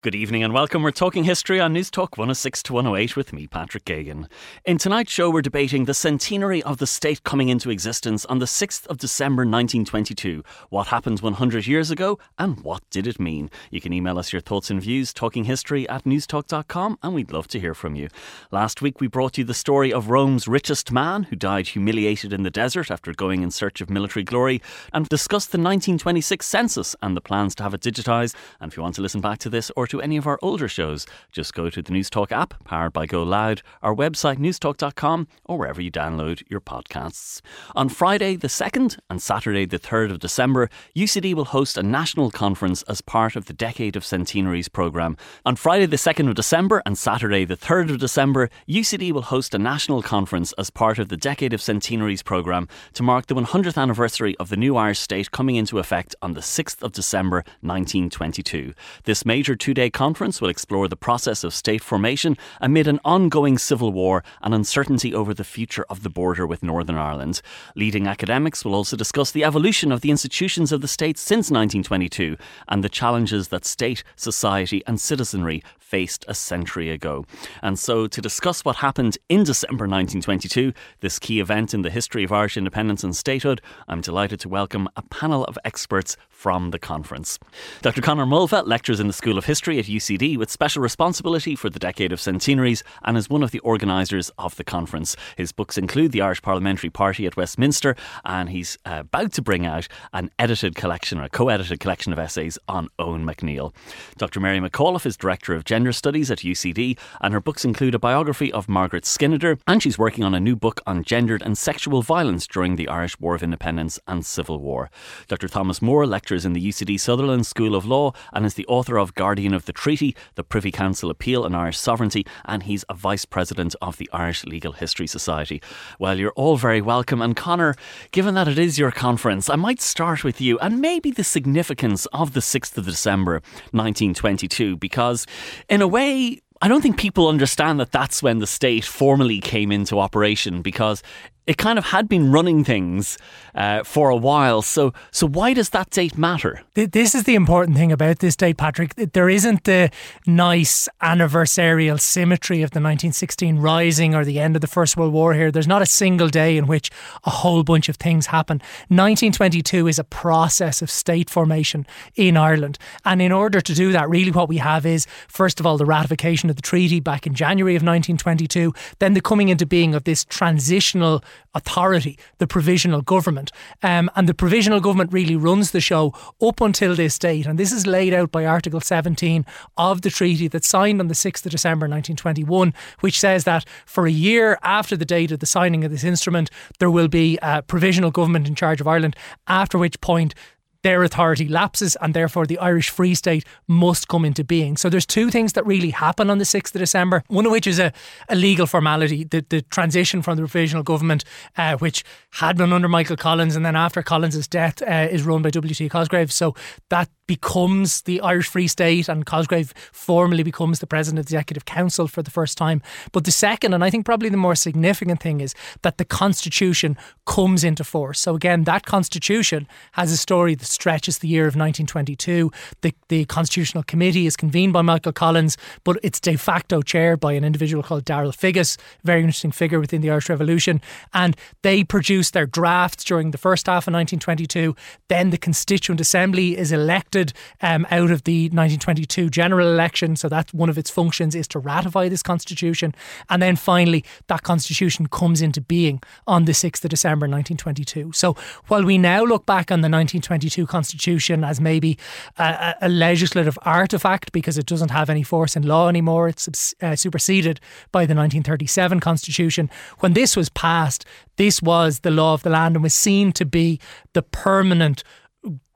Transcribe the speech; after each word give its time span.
Good 0.00 0.14
evening 0.14 0.44
and 0.44 0.54
welcome. 0.54 0.84
We're 0.84 0.92
talking 0.92 1.24
history 1.24 1.58
on 1.58 1.72
News 1.72 1.90
Talk 1.90 2.16
106 2.16 2.62
to 2.62 2.72
108 2.72 3.16
with 3.16 3.32
me, 3.32 3.48
Patrick 3.48 3.84
Geoghegan. 3.84 4.30
In 4.64 4.78
tonight's 4.78 5.10
show, 5.10 5.28
we're 5.28 5.42
debating 5.42 5.86
the 5.86 5.92
centenary 5.92 6.62
of 6.62 6.78
the 6.78 6.86
state 6.86 7.24
coming 7.24 7.48
into 7.48 7.68
existence 7.68 8.24
on 8.26 8.38
the 8.38 8.46
6th 8.46 8.86
of 8.86 8.98
December 8.98 9.40
1922. 9.40 10.44
What 10.70 10.86
happened 10.86 11.18
100 11.18 11.66
years 11.66 11.90
ago 11.90 12.16
and 12.38 12.60
what 12.60 12.88
did 12.90 13.08
it 13.08 13.18
mean? 13.18 13.50
You 13.72 13.80
can 13.80 13.92
email 13.92 14.20
us 14.20 14.32
your 14.32 14.40
thoughts 14.40 14.70
and 14.70 14.80
views, 14.80 15.12
talkinghistory 15.12 15.84
at 15.88 16.04
newstalk.com, 16.04 16.98
and 17.02 17.12
we'd 17.12 17.32
love 17.32 17.48
to 17.48 17.58
hear 17.58 17.74
from 17.74 17.96
you. 17.96 18.06
Last 18.52 18.80
week, 18.80 19.00
we 19.00 19.08
brought 19.08 19.36
you 19.36 19.42
the 19.42 19.52
story 19.52 19.92
of 19.92 20.10
Rome's 20.10 20.46
richest 20.46 20.92
man 20.92 21.24
who 21.24 21.34
died 21.34 21.66
humiliated 21.66 22.32
in 22.32 22.44
the 22.44 22.50
desert 22.50 22.92
after 22.92 23.12
going 23.12 23.42
in 23.42 23.50
search 23.50 23.80
of 23.80 23.90
military 23.90 24.22
glory 24.22 24.62
and 24.92 25.08
discussed 25.08 25.50
the 25.50 25.58
1926 25.58 26.46
census 26.46 26.94
and 27.02 27.16
the 27.16 27.20
plans 27.20 27.56
to 27.56 27.64
have 27.64 27.74
it 27.74 27.80
digitised. 27.80 28.36
And 28.60 28.70
if 28.70 28.76
you 28.76 28.84
want 28.84 28.94
to 28.94 29.02
listen 29.02 29.20
back 29.20 29.38
to 29.38 29.50
this 29.50 29.72
or 29.74 29.87
to 29.88 30.00
any 30.00 30.16
of 30.16 30.26
our 30.26 30.38
older 30.42 30.68
shows, 30.68 31.06
just 31.32 31.54
go 31.54 31.70
to 31.70 31.82
the 31.82 31.92
Newstalk 31.92 32.32
app, 32.32 32.64
powered 32.64 32.92
by 32.92 33.06
Go 33.06 33.22
Loud, 33.22 33.62
our 33.82 33.94
website 33.94 34.38
newstalk.com, 34.38 35.28
or 35.44 35.58
wherever 35.58 35.80
you 35.80 35.90
download 35.90 36.42
your 36.48 36.60
podcasts. 36.60 37.40
On 37.74 37.88
Friday 37.88 38.36
the 38.36 38.48
2nd 38.48 38.98
and 39.10 39.20
Saturday 39.22 39.64
the 39.64 39.78
3rd 39.78 40.12
of 40.12 40.18
December, 40.18 40.70
UCD 40.96 41.34
will 41.34 41.46
host 41.46 41.76
a 41.76 41.82
national 41.82 42.30
conference 42.30 42.82
as 42.82 43.00
part 43.00 43.36
of 43.36 43.46
the 43.46 43.52
Decade 43.52 43.96
of 43.96 44.04
Centenaries 44.04 44.68
programme. 44.68 45.16
On 45.44 45.56
Friday 45.56 45.86
the 45.86 45.96
2nd 45.96 46.28
of 46.28 46.34
December 46.34 46.82
and 46.84 46.96
Saturday 46.96 47.44
the 47.44 47.56
3rd 47.56 47.90
of 47.90 47.98
December, 47.98 48.50
UCD 48.68 49.12
will 49.12 49.22
host 49.22 49.54
a 49.54 49.58
national 49.58 50.02
conference 50.02 50.52
as 50.58 50.70
part 50.70 50.98
of 50.98 51.08
the 51.08 51.16
Decade 51.16 51.52
of 51.52 51.62
Centenaries 51.62 52.22
programme 52.22 52.68
to 52.94 53.02
mark 53.02 53.26
the 53.26 53.34
100th 53.34 53.80
anniversary 53.80 54.36
of 54.38 54.48
the 54.48 54.56
new 54.56 54.76
Irish 54.76 54.98
state 54.98 55.30
coming 55.30 55.56
into 55.56 55.78
effect 55.78 56.14
on 56.22 56.34
the 56.34 56.40
6th 56.40 56.82
of 56.82 56.92
December 56.92 57.38
1922. 57.60 58.74
This 59.04 59.24
major 59.24 59.56
two 59.56 59.74
day 59.78 59.88
conference 59.88 60.40
will 60.40 60.48
explore 60.48 60.88
the 60.88 60.96
process 60.96 61.44
of 61.44 61.54
state 61.54 61.84
formation 61.84 62.36
amid 62.60 62.88
an 62.88 62.98
ongoing 63.04 63.56
civil 63.56 63.92
war 63.92 64.24
and 64.42 64.52
uncertainty 64.52 65.14
over 65.14 65.32
the 65.32 65.44
future 65.44 65.86
of 65.88 66.02
the 66.02 66.10
border 66.10 66.44
with 66.44 66.64
Northern 66.64 66.96
Ireland. 66.96 67.40
Leading 67.76 68.08
academics 68.08 68.64
will 68.64 68.74
also 68.74 68.96
discuss 68.96 69.30
the 69.30 69.44
evolution 69.44 69.92
of 69.92 70.00
the 70.00 70.10
institutions 70.10 70.72
of 70.72 70.80
the 70.80 70.88
state 70.88 71.16
since 71.16 71.48
1922 71.48 72.36
and 72.66 72.82
the 72.82 72.88
challenges 72.88 73.48
that 73.48 73.64
state, 73.64 74.02
society, 74.16 74.82
and 74.84 75.00
citizenry 75.00 75.62
faced 75.88 76.22
a 76.28 76.34
century 76.34 76.90
ago. 76.90 77.24
And 77.62 77.78
so, 77.78 78.06
to 78.06 78.20
discuss 78.20 78.62
what 78.64 78.76
happened 78.76 79.16
in 79.30 79.42
December 79.42 79.84
1922, 79.84 80.74
this 81.00 81.18
key 81.18 81.40
event 81.40 81.72
in 81.72 81.80
the 81.80 81.90
history 81.90 82.24
of 82.24 82.32
Irish 82.32 82.58
independence 82.58 83.02
and 83.02 83.16
statehood, 83.16 83.62
I'm 83.88 84.02
delighted 84.02 84.38
to 84.40 84.50
welcome 84.50 84.88
a 84.96 85.02
panel 85.02 85.44
of 85.44 85.58
experts 85.64 86.16
from 86.28 86.70
the 86.70 86.78
conference. 86.78 87.38
Dr. 87.82 88.02
Conor 88.02 88.26
Mulvagh 88.26 88.66
lectures 88.66 89.00
in 89.00 89.06
the 89.06 89.12
School 89.12 89.38
of 89.38 89.46
History 89.46 89.78
at 89.78 89.86
UCD 89.86 90.36
with 90.36 90.50
special 90.50 90.82
responsibility 90.82 91.56
for 91.56 91.70
the 91.70 91.78
decade 91.78 92.12
of 92.12 92.20
centenaries 92.20 92.84
and 93.02 93.16
is 93.16 93.30
one 93.30 93.42
of 93.42 93.50
the 93.50 93.58
organisers 93.60 94.30
of 94.38 94.56
the 94.56 94.64
conference. 94.64 95.16
His 95.36 95.52
books 95.52 95.78
include 95.78 96.12
The 96.12 96.20
Irish 96.20 96.42
Parliamentary 96.42 96.90
Party 96.90 97.26
at 97.26 97.36
Westminster, 97.36 97.96
and 98.24 98.50
he's 98.50 98.76
uh, 98.84 98.98
about 99.00 99.32
to 99.32 99.42
bring 99.42 99.64
out 99.64 99.88
an 100.12 100.30
edited 100.38 100.74
collection 100.76 101.18
or 101.18 101.24
a 101.24 101.28
co 101.28 101.48
edited 101.48 101.80
collection 101.80 102.12
of 102.12 102.18
essays 102.18 102.58
on 102.68 102.88
Eoin 102.98 103.24
MacNeill. 103.24 103.72
Dr. 104.18 104.38
Mary 104.38 104.60
McAuliffe 104.60 105.06
is 105.06 105.16
Director 105.16 105.54
of 105.54 105.64
Gender 105.64 105.77
Studies 105.78 106.30
at 106.30 106.38
UCD, 106.38 106.98
and 107.20 107.32
her 107.32 107.40
books 107.40 107.64
include 107.64 107.94
a 107.94 107.98
biography 107.98 108.52
of 108.52 108.68
Margaret 108.68 109.04
Skinnider, 109.04 109.60
and 109.66 109.82
she's 109.82 109.96
working 109.96 110.24
on 110.24 110.34
a 110.34 110.40
new 110.40 110.56
book 110.56 110.80
on 110.86 111.04
gendered 111.04 111.40
and 111.40 111.56
sexual 111.56 112.02
violence 112.02 112.46
during 112.46 112.76
the 112.76 112.88
Irish 112.88 113.18
War 113.20 113.34
of 113.36 113.42
Independence 113.42 114.00
and 114.08 114.26
Civil 114.26 114.58
War. 114.58 114.90
Dr. 115.28 115.46
Thomas 115.46 115.78
Mohr 115.78 116.06
lectures 116.06 116.44
in 116.44 116.52
the 116.52 116.68
UCD 116.68 116.98
Sutherland 116.98 117.46
School 117.46 117.74
of 117.74 117.86
Law 117.86 118.12
and 118.32 118.44
is 118.44 118.54
the 118.54 118.66
author 118.66 118.98
of 118.98 119.14
Guardian 119.14 119.54
of 119.54 119.66
the 119.66 119.72
Treaty, 119.72 120.16
the 120.34 120.44
Privy 120.44 120.72
Council 120.72 121.10
Appeal 121.10 121.44
on 121.44 121.54
Irish 121.54 121.78
Sovereignty, 121.78 122.26
and 122.44 122.64
he's 122.64 122.84
a 122.88 122.94
Vice 122.94 123.24
President 123.24 123.76
of 123.80 123.96
the 123.96 124.10
Irish 124.12 124.44
Legal 124.44 124.72
History 124.72 125.06
Society. 125.06 125.62
Well, 125.98 126.18
you're 126.18 126.32
all 126.32 126.56
very 126.56 126.80
welcome. 126.82 127.22
And 127.22 127.36
Conor, 127.36 127.76
given 128.10 128.34
that 128.34 128.48
it 128.48 128.58
is 128.58 128.78
your 128.78 128.90
conference, 128.90 129.48
I 129.48 129.56
might 129.56 129.80
start 129.80 130.24
with 130.24 130.40
you 130.40 130.58
and 130.58 130.80
maybe 130.80 131.10
the 131.10 131.24
significance 131.24 132.06
of 132.06 132.34
the 132.34 132.40
6th 132.40 132.76
of 132.76 132.84
December 132.84 133.34
1922, 133.72 134.76
because 134.76 135.26
in 135.68 135.82
a 135.82 135.88
way, 135.88 136.40
I 136.60 136.68
don't 136.68 136.80
think 136.80 136.98
people 136.98 137.28
understand 137.28 137.78
that 137.80 137.92
that's 137.92 138.22
when 138.22 138.38
the 138.38 138.46
state 138.46 138.84
formally 138.84 139.40
came 139.40 139.70
into 139.70 139.98
operation 139.98 140.62
because 140.62 141.02
it 141.48 141.56
kind 141.56 141.78
of 141.78 141.86
had 141.86 142.10
been 142.10 142.30
running 142.30 142.62
things 142.62 143.16
uh, 143.54 143.82
for 143.82 144.10
a 144.10 144.16
while. 144.16 144.60
So, 144.60 144.92
so 145.10 145.26
why 145.26 145.54
does 145.54 145.70
that 145.70 145.88
date 145.88 146.18
matter? 146.18 146.62
This 146.74 147.14
is 147.14 147.24
the 147.24 147.34
important 147.34 147.74
thing 147.74 147.90
about 147.90 148.18
this 148.18 148.36
date, 148.36 148.58
Patrick. 148.58 148.94
There 148.94 149.30
isn't 149.30 149.64
the 149.64 149.90
nice 150.26 150.90
anniversarial 151.02 151.98
symmetry 151.98 152.58
of 152.58 152.72
the 152.72 152.80
1916 152.80 153.58
Rising 153.58 154.14
or 154.14 154.26
the 154.26 154.38
end 154.38 154.56
of 154.56 154.60
the 154.60 154.66
First 154.66 154.98
World 154.98 155.14
War 155.14 155.32
here. 155.32 155.50
There's 155.50 155.66
not 155.66 155.80
a 155.80 155.86
single 155.86 156.28
day 156.28 156.58
in 156.58 156.66
which 156.66 156.90
a 157.24 157.30
whole 157.30 157.64
bunch 157.64 157.88
of 157.88 157.96
things 157.96 158.26
happen. 158.26 158.58
1922 158.88 159.88
is 159.88 159.98
a 159.98 160.04
process 160.04 160.82
of 160.82 160.90
state 160.90 161.30
formation 161.30 161.86
in 162.14 162.36
Ireland. 162.36 162.78
And 163.06 163.22
in 163.22 163.32
order 163.32 163.62
to 163.62 163.74
do 163.74 163.90
that, 163.92 164.10
really 164.10 164.32
what 164.32 164.50
we 164.50 164.58
have 164.58 164.84
is, 164.84 165.06
first 165.28 165.60
of 165.60 165.66
all, 165.66 165.78
the 165.78 165.86
ratification 165.86 166.50
of 166.50 166.56
the 166.56 166.62
treaty 166.62 167.00
back 167.00 167.26
in 167.26 167.32
January 167.32 167.74
of 167.74 167.80
1922, 167.80 168.74
then 168.98 169.14
the 169.14 169.22
coming 169.22 169.48
into 169.48 169.64
being 169.64 169.94
of 169.94 170.04
this 170.04 170.26
transitional 170.26 171.24
authority, 171.54 172.18
the 172.38 172.46
provisional 172.46 173.02
government. 173.02 173.50
Um, 173.82 174.10
and 174.16 174.28
the 174.28 174.34
provisional 174.34 174.80
government 174.80 175.12
really 175.12 175.36
runs 175.36 175.70
the 175.70 175.80
show 175.80 176.14
up 176.42 176.60
until 176.60 176.94
this 176.94 177.18
date. 177.18 177.46
And 177.46 177.58
this 177.58 177.72
is 177.72 177.86
laid 177.86 178.14
out 178.14 178.30
by 178.30 178.46
Article 178.46 178.80
17 178.80 179.44
of 179.76 180.02
the 180.02 180.10
treaty 180.10 180.48
that's 180.48 180.68
signed 180.68 181.00
on 181.00 181.08
the 181.08 181.14
6th 181.14 181.44
of 181.44 181.52
December 181.52 181.84
1921, 181.84 182.74
which 183.00 183.18
says 183.18 183.44
that 183.44 183.64
for 183.86 184.06
a 184.06 184.10
year 184.10 184.58
after 184.62 184.96
the 184.96 185.04
date 185.04 185.32
of 185.32 185.40
the 185.40 185.46
signing 185.46 185.84
of 185.84 185.90
this 185.90 186.04
instrument, 186.04 186.50
there 186.78 186.90
will 186.90 187.08
be 187.08 187.38
a 187.42 187.62
provisional 187.62 188.10
government 188.10 188.46
in 188.48 188.54
charge 188.54 188.80
of 188.80 188.88
Ireland, 188.88 189.16
after 189.46 189.78
which 189.78 190.00
point 190.00 190.34
their 190.82 191.02
authority 191.02 191.48
lapses 191.48 191.96
and 192.00 192.14
therefore 192.14 192.46
the 192.46 192.58
Irish 192.58 192.88
Free 192.90 193.14
State 193.14 193.44
must 193.66 194.08
come 194.08 194.24
into 194.24 194.44
being. 194.44 194.76
So 194.76 194.88
there's 194.88 195.06
two 195.06 195.30
things 195.30 195.54
that 195.54 195.66
really 195.66 195.90
happen 195.90 196.30
on 196.30 196.38
the 196.38 196.44
6th 196.44 196.74
of 196.74 196.80
December, 196.80 197.22
one 197.28 197.46
of 197.46 197.52
which 197.52 197.66
is 197.66 197.78
a, 197.78 197.92
a 198.28 198.36
legal 198.36 198.66
formality, 198.66 199.24
the, 199.24 199.44
the 199.48 199.62
transition 199.62 200.22
from 200.22 200.36
the 200.36 200.42
provisional 200.42 200.82
government, 200.82 201.24
uh, 201.56 201.76
which 201.78 202.04
had 202.34 202.56
been 202.56 202.72
under 202.72 202.88
Michael 202.88 203.16
Collins 203.16 203.56
and 203.56 203.66
then 203.66 203.76
after 203.76 204.02
Collins' 204.02 204.46
death 204.46 204.80
uh, 204.82 205.08
is 205.10 205.24
run 205.24 205.42
by 205.42 205.50
W.T. 205.50 205.88
Cosgrave. 205.88 206.32
So 206.32 206.54
that 206.90 207.08
becomes 207.26 208.02
the 208.02 208.20
Irish 208.20 208.48
Free 208.48 208.68
State 208.68 209.08
and 209.08 209.26
Cosgrave 209.26 209.74
formally 209.92 210.42
becomes 210.42 210.78
the 210.78 210.86
President 210.86 211.20
of 211.20 211.26
the 211.26 211.36
Executive 211.36 211.64
Council 211.64 212.08
for 212.08 212.22
the 212.22 212.30
first 212.30 212.56
time. 212.56 212.82
But 213.12 213.24
the 213.24 213.30
second, 213.30 213.74
and 213.74 213.84
I 213.84 213.90
think 213.90 214.04
probably 214.04 214.28
the 214.28 214.36
more 214.36 214.54
significant 214.54 215.20
thing, 215.20 215.40
is 215.40 215.54
that 215.82 215.98
the 215.98 216.04
Constitution 216.04 216.96
comes 217.26 217.64
into 217.64 217.84
force. 217.84 218.20
So 218.20 218.34
again, 218.34 218.64
that 218.64 218.86
Constitution 218.86 219.68
has 219.92 220.10
a 220.10 220.16
story 220.16 220.54
stretches 220.78 221.18
the 221.18 221.28
year 221.28 221.42
of 221.42 221.56
1922. 221.56 222.50
The, 222.82 222.94
the 223.08 223.24
Constitutional 223.26 223.82
Committee 223.82 224.26
is 224.26 224.36
convened 224.36 224.72
by 224.72 224.82
Michael 224.82 225.12
Collins, 225.12 225.56
but 225.84 225.98
it's 226.02 226.20
de 226.20 226.36
facto 226.36 226.82
chaired 226.82 227.20
by 227.20 227.32
an 227.32 227.44
individual 227.44 227.82
called 227.82 228.04
Darrell 228.04 228.32
Figgis, 228.32 228.76
very 229.04 229.20
interesting 229.20 229.52
figure 229.52 229.80
within 229.80 230.00
the 230.02 230.10
Irish 230.10 230.28
Revolution. 230.28 230.80
And 231.12 231.36
they 231.62 231.84
produce 231.84 232.30
their 232.30 232.46
drafts 232.46 233.04
during 233.04 233.32
the 233.32 233.38
first 233.38 233.66
half 233.66 233.88
of 233.88 233.94
1922. 233.94 234.76
Then 235.08 235.30
the 235.30 235.38
Constituent 235.38 236.00
Assembly 236.00 236.56
is 236.56 236.72
elected 236.72 237.18
elected 237.18 237.32
um, 237.60 237.86
out 237.90 238.10
of 238.10 238.24
the 238.24 238.44
1922 238.44 239.30
general 239.30 239.68
election. 239.68 240.16
So 240.16 240.28
that's 240.28 240.52
one 240.52 240.68
of 240.68 240.78
its 240.78 240.90
functions 240.90 241.34
is 241.34 241.48
to 241.48 241.58
ratify 241.58 242.08
this 242.08 242.22
constitution. 242.22 242.94
And 243.28 243.42
then 243.42 243.56
finally, 243.56 244.04
that 244.28 244.42
constitution 244.42 245.06
comes 245.08 245.42
into 245.42 245.60
being 245.60 246.00
on 246.26 246.44
the 246.44 246.52
6th 246.52 246.84
of 246.84 246.90
December 246.90 247.24
1922. 247.26 248.12
So 248.12 248.36
while 248.68 248.84
we 248.84 248.98
now 248.98 249.24
look 249.24 249.46
back 249.46 249.70
on 249.70 249.80
the 249.80 249.88
1922 249.88 250.57
constitution 250.66 251.44
as 251.44 251.60
maybe 251.60 251.98
a, 252.38 252.74
a 252.82 252.88
legislative 252.88 253.58
artifact 253.62 254.32
because 254.32 254.58
it 254.58 254.66
doesn't 254.66 254.90
have 254.90 255.10
any 255.10 255.22
force 255.22 255.56
in 255.56 255.66
law 255.66 255.88
anymore, 255.88 256.28
it's 256.28 256.74
uh, 256.82 256.96
superseded 256.96 257.60
by 257.92 258.00
the 258.00 258.14
1937 258.14 259.00
constitution. 259.00 259.70
When 259.98 260.12
this 260.12 260.36
was 260.36 260.48
passed, 260.48 261.04
this 261.36 261.62
was 261.62 262.00
the 262.00 262.10
law 262.10 262.34
of 262.34 262.42
the 262.42 262.50
land 262.50 262.76
and 262.76 262.82
was 262.82 262.94
seen 262.94 263.32
to 263.32 263.44
be 263.44 263.80
the 264.12 264.22
permanent 264.22 265.04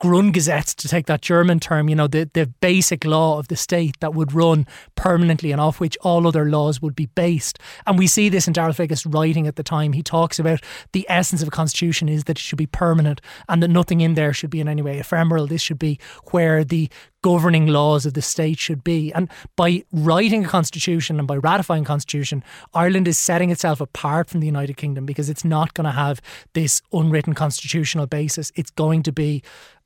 Grundgesetz, 0.00 0.74
to 0.74 0.88
take 0.88 1.06
that 1.06 1.22
German 1.22 1.60
term, 1.60 1.88
you 1.88 1.94
know, 1.94 2.08
the, 2.08 2.28
the 2.34 2.46
basic 2.46 3.04
law 3.04 3.38
of 3.38 3.46
the 3.46 3.54
state 3.54 3.94
that 4.00 4.14
would 4.14 4.32
run 4.32 4.66
permanently 4.96 5.52
and 5.52 5.60
off 5.60 5.78
which 5.78 5.96
all 6.02 6.26
other 6.26 6.50
laws 6.50 6.82
would 6.82 6.96
be 6.96 7.06
based. 7.06 7.60
And 7.86 7.96
we 7.96 8.08
see 8.08 8.28
this 8.28 8.48
in 8.48 8.52
Darrell 8.52 8.72
Figgis 8.72 9.06
writing 9.06 9.46
at 9.46 9.54
the 9.54 9.62
time. 9.62 9.92
He 9.92 10.02
talks 10.02 10.40
about 10.40 10.60
the 10.92 11.06
essence 11.08 11.40
of 11.40 11.48
a 11.48 11.52
constitution 11.52 12.08
is 12.08 12.24
that 12.24 12.38
it 12.38 12.42
should 12.42 12.58
be 12.58 12.66
permanent 12.66 13.20
and 13.48 13.62
that 13.62 13.68
nothing 13.68 14.00
in 14.00 14.14
there 14.14 14.32
should 14.32 14.50
be 14.50 14.60
in 14.60 14.68
any 14.68 14.82
way 14.82 14.98
ephemeral. 14.98 15.46
This 15.46 15.62
should 15.62 15.78
be 15.78 16.00
where 16.32 16.64
the 16.64 16.90
governing 17.22 17.69
laws 17.69 18.04
of 18.04 18.14
the 18.14 18.22
state 18.22 18.58
should 18.58 18.84
be. 18.84 19.12
And 19.12 19.28
by 19.56 19.84
writing 19.92 20.44
a 20.44 20.48
constitution 20.48 21.19
and 21.19 21.26
by 21.26 21.36
ratifying 21.36 21.84
constitution, 21.84 22.44
Ireland 22.74 23.08
is 23.08 23.19
setting 23.19 23.50
itself 23.50 23.80
apart 23.80 24.28
from 24.28 24.40
the 24.40 24.46
United 24.46 24.76
Kingdom 24.76 25.06
because 25.06 25.30
it's 25.30 25.44
not 25.44 25.74
going 25.74 25.86
to 25.86 25.92
have 25.92 26.20
this 26.52 26.82
unwritten 26.92 27.34
constitutional 27.34 28.06
basis. 28.06 28.52
It's 28.54 28.70
going 28.70 29.02
to 29.04 29.12
be 29.12 29.42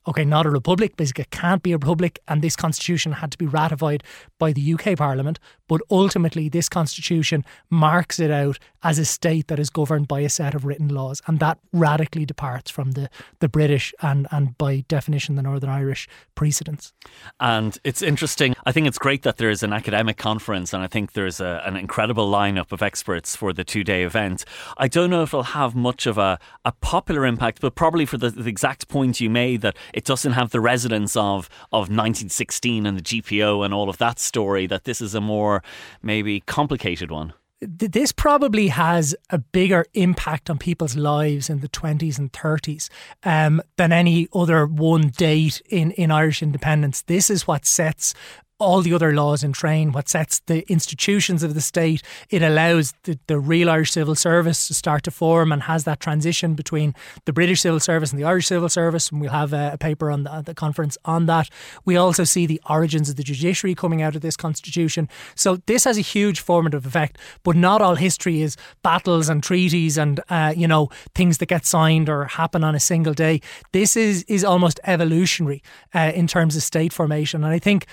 okay, 0.08 0.24
not 0.24 0.46
a 0.46 0.50
republic, 0.50 0.96
basically 0.96 1.22
it 1.22 1.30
can't 1.30 1.62
be 1.62 1.72
a 1.72 1.76
republic, 1.76 2.20
and 2.28 2.42
this 2.42 2.56
constitution 2.56 3.12
had 3.12 3.30
to 3.32 3.38
be 3.38 3.46
ratified 3.46 4.02
by 4.38 4.52
the 4.52 4.74
UK 4.74 4.96
Parliament. 4.96 5.38
But 5.68 5.80
ultimately, 5.90 6.48
this 6.48 6.68
constitution 6.68 7.44
marks 7.70 8.20
it 8.20 8.30
out 8.30 8.58
as 8.82 9.00
a 9.00 9.04
state 9.04 9.48
that 9.48 9.58
is 9.58 9.68
governed 9.68 10.06
by 10.06 10.20
a 10.20 10.28
set 10.28 10.54
of 10.54 10.64
written 10.64 10.88
laws, 10.88 11.20
and 11.26 11.40
that 11.40 11.58
radically 11.72 12.24
departs 12.24 12.70
from 12.70 12.92
the, 12.92 13.10
the 13.40 13.48
British 13.48 13.92
and, 14.00 14.28
and 14.30 14.56
by 14.58 14.84
definition 14.86 15.34
the 15.34 15.42
Northern 15.42 15.70
Irish 15.70 16.08
precedents. 16.36 16.92
And 17.40 17.76
it's 17.82 18.00
interesting. 18.00 18.54
I 18.64 18.70
think 18.70 18.86
it's 18.86 18.98
great 18.98 19.22
that 19.22 19.38
there 19.38 19.50
is 19.50 19.64
an 19.64 19.72
academic 19.72 20.18
conference, 20.18 20.72
and 20.72 20.84
I 20.84 20.86
think 20.86 21.14
there's 21.14 21.40
a, 21.40 21.62
an 21.66 21.76
incredible 21.76 22.30
lineup 22.30 22.70
of 22.70 22.80
experts 22.80 23.34
for 23.34 23.52
the 23.52 23.64
two 23.64 23.82
day 23.82 24.04
event. 24.04 24.44
I 24.78 24.86
don't 24.86 25.10
know 25.10 25.22
if 25.22 25.30
it'll 25.30 25.42
have 25.42 25.74
much 25.74 26.06
of 26.06 26.16
a, 26.16 26.38
a 26.64 26.70
popular 26.70 27.26
impact, 27.26 27.60
but 27.60 27.74
probably 27.74 28.06
for 28.06 28.18
the, 28.18 28.30
the 28.30 28.48
exact 28.48 28.86
point 28.86 29.20
you 29.20 29.28
made 29.30 29.62
that 29.62 29.76
it 29.96 30.04
doesn't 30.04 30.32
have 30.32 30.50
the 30.50 30.60
resonance 30.60 31.16
of, 31.16 31.48
of 31.72 31.88
1916 31.88 32.84
and 32.84 32.98
the 32.98 33.02
GPO 33.02 33.64
and 33.64 33.72
all 33.72 33.88
of 33.88 33.96
that 33.96 34.18
story, 34.18 34.66
that 34.66 34.84
this 34.84 35.00
is 35.00 35.14
a 35.14 35.20
more 35.22 35.62
maybe 36.02 36.40
complicated 36.40 37.10
one 37.10 37.32
this 37.60 38.12
probably 38.12 38.68
has 38.68 39.16
a 39.30 39.38
bigger 39.38 39.86
impact 39.94 40.50
on 40.50 40.58
people's 40.58 40.94
lives 40.94 41.48
in 41.48 41.60
the 41.60 41.68
20s 41.68 42.18
and 42.18 42.30
30s 42.32 42.90
um, 43.24 43.62
than 43.76 43.92
any 43.92 44.28
other 44.34 44.66
one 44.66 45.08
date 45.08 45.62
in, 45.70 45.90
in 45.92 46.10
Irish 46.10 46.42
independence. 46.42 47.00
This 47.02 47.30
is 47.30 47.46
what 47.46 47.64
sets 47.64 48.14
all 48.58 48.80
the 48.80 48.94
other 48.94 49.12
laws 49.12 49.44
in 49.44 49.52
train, 49.52 49.92
what 49.92 50.08
sets 50.08 50.40
the 50.46 50.70
institutions 50.70 51.42
of 51.42 51.54
the 51.54 51.60
state. 51.60 52.02
It 52.30 52.42
allows 52.42 52.94
the, 53.02 53.18
the 53.26 53.38
real 53.38 53.68
Irish 53.68 53.92
civil 53.92 54.14
service 54.14 54.66
to 54.68 54.74
start 54.74 55.02
to 55.04 55.10
form 55.10 55.52
and 55.52 55.64
has 55.64 55.84
that 55.84 56.00
transition 56.00 56.54
between 56.54 56.94
the 57.26 57.34
British 57.34 57.60
civil 57.60 57.80
service 57.80 58.12
and 58.12 58.20
the 58.20 58.24
Irish 58.24 58.46
civil 58.46 58.70
service. 58.70 59.10
And 59.10 59.20
we'll 59.20 59.30
have 59.30 59.52
a, 59.52 59.72
a 59.74 59.78
paper 59.78 60.10
on 60.10 60.22
the, 60.22 60.42
the, 60.42 60.54
conference 60.54 60.96
on 61.04 61.26
that. 61.26 61.50
We 61.84 61.96
also 61.96 62.24
see 62.24 62.46
the 62.46 62.60
origins 62.68 63.10
of 63.10 63.16
the 63.16 63.22
judiciary 63.22 63.74
coming 63.74 64.00
out 64.00 64.16
of 64.16 64.22
this 64.22 64.36
constitution. 64.36 65.08
So 65.34 65.56
this 65.66 65.84
has 65.84 65.98
a 65.98 66.02
huge 66.02 66.40
formative 66.40 66.86
effect, 66.86 67.18
but 67.42 67.56
not 67.56 67.82
all 67.82 67.96
history 67.96 68.40
is 68.40 68.56
battles 68.82 69.28
and 69.28 69.42
treaties 69.42 69.98
and, 69.98 70.20
uh, 70.30 70.54
you 70.56 70.66
know, 70.66 70.88
things 71.14 71.38
that 71.38 71.46
get 71.46 71.66
signed 71.66 72.08
or 72.08 72.24
happen 72.24 72.64
on 72.64 72.74
a 72.74 72.80
single 72.80 73.12
day. 73.12 73.42
This 73.72 73.98
is, 73.98 74.22
is 74.28 74.44
almost 74.44 74.80
evolutionary 74.84 75.62
uh, 75.94 76.12
in 76.14 76.26
terms 76.26 76.56
of 76.56 76.62
state 76.62 76.94
formation. 76.94 77.44
And 77.44 77.52
I 77.52 77.58
think 77.58 77.86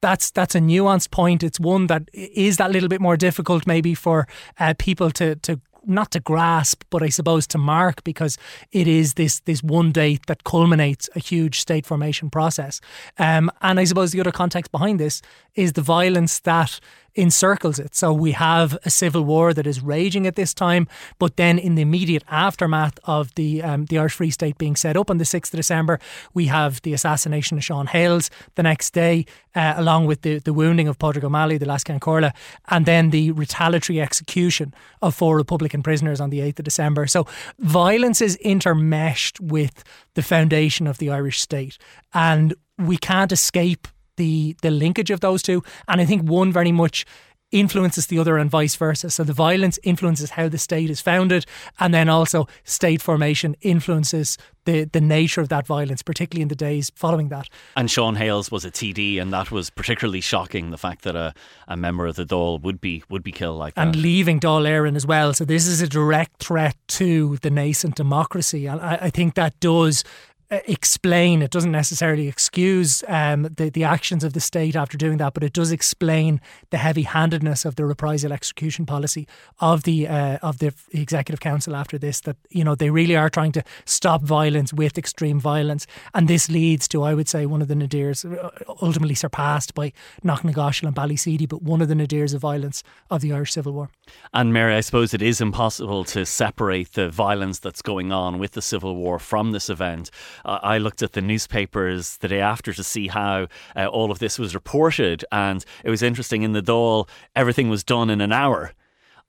that's 0.00 0.30
that's 0.30 0.54
a 0.54 0.60
nuanced 0.60 1.10
point. 1.10 1.42
It's 1.42 1.60
one 1.60 1.86
that 1.88 2.08
is 2.12 2.56
that 2.56 2.70
little 2.70 2.88
bit 2.88 3.00
more 3.00 3.16
difficult, 3.16 3.66
maybe 3.66 3.94
for 3.94 4.26
uh, 4.58 4.74
people 4.78 5.10
to 5.12 5.36
to 5.36 5.60
not 5.88 6.10
to 6.10 6.20
grasp, 6.20 6.84
but 6.90 7.02
I 7.02 7.08
suppose 7.08 7.46
to 7.48 7.58
mark 7.58 8.04
because 8.04 8.36
it 8.72 8.86
is 8.86 9.14
this 9.14 9.40
this 9.40 9.62
one 9.62 9.90
date 9.90 10.26
that 10.26 10.44
culminates 10.44 11.08
a 11.16 11.18
huge 11.18 11.60
state 11.60 11.86
formation 11.86 12.30
process. 12.30 12.80
Um, 13.18 13.50
and 13.62 13.80
I 13.80 13.84
suppose 13.84 14.12
the 14.12 14.20
other 14.20 14.32
context 14.32 14.70
behind 14.70 15.00
this 15.00 15.22
is 15.54 15.72
the 15.72 15.82
violence 15.82 16.40
that 16.40 16.78
encircles 17.18 17.78
it. 17.78 17.94
So 17.94 18.12
we 18.12 18.32
have 18.32 18.78
a 18.84 18.90
civil 18.90 19.24
war 19.24 19.52
that 19.52 19.66
is 19.66 19.82
raging 19.82 20.26
at 20.26 20.36
this 20.36 20.54
time, 20.54 20.86
but 21.18 21.36
then 21.36 21.58
in 21.58 21.74
the 21.74 21.82
immediate 21.82 22.22
aftermath 22.28 22.98
of 23.04 23.34
the 23.34 23.62
um, 23.62 23.86
the 23.86 23.98
Irish 23.98 24.14
Free 24.14 24.30
State 24.30 24.56
being 24.56 24.76
set 24.76 24.96
up 24.96 25.10
on 25.10 25.18
the 25.18 25.24
sixth 25.24 25.52
of 25.52 25.58
December, 25.58 25.98
we 26.32 26.46
have 26.46 26.80
the 26.82 26.94
assassination 26.94 27.58
of 27.58 27.64
Sean 27.64 27.86
Hales 27.88 28.30
the 28.54 28.62
next 28.62 28.94
day, 28.94 29.26
uh, 29.54 29.74
along 29.76 30.06
with 30.06 30.22
the 30.22 30.38
the 30.38 30.52
wounding 30.52 30.88
of 30.88 30.98
Padraig 30.98 31.24
O'Malley, 31.24 31.58
the 31.58 31.66
Leas-Cheann 31.66 31.98
Comhairle, 31.98 32.32
and 32.68 32.86
then 32.86 33.10
the 33.10 33.32
retaliatory 33.32 34.00
execution 34.00 34.72
of 35.02 35.14
four 35.14 35.36
Republican 35.36 35.82
prisoners 35.82 36.20
on 36.20 36.30
the 36.30 36.40
eighth 36.40 36.60
of 36.60 36.64
December. 36.64 37.06
So 37.06 37.26
violence 37.58 38.20
is 38.24 38.38
intermeshed 38.44 39.40
with 39.40 39.82
the 40.14 40.22
foundation 40.22 40.86
of 40.86 40.98
the 40.98 41.10
Irish 41.10 41.40
state, 41.40 41.78
and 42.12 42.54
we 42.78 42.96
can't 42.96 43.32
escape 43.32 43.88
the 44.18 44.54
the 44.60 44.70
linkage 44.70 45.10
of 45.10 45.20
those 45.20 45.42
two. 45.42 45.62
And 45.88 46.00
I 46.00 46.04
think 46.04 46.28
one 46.28 46.52
very 46.52 46.72
much 46.72 47.06
influences 47.50 48.06
the 48.08 48.18
other 48.18 48.36
and 48.36 48.50
vice 48.50 48.76
versa. 48.76 49.10
So 49.10 49.24
the 49.24 49.32
violence 49.32 49.78
influences 49.82 50.30
how 50.30 50.48
the 50.48 50.58
state 50.58 50.90
is 50.90 51.00
founded, 51.00 51.46
and 51.80 51.94
then 51.94 52.08
also 52.08 52.46
state 52.64 53.00
formation 53.00 53.56
influences 53.60 54.36
the, 54.64 54.84
the 54.84 55.00
nature 55.00 55.40
of 55.40 55.48
that 55.48 55.66
violence, 55.66 56.02
particularly 56.02 56.42
in 56.42 56.48
the 56.48 56.54
days 56.54 56.90
following 56.94 57.30
that. 57.30 57.48
And 57.74 57.90
Sean 57.90 58.16
Hales 58.16 58.50
was 58.50 58.64
a 58.66 58.70
TD, 58.70 59.20
and 59.20 59.32
that 59.32 59.50
was 59.50 59.70
particularly 59.70 60.20
shocking. 60.20 60.70
The 60.70 60.78
fact 60.78 61.04
that 61.04 61.16
a, 61.16 61.32
a 61.66 61.76
member 61.76 62.06
of 62.06 62.16
the 62.16 62.26
Dáil 62.26 62.60
would 62.62 62.80
be 62.80 63.02
would 63.08 63.22
be 63.22 63.32
killed 63.32 63.58
like 63.58 63.74
and 63.76 63.94
that, 63.94 63.96
and 63.96 64.02
leaving 64.02 64.40
Dáil 64.40 64.68
Éireann 64.68 64.96
as 64.96 65.06
well. 65.06 65.32
So 65.32 65.44
this 65.44 65.66
is 65.66 65.80
a 65.80 65.88
direct 65.88 66.42
threat 66.42 66.76
to 66.88 67.38
the 67.38 67.50
nascent 67.50 67.94
democracy, 67.94 68.66
and 68.66 68.80
I, 68.80 68.98
I 69.02 69.10
think 69.10 69.34
that 69.34 69.58
does 69.60 70.04
explain. 70.50 71.42
It 71.42 71.50
doesn't 71.50 71.72
necessarily 71.72 72.28
excuse 72.28 73.04
um, 73.08 73.42
the 73.42 73.70
the 73.70 73.84
actions 73.84 74.24
of 74.24 74.32
the 74.32 74.40
state 74.40 74.76
after 74.76 74.96
doing 74.96 75.18
that, 75.18 75.34
but 75.34 75.44
it 75.44 75.52
does 75.52 75.70
explain 75.70 76.40
the 76.70 76.78
heavy 76.78 77.02
handedness 77.02 77.64
of 77.64 77.76
the 77.76 77.84
reprisal 77.84 78.32
execution 78.32 78.86
policy 78.86 79.26
of 79.60 79.82
the 79.82 80.08
uh, 80.08 80.38
of 80.42 80.58
the 80.58 80.72
executive 80.92 81.40
council 81.40 81.76
after 81.76 81.98
this. 81.98 82.20
That 82.20 82.36
you 82.50 82.64
know 82.64 82.74
they 82.74 82.90
really 82.90 83.16
are 83.16 83.30
trying 83.30 83.52
to 83.52 83.64
stop 83.84 84.22
violence 84.22 84.72
with 84.72 84.96
extreme 84.96 85.38
violence, 85.38 85.86
and 86.14 86.28
this 86.28 86.48
leads 86.48 86.88
to, 86.88 87.02
I 87.02 87.14
would 87.14 87.28
say, 87.28 87.46
one 87.46 87.62
of 87.62 87.68
the 87.68 87.74
nadirs 87.74 88.24
uh, 88.24 88.50
ultimately 88.80 89.14
surpassed 89.14 89.74
by 89.74 89.92
Knocknagoshel 90.24 90.86
and 90.86 90.96
Ballyseedy, 90.96 91.48
but 91.48 91.62
one 91.62 91.82
of 91.82 91.88
the 91.88 91.94
nadirs 91.94 92.34
of 92.34 92.40
violence 92.40 92.82
of 93.10 93.20
the 93.20 93.32
Irish 93.32 93.52
Civil 93.52 93.72
War. 93.72 93.90
And 94.32 94.52
Mary, 94.52 94.74
I 94.74 94.80
suppose 94.80 95.12
it 95.12 95.22
is 95.22 95.40
impossible 95.40 96.04
to 96.04 96.24
separate 96.24 96.92
the 96.92 97.10
violence 97.10 97.58
that's 97.58 97.82
going 97.82 98.12
on 98.12 98.38
with 98.38 98.52
the 98.52 98.62
Civil 98.62 98.96
War 98.96 99.18
from 99.18 99.52
this 99.52 99.68
event. 99.68 100.10
I 100.44 100.78
looked 100.78 101.02
at 101.02 101.12
the 101.12 101.20
newspapers 101.20 102.16
the 102.18 102.28
day 102.28 102.40
after 102.40 102.72
to 102.72 102.84
see 102.84 103.08
how 103.08 103.48
uh, 103.76 103.86
all 103.86 104.10
of 104.10 104.18
this 104.18 104.38
was 104.38 104.54
reported, 104.54 105.24
and 105.32 105.64
it 105.84 105.90
was 105.90 106.02
interesting. 106.02 106.42
In 106.42 106.52
the 106.52 106.62
Dáil, 106.62 107.08
everything 107.34 107.68
was 107.68 107.84
done 107.84 108.10
in 108.10 108.20
an 108.20 108.32
hour. 108.32 108.72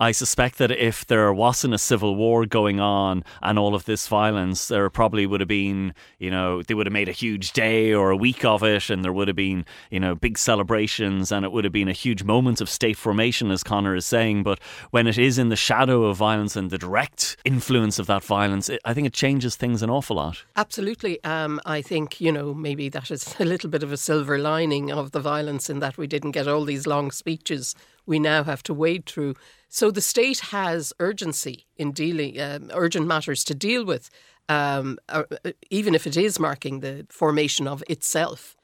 I 0.01 0.13
suspect 0.13 0.60
that 0.60 0.72
if 0.72 1.06
there 1.06 1.34
wasn't 1.34 1.74
a 1.74 1.78
civil 1.78 2.16
war 2.16 2.46
going 2.46 2.80
on 2.80 3.22
and 3.42 3.60
all 3.60 3.75
of 3.75 3.84
this 3.84 4.07
violence, 4.07 4.69
there 4.69 4.90
probably 4.90 5.25
would 5.25 5.42
have 5.42 5.50
been, 5.50 5.94
you 6.19 6.31
know, 6.31 6.63
they 6.63 6.74
would 6.74 6.88
have 6.88 6.94
made 6.94 7.10
a 7.10 7.13
huge 7.13 7.51
day 7.51 7.94
or 7.94 8.10
a 8.10 8.16
week 8.16 8.46
of 8.46 8.63
it, 8.63 8.90
and 8.90 9.04
there 9.04 9.12
would 9.12 9.28
have 9.28 9.36
been, 9.36 9.66
you 9.92 10.00
know, 10.00 10.16
big 10.16 10.38
celebrations, 10.38 11.34
and 11.34 11.44
it 11.44 11.51
would 11.51 11.66
have 11.66 11.74
been 11.74 11.90
a 11.90 11.94
huge 11.94 12.24
moment 12.24 12.62
of 12.62 12.69
state 12.69 12.96
formation, 12.96 13.51
as 13.51 13.62
Conor 13.62 13.94
is 13.94 14.06
saying. 14.06 14.44
But 14.44 14.62
when 14.92 15.06
it 15.06 15.18
is 15.18 15.38
in 15.38 15.50
the 15.50 15.57
shadow 15.57 16.06
of 16.06 16.16
violence 16.16 16.56
and 16.56 16.69
the 16.69 16.78
direct 16.78 17.36
influence 17.44 18.00
of 18.00 18.07
that 18.07 18.24
violence, 18.24 18.69
it, 18.69 18.80
I 18.86 18.94
think 18.94 19.06
it 19.06 19.13
changes 19.13 19.57
things 19.57 19.84
an 19.84 19.90
awful 19.90 20.16
lot. 20.16 20.45
Absolutely. 20.56 21.22
Um, 21.25 21.60
I 21.66 21.81
think, 21.81 22.22
you 22.22 22.31
know, 22.31 22.54
maybe 22.54 22.88
that 22.88 23.12
is 23.12 23.36
a 23.40 23.44
little 23.44 23.69
bit 23.69 23.84
of 23.84 23.92
a 23.92 23.98
silver 23.98 24.38
lining 24.38 24.94
of 24.94 25.12
the 25.12 25.19
violence 25.19 25.69
in 25.69 25.80
that 25.80 25.98
we 25.98 26.07
didn't 26.07 26.31
get 26.31 26.48
all 26.48 26.63
these 26.63 26.88
long 26.88 27.12
speeches 27.12 27.75
we 28.10 28.18
now 28.18 28.44
have 28.44 28.63
to 28.63 28.73
wade 28.73 29.06
through. 29.06 29.35
So 29.69 29.92
the 29.92 30.02
state 30.02 30.40
has 30.40 30.92
urgency 30.99 31.68
in 31.78 31.92
dealing, 31.92 32.42
um, 32.42 32.71
urgent 32.73 33.06
matters 33.06 33.44
to 33.45 33.54
deal 33.54 33.85
with, 33.85 34.09
um, 34.49 34.97
uh, 35.07 35.23
even 35.69 35.94
if 35.94 36.07
it 36.07 36.18
is 36.18 36.40
marking 36.40 36.80
the 36.80 37.06
formation 37.09 37.68
of 37.68 37.83
itself. 37.88 38.56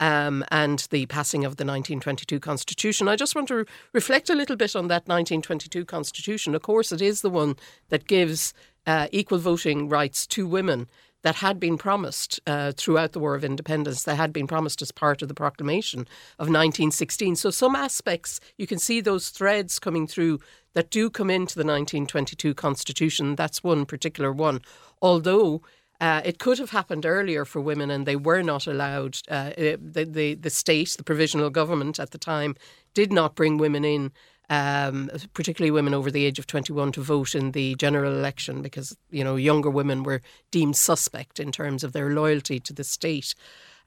Um, 0.00 0.44
and 0.50 0.80
the 0.90 1.06
passing 1.06 1.44
of 1.44 1.56
the 1.56 1.64
1922 1.64 2.40
Constitution. 2.40 3.06
I 3.06 3.14
just 3.14 3.36
want 3.36 3.46
to 3.46 3.64
reflect 3.92 4.28
a 4.28 4.34
little 4.34 4.56
bit 4.56 4.74
on 4.74 4.88
that 4.88 5.06
1922 5.06 5.84
Constitution. 5.84 6.56
Of 6.56 6.62
course, 6.62 6.90
it 6.90 7.00
is 7.00 7.20
the 7.20 7.30
one 7.30 7.54
that 7.90 8.08
gives 8.08 8.52
uh, 8.88 9.06
equal 9.12 9.38
voting 9.38 9.88
rights 9.88 10.26
to 10.26 10.48
women 10.48 10.88
that 11.24 11.36
had 11.36 11.58
been 11.58 11.76
promised 11.76 12.38
uh, 12.46 12.72
throughout 12.76 13.12
the 13.12 13.18
War 13.18 13.34
of 13.34 13.42
Independence, 13.42 14.04
that 14.04 14.16
had 14.16 14.32
been 14.32 14.46
promised 14.46 14.82
as 14.82 14.92
part 14.92 15.22
of 15.22 15.28
the 15.28 15.34
proclamation 15.34 16.00
of 16.38 16.46
1916. 16.46 17.34
So, 17.36 17.50
some 17.50 17.74
aspects, 17.74 18.38
you 18.58 18.66
can 18.66 18.78
see 18.78 19.00
those 19.00 19.30
threads 19.30 19.78
coming 19.78 20.06
through 20.06 20.38
that 20.74 20.90
do 20.90 21.08
come 21.08 21.30
into 21.30 21.54
the 21.54 21.64
1922 21.64 22.54
Constitution. 22.54 23.34
That's 23.34 23.64
one 23.64 23.86
particular 23.86 24.32
one. 24.32 24.60
Although 25.00 25.62
uh, 26.00 26.20
it 26.24 26.38
could 26.38 26.58
have 26.58 26.70
happened 26.70 27.06
earlier 27.06 27.44
for 27.44 27.60
women, 27.60 27.90
and 27.90 28.04
they 28.04 28.16
were 28.16 28.42
not 28.42 28.66
allowed. 28.66 29.18
Uh, 29.28 29.50
the, 29.56 30.04
the 30.04 30.34
the 30.34 30.50
state, 30.50 30.94
the 30.98 31.04
provisional 31.04 31.48
government 31.50 31.98
at 31.98 32.10
the 32.10 32.18
time, 32.18 32.54
did 32.92 33.12
not 33.12 33.34
bring 33.34 33.56
women 33.56 33.84
in 33.84 34.12
um, 34.50 35.10
particularly 35.32 35.70
women 35.70 35.94
over 35.94 36.10
the 36.10 36.24
age 36.24 36.38
of 36.38 36.46
21, 36.46 36.92
to 36.92 37.02
vote 37.02 37.34
in 37.34 37.52
the 37.52 37.74
general 37.76 38.12
election 38.12 38.62
because, 38.62 38.96
you 39.10 39.24
know, 39.24 39.36
younger 39.36 39.70
women 39.70 40.02
were 40.02 40.20
deemed 40.50 40.76
suspect 40.76 41.40
in 41.40 41.50
terms 41.50 41.84
of 41.84 41.92
their 41.92 42.10
loyalty 42.10 42.60
to 42.60 42.72
the 42.72 42.84
state. 42.84 43.34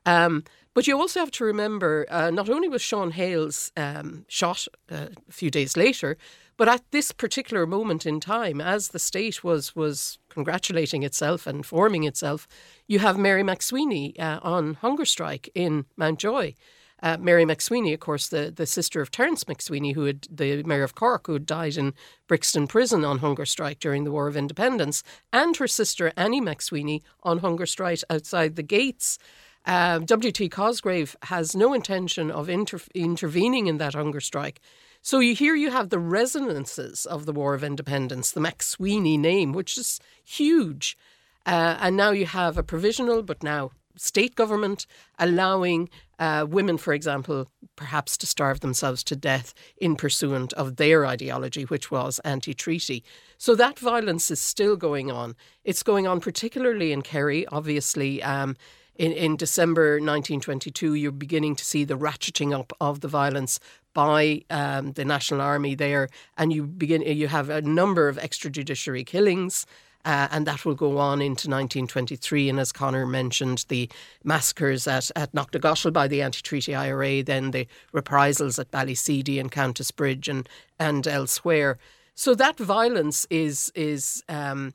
Um, 0.05 0.43
but 0.73 0.87
you 0.87 0.97
also 0.97 1.19
have 1.19 1.31
to 1.31 1.43
remember 1.43 2.05
uh, 2.09 2.29
not 2.29 2.49
only 2.49 2.69
was 2.69 2.81
Sean 2.81 3.11
Hales 3.11 3.71
um, 3.75 4.25
shot 4.27 4.67
uh, 4.91 5.07
a 5.27 5.31
few 5.31 5.49
days 5.49 5.75
later, 5.75 6.17
but 6.55 6.67
at 6.67 6.83
this 6.91 7.11
particular 7.11 7.65
moment 7.65 8.05
in 8.05 8.19
time, 8.19 8.61
as 8.61 8.89
the 8.89 8.99
state 8.99 9.43
was 9.43 9.75
was 9.75 10.17
congratulating 10.29 11.03
itself 11.03 11.47
and 11.47 11.65
forming 11.65 12.03
itself, 12.03 12.47
you 12.87 12.99
have 12.99 13.17
Mary 13.17 13.43
MacSwiney 13.43 14.19
uh, 14.19 14.39
on 14.43 14.75
hunger 14.75 15.05
strike 15.05 15.49
in 15.53 15.85
Mountjoy. 15.97 16.53
Uh, 17.01 17.17
Mary 17.19 17.45
MacSwiney, 17.45 17.93
of 17.93 17.99
course, 17.99 18.27
the, 18.27 18.51
the 18.55 18.65
sister 18.65 19.01
of 19.01 19.11
Terence 19.11 19.43
MacSwiney, 19.43 19.93
who 19.93 20.05
had 20.05 20.27
the 20.31 20.63
mayor 20.63 20.83
of 20.83 20.95
Cork, 20.95 21.27
who 21.27 21.33
had 21.33 21.45
died 21.45 21.77
in 21.77 21.93
Brixton 22.27 22.67
prison 22.67 23.05
on 23.05 23.19
hunger 23.19 23.45
strike 23.45 23.79
during 23.79 24.03
the 24.03 24.11
War 24.11 24.27
of 24.27 24.35
Independence, 24.35 25.03
and 25.31 25.55
her 25.57 25.67
sister 25.67 26.11
Annie 26.17 26.41
MacSwiney 26.41 27.01
on 27.23 27.39
hunger 27.39 27.65
strike 27.65 27.99
outside 28.09 28.55
the 28.55 28.63
gates. 28.63 29.19
Uh, 29.65 29.99
W.T. 29.99 30.49
Cosgrave 30.49 31.15
has 31.23 31.55
no 31.55 31.73
intention 31.73 32.31
of 32.31 32.49
inter- 32.49 32.79
intervening 32.95 33.67
in 33.67 33.77
that 33.77 33.93
hunger 33.93 34.21
strike. 34.21 34.61
So 35.01 35.19
you 35.19 35.35
here 35.35 35.55
you 35.55 35.71
have 35.71 35.89
the 35.89 35.99
resonances 35.99 37.05
of 37.05 37.25
the 37.25 37.33
War 37.33 37.53
of 37.53 37.63
Independence, 37.63 38.31
the 38.31 38.41
MacSwiney 38.41 39.19
name, 39.19 39.53
which 39.53 39.77
is 39.77 39.99
huge. 40.23 40.97
Uh, 41.45 41.77
and 41.79 41.95
now 41.95 42.11
you 42.11 42.25
have 42.25 42.57
a 42.57 42.63
provisional, 42.63 43.23
but 43.23 43.43
now 43.43 43.71
state 43.97 44.35
government 44.35 44.85
allowing 45.19 45.89
uh, 46.19 46.45
women, 46.49 46.77
for 46.77 46.93
example, 46.93 47.47
perhaps 47.75 48.17
to 48.17 48.25
starve 48.25 48.61
themselves 48.61 49.03
to 49.03 49.15
death 49.15 49.53
in 49.77 49.95
pursuant 49.95 50.53
of 50.53 50.77
their 50.77 51.05
ideology, 51.05 51.63
which 51.63 51.91
was 51.91 52.19
anti 52.19 52.53
treaty. 52.53 53.03
So 53.37 53.55
that 53.55 53.77
violence 53.77 54.31
is 54.31 54.41
still 54.41 54.75
going 54.75 55.11
on. 55.11 55.35
It's 55.63 55.83
going 55.83 56.07
on 56.07 56.19
particularly 56.19 56.91
in 56.91 57.01
Kerry, 57.01 57.45
obviously. 57.47 58.23
Um, 58.23 58.55
in, 58.95 59.11
in 59.11 59.35
December 59.35 59.93
1922, 59.93 60.95
you're 60.95 61.11
beginning 61.11 61.55
to 61.55 61.65
see 61.65 61.83
the 61.83 61.97
ratcheting 61.97 62.57
up 62.57 62.73
of 62.81 63.01
the 63.01 63.07
violence 63.07 63.59
by 63.93 64.41
um, 64.49 64.93
the 64.93 65.05
National 65.05 65.41
Army 65.41 65.75
there, 65.75 66.09
and 66.37 66.51
you 66.51 66.65
begin 66.65 67.01
you 67.01 67.27
have 67.27 67.49
a 67.49 67.61
number 67.61 68.07
of 68.07 68.17
extrajudiciary 68.17 69.05
killings. 69.05 69.65
Uh, 70.07 70.25
and 70.31 70.47
that 70.47 70.63
will 70.63 70.73
go 70.73 70.99
on 70.99 71.21
into 71.21 71.49
1923. 71.49 72.47
And 72.47 72.61
as 72.61 72.71
Conor 72.71 73.05
mentioned, 73.05 73.65
the 73.67 73.89
massacres 74.23 74.87
at, 74.87 75.11
at 75.17 75.33
Knocknagoshel 75.33 75.91
by 75.91 76.07
the 76.07 76.21
anti 76.21 76.39
treaty 76.39 76.73
IRA, 76.73 77.21
then 77.21 77.51
the 77.51 77.67
reprisals 77.91 78.57
at 78.57 78.71
Ballyseedy 78.71 79.37
and 79.37 79.51
Countess 79.51 79.91
Bridge 79.91 80.29
and, 80.29 80.47
and 80.79 81.05
elsewhere. 81.05 81.77
So 82.15 82.35
that 82.35 82.57
violence 82.57 83.27
is, 83.29 83.69
is 83.75 84.23
um, 84.29 84.73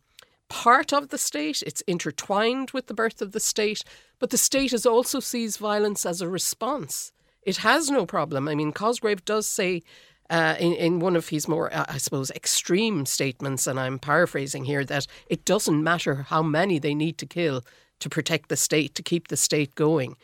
part 0.51 0.93
of 0.93 1.09
the 1.09 1.17
state, 1.17 1.63
it's 1.67 1.81
intertwined 1.83 2.73
with 2.73 2.89
the 2.89 2.95
birth 2.95 3.23
of 3.23 3.33
the 3.33 3.41
state, 3.41 3.85
but 4.19 4.29
the 4.29 4.37
state 4.37 4.75
is 4.75 4.85
also 4.85 5.19
sees 5.19 5.57
violence 5.57 6.05
as 6.05 6.21
a 6.21 6.29
response. 6.29 7.11
It 7.41 7.57
has 7.57 7.89
no 7.89 8.05
problem. 8.05 8.49
I 8.49 8.55
mean, 8.55 8.71
Cosgrave 8.71 9.25
does 9.25 9.47
say 9.47 9.83
uh, 10.31 10.57
in, 10.59 10.73
in 10.75 10.99
one 11.01 11.17
of 11.17 11.29
his 11.29 11.47
more, 11.47 11.73
uh, 11.75 11.85
I 11.89 11.99
suppose, 11.99 12.31
extreme 12.31 13.07
statements, 13.07 13.67
and 13.67 13.79
I'm 13.79 13.99
paraphrasing 13.99 14.65
here, 14.65 14.85
that 14.85 15.07
it 15.27 15.45
doesn't 15.45 15.83
matter 15.83 16.27
how 16.29 16.43
many 16.43 16.79
they 16.79 16.95
need 16.95 17.19
to 17.19 17.27
kill 17.27 17.63
to 18.01 18.09
protect 18.09 18.49
the 18.49 18.57
state, 18.57 18.95
to 18.95 19.03
keep 19.03 19.29
the 19.29 19.37
state 19.37 19.75
going. 19.75 20.17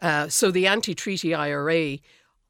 Uh, 0.00 0.28
so 0.28 0.50
the 0.50 0.66
anti 0.66 0.94
treaty 0.94 1.34
IRA, 1.34 1.98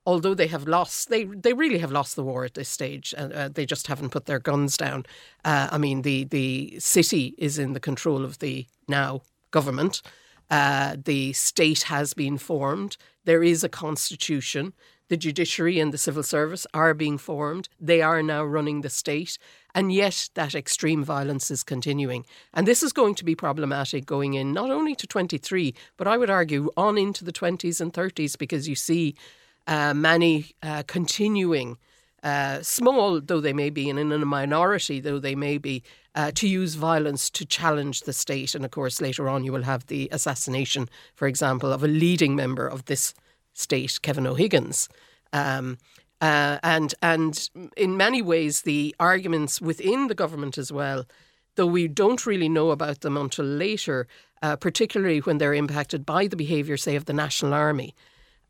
although 0.07 0.35
they 0.35 0.47
have 0.47 0.67
lost, 0.67 1.11
they, 1.11 1.25
they 1.25 1.53
really 1.53 1.79
have 1.79 1.93
lost 1.93 2.17
the 2.17 2.25
war 2.25 2.45
at 2.45 2.55
this 2.55 2.69
stage. 2.69 3.15
Uh, 3.17 3.49
they 3.49 3.67
just 3.67 3.89
haven't 3.89 4.11
put 4.11 4.27
their 4.27 4.41
guns 4.41 4.77
down. 4.77 5.05
Uh, 5.45 5.69
I 5.71 5.79
mean, 5.79 6.03
the, 6.03 6.25
the 6.25 6.81
city 6.81 7.35
is 7.37 7.59
in 7.59 7.75
the 7.75 7.81
control 7.81 8.25
of 8.25 8.39
the 8.39 8.67
now 8.89 9.23
government. 9.51 10.01
The 10.49 11.33
state 11.35 11.83
has 11.85 12.15
been 12.15 12.39
formed. 12.39 12.97
There 13.25 13.43
is 13.43 13.63
a 13.63 13.69
constitution 13.69 14.73
the 15.09 15.17
judiciary 15.17 15.79
and 15.79 15.93
the 15.93 15.99
civil 15.99 16.23
service 16.23 16.67
are 16.73 16.95
being 16.95 17.19
formed. 17.19 17.69
They 17.81 18.03
are 18.03 18.23
now 18.23 18.45
running 18.45 18.81
the 18.81 18.91
state. 18.91 19.39
And 19.75 19.93
yet 19.93 20.31
that 20.35 20.55
extreme 20.55 21.03
violence 21.05 21.51
is 21.51 21.63
continuing. 21.63 22.25
And 22.55 22.67
this 22.67 22.83
is 22.83 22.93
going 22.93 23.15
to 23.17 23.25
be 23.25 23.35
problematic 23.35 24.07
going 24.07 24.35
in 24.35 24.53
not 24.53 24.71
only 24.71 24.95
to 24.97 25.07
23, 25.07 25.75
but 25.97 26.07
I 26.07 26.17
would 26.17 26.31
argue 26.31 26.71
on 26.77 26.99
into 26.99 27.25
the 27.25 27.33
20s 27.33 27.81
and 27.81 27.93
30s 27.93 28.37
because 28.39 28.69
you 28.69 28.75
see 28.75 29.15
uh, 29.67 29.95
many 29.95 30.53
uh, 30.63 30.83
continuing. 30.87 31.79
Uh, 32.23 32.63
small 32.63 33.21
though 33.21 33.41
they 33.41 33.53
may 33.53 33.69
be, 33.69 33.91
and 33.91 33.99
in 33.99 34.13
a 34.13 34.25
minority 34.25 35.01
though 35.01 35.19
they 35.19 35.35
may 35.35 35.59
be, 35.59 35.83
uh, 36.15 36.31
to 36.33 36.47
use 36.47 36.75
violence 36.75 37.29
to 37.31 37.45
challenge 37.45 38.03
the 38.03 38.13
state. 38.13 38.55
And 38.55 38.65
of 38.65 38.71
course, 38.71 39.01
later 39.01 39.29
on, 39.29 39.43
you 39.43 39.53
will 39.53 39.65
have 39.65 39.87
the 39.87 40.09
assassination, 40.13 40.89
for 41.15 41.27
example, 41.27 41.73
of 41.73 41.83
a 41.83 41.89
leading 41.89 42.37
member 42.37 42.67
of 42.67 42.85
this 42.85 43.13
state, 43.55 44.01
Kevin 44.03 44.27
O'Higgins. 44.27 44.89
Um, 45.33 45.79
uh, 46.21 46.59
and 46.63 46.95
and 47.03 47.51
in 47.77 47.97
many 47.97 48.23
ways, 48.23 48.63
the 48.63 48.95
arguments 49.01 49.61
within 49.61 50.07
the 50.07 50.15
government 50.15 50.57
as 50.57 50.71
well, 50.71 51.05
though 51.57 51.67
we 51.67 51.89
don't 51.89 52.27
really 52.27 52.49
know 52.49 52.71
about 52.71 53.01
them 53.01 53.17
until 53.17 53.45
later, 53.45 54.07
uh, 54.41 54.57
particularly 54.57 55.19
when 55.19 55.39
they're 55.39 55.55
impacted 55.55 56.07
by 56.07 56.29
the 56.29 56.37
behaviour, 56.37 56.77
say, 56.77 56.95
of 56.97 57.07
the 57.07 57.13
National 57.13 57.55
Army. 57.55 57.95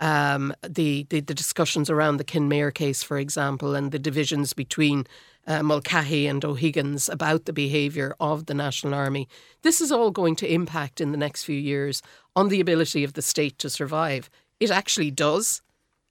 Um, 0.00 0.52
the, 0.68 1.06
the, 1.10 1.20
the 1.20 1.34
discussions 1.34 1.88
around 1.88 2.16
the 2.16 2.24
Kenmare 2.24 2.74
case, 2.74 3.04
for 3.04 3.18
example, 3.18 3.76
and 3.76 3.92
the 3.92 4.00
divisions 4.00 4.52
between 4.52 5.06
uh, 5.46 5.62
Mulcahy 5.62 6.26
and 6.26 6.44
O'Higgins 6.44 7.08
about 7.08 7.44
the 7.44 7.52
behaviour 7.52 8.14
of 8.18 8.46
the 8.46 8.54
National 8.54 8.94
Army. 8.94 9.28
This 9.62 9.80
is 9.80 9.92
all 9.92 10.10
going 10.10 10.34
to 10.36 10.52
impact 10.52 11.00
in 11.00 11.12
the 11.12 11.16
next 11.16 11.44
few 11.44 11.58
years 11.58 12.02
on 12.34 12.48
the 12.48 12.60
ability 12.60 13.04
of 13.04 13.12
the 13.12 13.22
state 13.22 13.58
to 13.58 13.70
survive 13.70 14.28
it 14.62 14.70
actually 14.70 15.10
does 15.10 15.62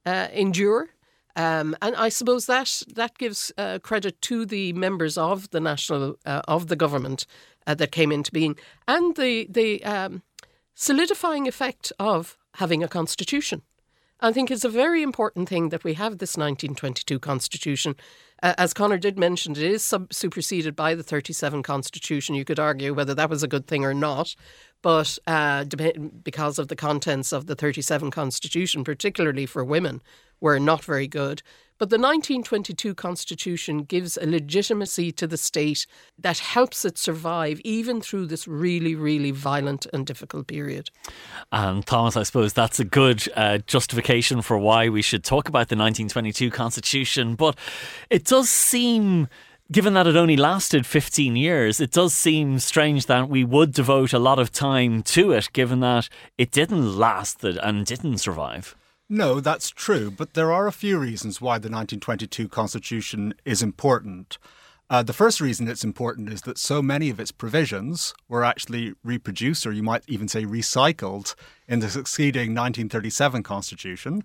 uh, 0.06 0.28
endure. 0.34 0.90
Um, 1.36 1.76
and 1.82 1.96
I 1.96 2.10
suppose 2.10 2.46
that 2.48 2.84
that 2.96 3.18
gives 3.18 3.54
uh, 3.58 3.80
credit 3.80 4.22
to 4.24 4.46
the 4.46 4.74
members 4.74 5.18
of 5.18 5.50
the 5.52 5.62
national 5.62 6.16
uh, 6.26 6.42
of 6.48 6.68
the 6.68 6.76
government 6.76 7.26
uh, 7.66 7.76
that 7.76 7.92
came 7.92 8.12
into 8.12 8.32
being, 8.32 8.58
and 8.88 9.16
the 9.16 9.48
the 9.50 9.84
um, 9.86 10.22
solidifying 10.76 11.48
effect 11.48 11.94
of 12.00 12.38
having 12.56 12.84
a 12.84 12.88
constitution. 12.88 13.62
I 14.24 14.32
think 14.32 14.52
it's 14.52 14.64
a 14.64 14.70
very 14.70 15.02
important 15.02 15.50
thing 15.50 15.70
that 15.70 15.84
we 15.84 15.96
have 15.96 16.20
this 16.20 16.38
1922 16.38 17.18
constitution. 17.18 17.96
Uh, 18.44 18.54
as 18.56 18.72
Conor 18.72 19.00
did 19.00 19.18
mention, 19.18 19.54
it 19.54 19.58
is 19.58 19.84
sub- 19.84 20.14
superseded 20.14 20.76
by 20.76 20.94
the 20.94 21.02
37 21.02 21.64
constitution. 21.64 22.36
You 22.36 22.46
could 22.46 22.60
argue 22.60 22.94
whether 22.94 23.16
that 23.16 23.32
was 23.32 23.42
a 23.42 23.48
good 23.48 23.66
thing 23.66 23.84
or 23.84 23.96
not, 23.96 24.36
but 24.84 25.18
uh, 25.26 25.66
because 26.24 26.60
of 26.60 26.68
the 26.68 26.76
contents 26.76 27.32
of 27.32 27.48
the 27.48 27.56
37 27.56 28.12
Constitution, 28.12 28.84
particularly 28.84 29.48
for 29.48 29.64
women, 29.64 30.02
were 30.40 30.60
not 30.60 30.84
very 30.84 31.08
good. 31.08 31.42
But 31.82 31.90
the 31.90 31.96
1922 31.98 32.94
Constitution 32.94 33.86
gives 33.86 34.16
a 34.16 34.28
legitimacy 34.28 35.12
to 35.14 35.26
the 35.26 35.36
state 35.36 35.88
that 36.16 36.38
helps 36.38 36.86
it 36.86 37.00
survive 37.00 37.60
even 37.64 38.02
through 38.02 38.28
this 38.28 38.48
really, 38.48 38.94
really 38.94 39.32
violent 39.32 39.88
and 39.92 40.06
difficult 40.06 40.46
period. 40.46 40.92
And 41.52 41.84
Thomas, 41.84 42.16
I 42.16 42.22
suppose 42.22 42.54
that's 42.54 42.80
a 42.80 42.84
good 42.86 43.28
uh, 43.36 43.58
justification 43.66 44.44
for 44.44 44.60
why 44.60 44.90
we 44.90 45.02
should 45.02 45.24
talk 45.24 45.50
about 45.50 45.70
the 45.70 45.76
1922 45.76 46.52
Constitution. 46.52 47.34
But 47.34 47.58
it 48.12 48.26
does 48.26 48.48
seem 48.48 49.28
given 49.72 49.96
that 49.96 50.06
it 50.06 50.16
only 50.16 50.38
lasted 50.38 50.86
15 50.86 51.36
years, 51.36 51.82
it 51.82 51.90
does 51.90 52.14
seem 52.14 52.60
strange 52.60 53.08
that 53.08 53.28
we 53.28 53.44
would 53.44 53.74
devote 53.74 54.14
a 54.14 54.20
lot 54.20 54.38
of 54.38 54.52
time 54.52 55.02
to 55.02 55.32
it, 55.32 55.50
given 55.52 55.80
that 55.80 56.10
it 56.38 56.52
didn't 56.52 56.96
last 56.96 57.44
and 57.44 57.88
didn't 57.88 58.20
survive. 58.20 58.76
No, 59.14 59.42
that's 59.42 59.72
true, 59.72 60.10
but 60.10 60.36
there 60.36 60.54
are 60.54 60.68
a 60.68 60.72
few 60.72 60.98
reasons 60.98 61.42
why 61.42 61.56
the 61.56 61.68
1922 61.68 62.48
Constitution 62.48 63.34
is 63.44 63.62
important. 63.62 64.38
Uh, 64.90 65.04
the 65.04 65.12
first 65.12 65.42
reason 65.42 65.68
it's 65.68 65.84
important 65.84 66.32
is 66.32 66.44
that 66.44 66.58
so 66.58 66.82
many 66.82 67.10
of 67.10 67.20
its 67.20 67.34
provisions 67.34 68.14
were 68.30 68.46
actually 68.46 68.94
reproduced, 69.04 69.68
or 69.68 69.74
you 69.74 69.84
might 69.84 70.04
even 70.08 70.30
say 70.30 70.46
recycled, 70.46 71.36
in 71.68 71.82
the 71.82 71.90
succeeding 71.90 72.56
1937 72.56 73.44
Constitution. 73.44 74.24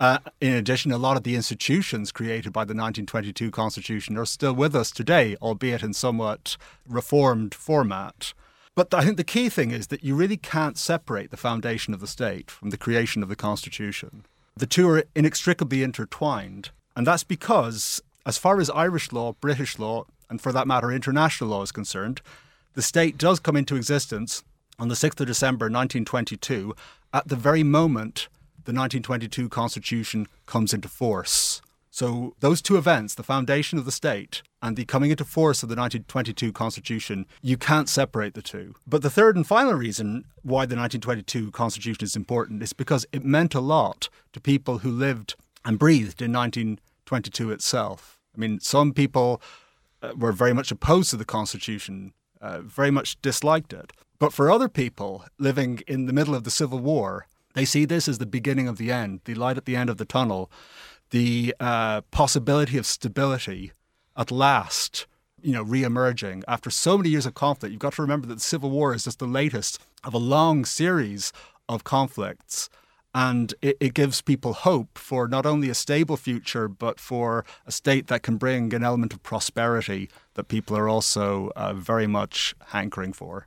Uh, 0.00 0.20
in 0.40 0.54
addition, 0.54 0.90
a 0.90 0.96
lot 0.96 1.18
of 1.18 1.24
the 1.24 1.36
institutions 1.36 2.10
created 2.10 2.50
by 2.50 2.62
the 2.62 2.72
1922 2.72 3.50
Constitution 3.50 4.16
are 4.16 4.24
still 4.24 4.54
with 4.54 4.74
us 4.74 4.90
today, 4.90 5.36
albeit 5.42 5.82
in 5.82 5.92
somewhat 5.92 6.56
reformed 6.88 7.54
format. 7.54 8.32
But 8.74 8.92
I 8.92 9.04
think 9.04 9.16
the 9.16 9.24
key 9.24 9.48
thing 9.48 9.70
is 9.70 9.86
that 9.88 10.02
you 10.02 10.16
really 10.16 10.36
can't 10.36 10.76
separate 10.76 11.30
the 11.30 11.36
foundation 11.36 11.94
of 11.94 12.00
the 12.00 12.06
state 12.06 12.50
from 12.50 12.70
the 12.70 12.76
creation 12.76 13.22
of 13.22 13.28
the 13.28 13.36
Constitution. 13.36 14.24
The 14.56 14.66
two 14.66 14.88
are 14.88 15.04
inextricably 15.14 15.82
intertwined. 15.82 16.70
And 16.96 17.06
that's 17.06 17.24
because, 17.24 18.02
as 18.26 18.38
far 18.38 18.60
as 18.60 18.70
Irish 18.70 19.12
law, 19.12 19.34
British 19.40 19.78
law, 19.78 20.06
and 20.28 20.40
for 20.40 20.52
that 20.52 20.66
matter, 20.66 20.90
international 20.90 21.50
law 21.50 21.62
is 21.62 21.72
concerned, 21.72 22.20
the 22.74 22.82
state 22.82 23.18
does 23.18 23.38
come 23.38 23.56
into 23.56 23.76
existence 23.76 24.42
on 24.78 24.88
the 24.88 24.94
6th 24.94 25.20
of 25.20 25.26
December 25.26 25.66
1922 25.66 26.74
at 27.12 27.28
the 27.28 27.36
very 27.36 27.62
moment 27.62 28.28
the 28.64 28.72
1922 28.72 29.48
Constitution 29.48 30.26
comes 30.46 30.72
into 30.72 30.88
force. 30.88 31.60
So, 31.90 32.34
those 32.40 32.60
two 32.60 32.76
events, 32.76 33.14
the 33.14 33.22
foundation 33.22 33.78
of 33.78 33.84
the 33.84 33.92
state 33.92 34.42
and 34.64 34.78
the 34.78 34.86
coming 34.86 35.10
into 35.10 35.26
force 35.26 35.62
of 35.62 35.68
the 35.68 35.76
1922 35.76 36.50
Constitution, 36.50 37.26
you 37.42 37.58
can't 37.58 37.86
separate 37.86 38.32
the 38.32 38.40
two. 38.40 38.74
But 38.86 39.02
the 39.02 39.10
third 39.10 39.36
and 39.36 39.46
final 39.46 39.74
reason 39.74 40.24
why 40.42 40.64
the 40.64 40.74
1922 40.74 41.50
Constitution 41.50 42.02
is 42.02 42.16
important 42.16 42.62
is 42.62 42.72
because 42.72 43.04
it 43.12 43.22
meant 43.22 43.54
a 43.54 43.60
lot 43.60 44.08
to 44.32 44.40
people 44.40 44.78
who 44.78 44.90
lived 44.90 45.34
and 45.66 45.78
breathed 45.78 46.22
in 46.22 46.32
1922 46.32 47.50
itself. 47.52 48.18
I 48.34 48.40
mean, 48.40 48.58
some 48.58 48.94
people 48.94 49.42
uh, 50.02 50.14
were 50.16 50.32
very 50.32 50.54
much 50.54 50.72
opposed 50.72 51.10
to 51.10 51.18
the 51.18 51.26
Constitution, 51.26 52.14
uh, 52.40 52.62
very 52.62 52.90
much 52.90 53.20
disliked 53.20 53.74
it. 53.74 53.92
But 54.18 54.32
for 54.32 54.50
other 54.50 54.70
people 54.70 55.26
living 55.38 55.82
in 55.86 56.06
the 56.06 56.14
middle 56.14 56.34
of 56.34 56.44
the 56.44 56.50
Civil 56.50 56.78
War, 56.78 57.26
They 57.54 57.64
see 57.64 57.84
this 57.84 58.08
as 58.08 58.18
the 58.18 58.26
beginning 58.26 58.66
of 58.66 58.78
the 58.78 58.90
end, 58.90 59.20
the 59.26 59.34
light 59.34 59.56
at 59.56 59.64
the 59.64 59.76
end 59.76 59.88
of 59.88 59.96
the 59.96 60.04
tunnel, 60.04 60.50
the 61.10 61.54
uh, 61.60 62.00
possibility 62.10 62.76
of 62.78 62.84
stability 62.84 63.70
at 64.16 64.30
last, 64.30 65.06
you 65.42 65.52
know, 65.52 65.62
re-emerging 65.62 66.44
after 66.48 66.70
so 66.70 66.96
many 66.96 67.10
years 67.10 67.26
of 67.26 67.34
conflict. 67.34 67.72
You've 67.72 67.80
got 67.80 67.94
to 67.94 68.02
remember 68.02 68.26
that 68.28 68.34
the 68.34 68.40
Civil 68.40 68.70
War 68.70 68.94
is 68.94 69.04
just 69.04 69.18
the 69.18 69.26
latest 69.26 69.78
of 70.02 70.14
a 70.14 70.18
long 70.18 70.64
series 70.64 71.32
of 71.68 71.84
conflicts. 71.84 72.68
And 73.16 73.54
it, 73.62 73.76
it, 73.78 73.94
gives 73.94 74.20
people 74.22 74.52
hope 74.54 74.98
for 74.98 75.28
not 75.28 75.46
only 75.46 75.70
a 75.70 75.74
stable 75.74 76.16
future, 76.16 76.66
but 76.66 76.98
for 76.98 77.44
a 77.64 77.70
state 77.70 78.08
that 78.08 78.24
can 78.24 78.38
bring 78.38 78.74
an 78.74 78.82
element 78.82 79.12
of 79.12 79.22
prosperity 79.22 80.10
that 80.34 80.48
people 80.48 80.76
are 80.76 80.88
also 80.88 81.50
uh, 81.56 81.72
very 81.74 82.06
much 82.06 82.54
hankering 82.66 83.12
for. 83.12 83.46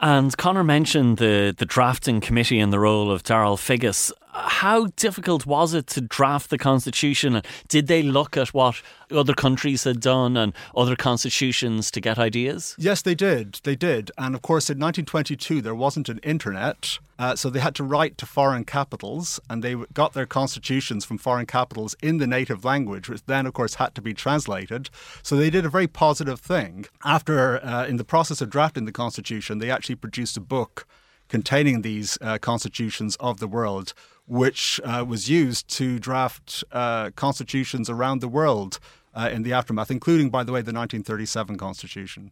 And 0.00 0.34
Conor 0.36 0.64
mentioned 0.64 1.18
the, 1.18 1.54
the 1.56 1.66
drafting 1.66 2.20
committee 2.20 2.58
and 2.58 2.72
the 2.72 2.78
role 2.78 3.10
of 3.10 3.22
Darrell 3.22 3.58
Figgis. 3.58 4.10
How 4.32 4.86
difficult 4.96 5.44
was 5.44 5.74
it 5.74 5.88
to 5.88 6.00
draft 6.00 6.50
the 6.50 6.56
constitution? 6.56 7.42
Did 7.68 7.88
they 7.88 8.02
look 8.02 8.36
at 8.36 8.54
what 8.54 8.80
other 9.10 9.34
countries 9.34 9.84
had 9.84 10.00
done 10.00 10.36
and 10.36 10.54
other 10.74 10.96
constitutions 10.96 11.90
to 11.90 12.00
get 12.00 12.18
ideas? 12.18 12.76
Yes, 12.78 13.02
they 13.02 13.14
did. 13.14 13.60
They 13.64 13.76
did. 13.76 14.10
And 14.16 14.34
of 14.34 14.42
course, 14.42 14.70
in 14.70 14.78
1922, 14.78 15.60
there 15.60 15.74
wasn't 15.74 16.08
an 16.08 16.18
internet. 16.18 16.98
Uh, 17.18 17.36
so 17.36 17.50
they 17.50 17.60
had 17.60 17.74
to 17.74 17.84
write 17.84 18.16
to 18.16 18.24
foreign 18.24 18.64
capitals 18.64 19.38
and 19.50 19.62
they 19.62 19.74
got 19.92 20.14
their 20.14 20.24
constitutions 20.24 21.04
from 21.04 21.18
foreign 21.18 21.44
capitals 21.44 21.94
in 22.00 22.16
the 22.16 22.26
native 22.26 22.64
language, 22.64 23.10
which 23.10 23.22
then, 23.26 23.44
of 23.44 23.52
course, 23.52 23.74
had 23.74 23.94
to 23.94 24.00
be 24.00 24.14
translated. 24.14 24.88
So 25.22 25.36
they 25.36 25.50
did 25.50 25.66
a 25.66 25.68
very 25.68 25.86
positive 25.86 26.19
thing. 26.36 26.86
After, 27.04 27.64
uh, 27.64 27.86
in 27.86 27.96
the 27.96 28.04
process 28.04 28.40
of 28.40 28.50
drafting 28.50 28.84
the 28.84 28.92
constitution, 28.92 29.58
they 29.58 29.70
actually 29.70 29.96
produced 29.96 30.36
a 30.36 30.40
book 30.40 30.86
containing 31.28 31.82
these 31.82 32.18
uh, 32.20 32.38
constitutions 32.38 33.16
of 33.20 33.38
the 33.38 33.46
world, 33.46 33.94
which 34.26 34.80
uh, 34.84 35.04
was 35.06 35.30
used 35.30 35.68
to 35.68 35.98
draft 35.98 36.64
uh, 36.72 37.10
constitutions 37.16 37.88
around 37.88 38.20
the 38.20 38.28
world 38.28 38.78
uh, 39.20 39.28
in 39.28 39.42
the 39.42 39.52
aftermath, 39.52 39.90
including, 39.90 40.30
by 40.30 40.42
the 40.42 40.52
way, 40.52 40.60
the 40.60 40.72
1937 40.72 41.56
Constitution. 41.58 42.30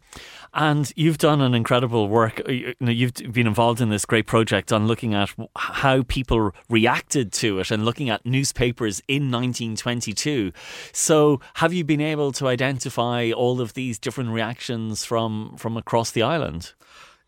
And 0.55 0.91
you've 0.97 1.19
done 1.19 1.41
an 1.41 1.55
incredible 1.55 2.09
work. 2.09 2.41
Uh, 2.49 2.53
you 2.53 2.75
know, 2.81 2.91
you've 2.91 3.15
been 3.15 3.47
involved 3.47 3.81
in 3.81 3.91
this 3.91 4.05
great 4.05 4.27
project 4.27 4.73
on 4.73 4.87
looking 4.87 5.15
at 5.15 5.31
how 5.57 6.03
people 6.09 6.53
reacted 6.69 7.33
to 7.35 7.59
it 7.59 7.71
and 7.71 7.85
looking 7.85 8.09
at 8.09 8.25
newspapers 8.25 9.01
in 9.09 9.31
1922. 9.31 10.53
So, 10.93 11.41
have 11.55 11.73
you 11.73 11.85
been 11.85 12.01
able 12.01 12.33
to 12.33 12.49
identify 12.49 13.31
all 13.33 13.61
of 13.61 13.75
these 13.75 13.99
different 13.99 14.31
reactions 14.31 15.05
from 15.05 15.57
from 15.59 15.77
across 15.77 16.11
the 16.11 16.23
island? 16.23 16.73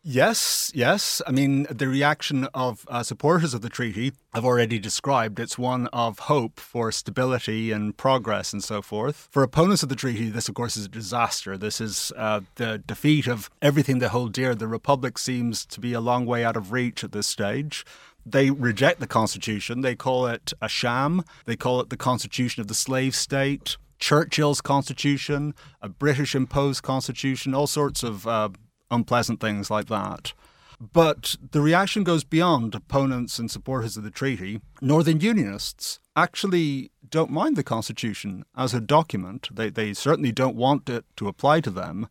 Yes, 0.03 0.71
yes. 0.73 1.21
I 1.27 1.31
mean, 1.31 1.67
the 1.69 1.87
reaction 1.87 2.45
of 2.55 2.85
uh, 2.87 3.03
supporters 3.03 3.53
of 3.53 3.61
the 3.61 3.69
treaty 3.69 4.13
I've 4.33 4.45
already 4.45 4.79
described. 4.79 5.39
It's 5.39 5.59
one 5.59 5.85
of 5.93 6.19
hope 6.19 6.59
for 6.59 6.91
stability 6.91 7.71
and 7.71 7.95
progress 7.95 8.51
and 8.51 8.63
so 8.63 8.81
forth. 8.81 9.29
For 9.31 9.43
opponents 9.43 9.83
of 9.83 9.89
the 9.89 9.95
treaty, 9.95 10.29
this, 10.29 10.49
of 10.49 10.55
course, 10.55 10.75
is 10.75 10.85
a 10.85 10.89
disaster. 10.89 11.55
This 11.55 11.79
is 11.79 12.11
uh, 12.17 12.41
the 12.55 12.79
defeat 12.79 13.27
of 13.27 13.51
everything 13.61 13.99
they 13.99 14.07
hold 14.07 14.33
dear. 14.33 14.55
The 14.55 14.67
Republic 14.67 15.19
seems 15.19 15.67
to 15.67 15.79
be 15.79 15.93
a 15.93 16.01
long 16.01 16.25
way 16.25 16.43
out 16.43 16.57
of 16.57 16.71
reach 16.71 17.03
at 17.03 17.11
this 17.11 17.27
stage. 17.27 17.85
They 18.25 18.49
reject 18.49 19.01
the 19.01 19.07
Constitution. 19.07 19.81
They 19.81 19.95
call 19.95 20.25
it 20.25 20.51
a 20.63 20.67
sham. 20.67 21.23
They 21.45 21.55
call 21.55 21.79
it 21.79 21.91
the 21.91 21.97
Constitution 21.97 22.61
of 22.61 22.67
the 22.67 22.73
slave 22.73 23.15
state. 23.15 23.77
Churchill's 23.99 24.61
constitution, 24.61 25.53
a 25.79 25.87
British 25.87 26.33
imposed 26.33 26.81
constitution, 26.81 27.53
all 27.53 27.67
sorts 27.67 28.01
of 28.01 28.25
uh, 28.25 28.49
unpleasant 28.91 29.39
things 29.39 29.71
like 29.71 29.87
that. 29.87 30.33
But 30.81 31.35
the 31.51 31.61
reaction 31.61 32.03
goes 32.03 32.23
beyond 32.23 32.73
opponents 32.73 33.37
and 33.37 33.51
supporters 33.51 33.97
of 33.97 34.03
the 34.03 34.09
treaty. 34.09 34.61
Northern 34.81 35.19
Unionists 35.19 35.99
actually 36.15 36.91
don't 37.07 37.29
mind 37.29 37.55
the 37.55 37.63
Constitution 37.63 38.45
as 38.57 38.73
a 38.73 38.81
document. 38.81 39.49
They, 39.51 39.69
they 39.69 39.93
certainly 39.93 40.31
don't 40.31 40.55
want 40.55 40.89
it 40.89 41.05
to 41.17 41.27
apply 41.27 41.61
to 41.61 41.69
them, 41.69 42.07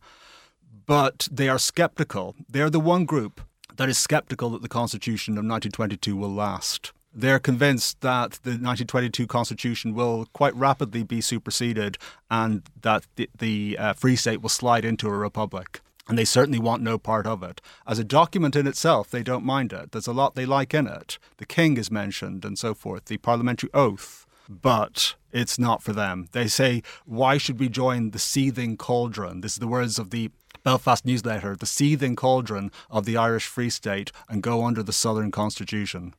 but 0.85 1.27
they 1.29 1.49
are 1.49 1.59
skeptical. 1.59 2.35
They're 2.47 2.69
the 2.69 2.79
one 2.79 3.03
group 3.03 3.41
that 3.75 3.89
is 3.89 3.97
skeptical 3.97 4.49
that 4.51 4.61
the 4.61 4.69
Constitution 4.69 5.33
of 5.33 5.43
1922 5.43 6.15
will 6.15 6.33
last. 6.33 6.93
They're 7.13 7.39
convinced 7.39 7.99
that 8.01 8.39
the 8.43 8.51
1922 8.51 9.27
Constitution 9.27 9.93
will 9.93 10.27
quite 10.31 10.55
rapidly 10.55 11.03
be 11.03 11.19
superseded 11.19 11.97
and 12.29 12.63
that 12.81 13.05
the, 13.17 13.29
the 13.37 13.77
uh, 13.77 13.93
Free 13.93 14.15
State 14.15 14.41
will 14.41 14.49
slide 14.49 14.85
into 14.85 15.07
a 15.07 15.17
republic 15.17 15.81
and 16.07 16.17
they 16.17 16.25
certainly 16.25 16.59
want 16.59 16.81
no 16.81 16.97
part 16.97 17.27
of 17.27 17.43
it. 17.43 17.61
As 17.87 17.99
a 17.99 18.03
document 18.03 18.55
in 18.55 18.67
itself, 18.67 19.09
they 19.09 19.23
don't 19.23 19.45
mind 19.45 19.73
it. 19.73 19.91
There's 19.91 20.07
a 20.07 20.13
lot 20.13 20.35
they 20.35 20.45
like 20.45 20.73
in 20.73 20.87
it. 20.87 21.17
The 21.37 21.45
king 21.45 21.77
is 21.77 21.91
mentioned 21.91 22.43
and 22.43 22.57
so 22.57 22.73
forth, 22.73 23.05
the 23.05 23.17
parliamentary 23.17 23.69
oath, 23.73 24.25
but 24.49 25.15
it's 25.31 25.57
not 25.57 25.81
for 25.81 25.93
them. 25.93 26.27
They 26.31 26.47
say, 26.47 26.83
why 27.05 27.37
should 27.37 27.59
we 27.59 27.69
join 27.69 28.11
the 28.11 28.19
seething 28.19 28.77
cauldron? 28.77 29.41
This 29.41 29.53
is 29.53 29.59
the 29.59 29.67
words 29.67 29.97
of 29.97 30.09
the 30.09 30.31
Belfast 30.63 31.05
newsletter, 31.05 31.55
the 31.55 31.65
seething 31.65 32.15
cauldron 32.15 32.71
of 32.89 33.05
the 33.05 33.17
Irish 33.17 33.47
Free 33.47 33.69
State, 33.69 34.11
and 34.29 34.43
go 34.43 34.63
under 34.63 34.83
the 34.83 34.93
Southern 34.93 35.31
Constitution. 35.31 36.13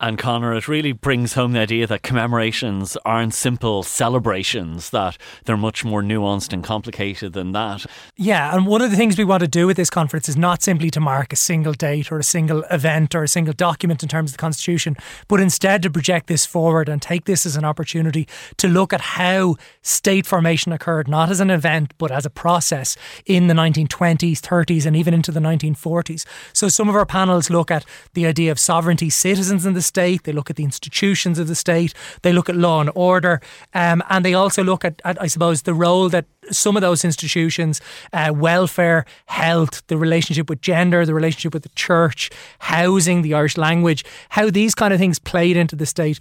And 0.00 0.16
Conor, 0.16 0.54
it 0.54 0.68
really 0.68 0.92
brings 0.92 1.32
home 1.32 1.52
the 1.52 1.58
idea 1.58 1.84
that 1.88 2.02
commemorations 2.02 2.96
aren't 3.04 3.34
simple 3.34 3.82
celebrations, 3.82 4.90
that 4.90 5.18
they're 5.44 5.56
much 5.56 5.84
more 5.84 6.02
nuanced 6.02 6.52
and 6.52 6.62
complicated 6.62 7.32
than 7.32 7.50
that. 7.50 7.84
Yeah, 8.16 8.54
and 8.54 8.64
one 8.64 8.80
of 8.80 8.92
the 8.92 8.96
things 8.96 9.18
we 9.18 9.24
want 9.24 9.40
to 9.40 9.48
do 9.48 9.66
with 9.66 9.76
this 9.76 9.90
conference 9.90 10.28
is 10.28 10.36
not 10.36 10.62
simply 10.62 10.88
to 10.90 11.00
mark 11.00 11.32
a 11.32 11.36
single 11.36 11.72
date 11.72 12.12
or 12.12 12.18
a 12.20 12.22
single 12.22 12.62
event 12.70 13.12
or 13.16 13.24
a 13.24 13.28
single 13.28 13.54
document 13.54 14.04
in 14.04 14.08
terms 14.08 14.30
of 14.30 14.36
the 14.36 14.40
Constitution, 14.40 14.96
but 15.26 15.40
instead 15.40 15.82
to 15.82 15.90
project 15.90 16.28
this 16.28 16.46
forward 16.46 16.88
and 16.88 17.02
take 17.02 17.24
this 17.24 17.44
as 17.44 17.56
an 17.56 17.64
opportunity 17.64 18.28
to 18.58 18.68
look 18.68 18.92
at 18.92 19.00
how 19.00 19.56
state 19.82 20.26
formation 20.26 20.72
occurred, 20.72 21.08
not 21.08 21.28
as 21.28 21.40
an 21.40 21.50
event, 21.50 21.92
but 21.98 22.12
as 22.12 22.24
a 22.24 22.30
process 22.30 22.96
in 23.26 23.48
the 23.48 23.54
1920s, 23.54 24.38
30s, 24.38 24.86
and 24.86 24.94
even 24.94 25.12
into 25.12 25.32
the 25.32 25.40
1940s. 25.40 26.24
So 26.52 26.68
some 26.68 26.88
of 26.88 26.94
our 26.94 27.06
panels 27.06 27.50
look 27.50 27.72
at 27.72 27.84
the 28.14 28.26
idea 28.26 28.52
of 28.52 28.60
sovereignty, 28.60 29.10
citizens 29.10 29.57
in 29.66 29.74
the 29.74 29.82
state, 29.82 30.24
they 30.24 30.32
look 30.32 30.50
at 30.50 30.56
the 30.56 30.64
institutions 30.64 31.38
of 31.38 31.48
the 31.48 31.54
state, 31.54 31.94
they 32.22 32.32
look 32.32 32.48
at 32.48 32.56
law 32.56 32.80
and 32.80 32.90
order, 32.94 33.40
um, 33.74 34.02
and 34.10 34.24
they 34.24 34.34
also 34.34 34.62
look 34.62 34.84
at, 34.84 35.00
at, 35.04 35.20
I 35.20 35.26
suppose, 35.26 35.62
the 35.62 35.74
role 35.74 36.08
that 36.08 36.26
some 36.50 36.76
of 36.76 36.80
those 36.80 37.04
institutions, 37.04 37.80
uh, 38.12 38.32
welfare, 38.34 39.04
health, 39.26 39.82
the 39.88 39.98
relationship 39.98 40.48
with 40.48 40.60
gender, 40.60 41.04
the 41.04 41.14
relationship 41.14 41.54
with 41.54 41.62
the 41.62 41.68
church, 41.70 42.30
housing, 42.60 43.22
the 43.22 43.34
Irish 43.34 43.56
language, 43.56 44.04
how 44.30 44.50
these 44.50 44.74
kind 44.74 44.92
of 44.92 44.98
things 44.98 45.18
played 45.18 45.56
into 45.56 45.76
the 45.76 45.86
state. 45.86 46.20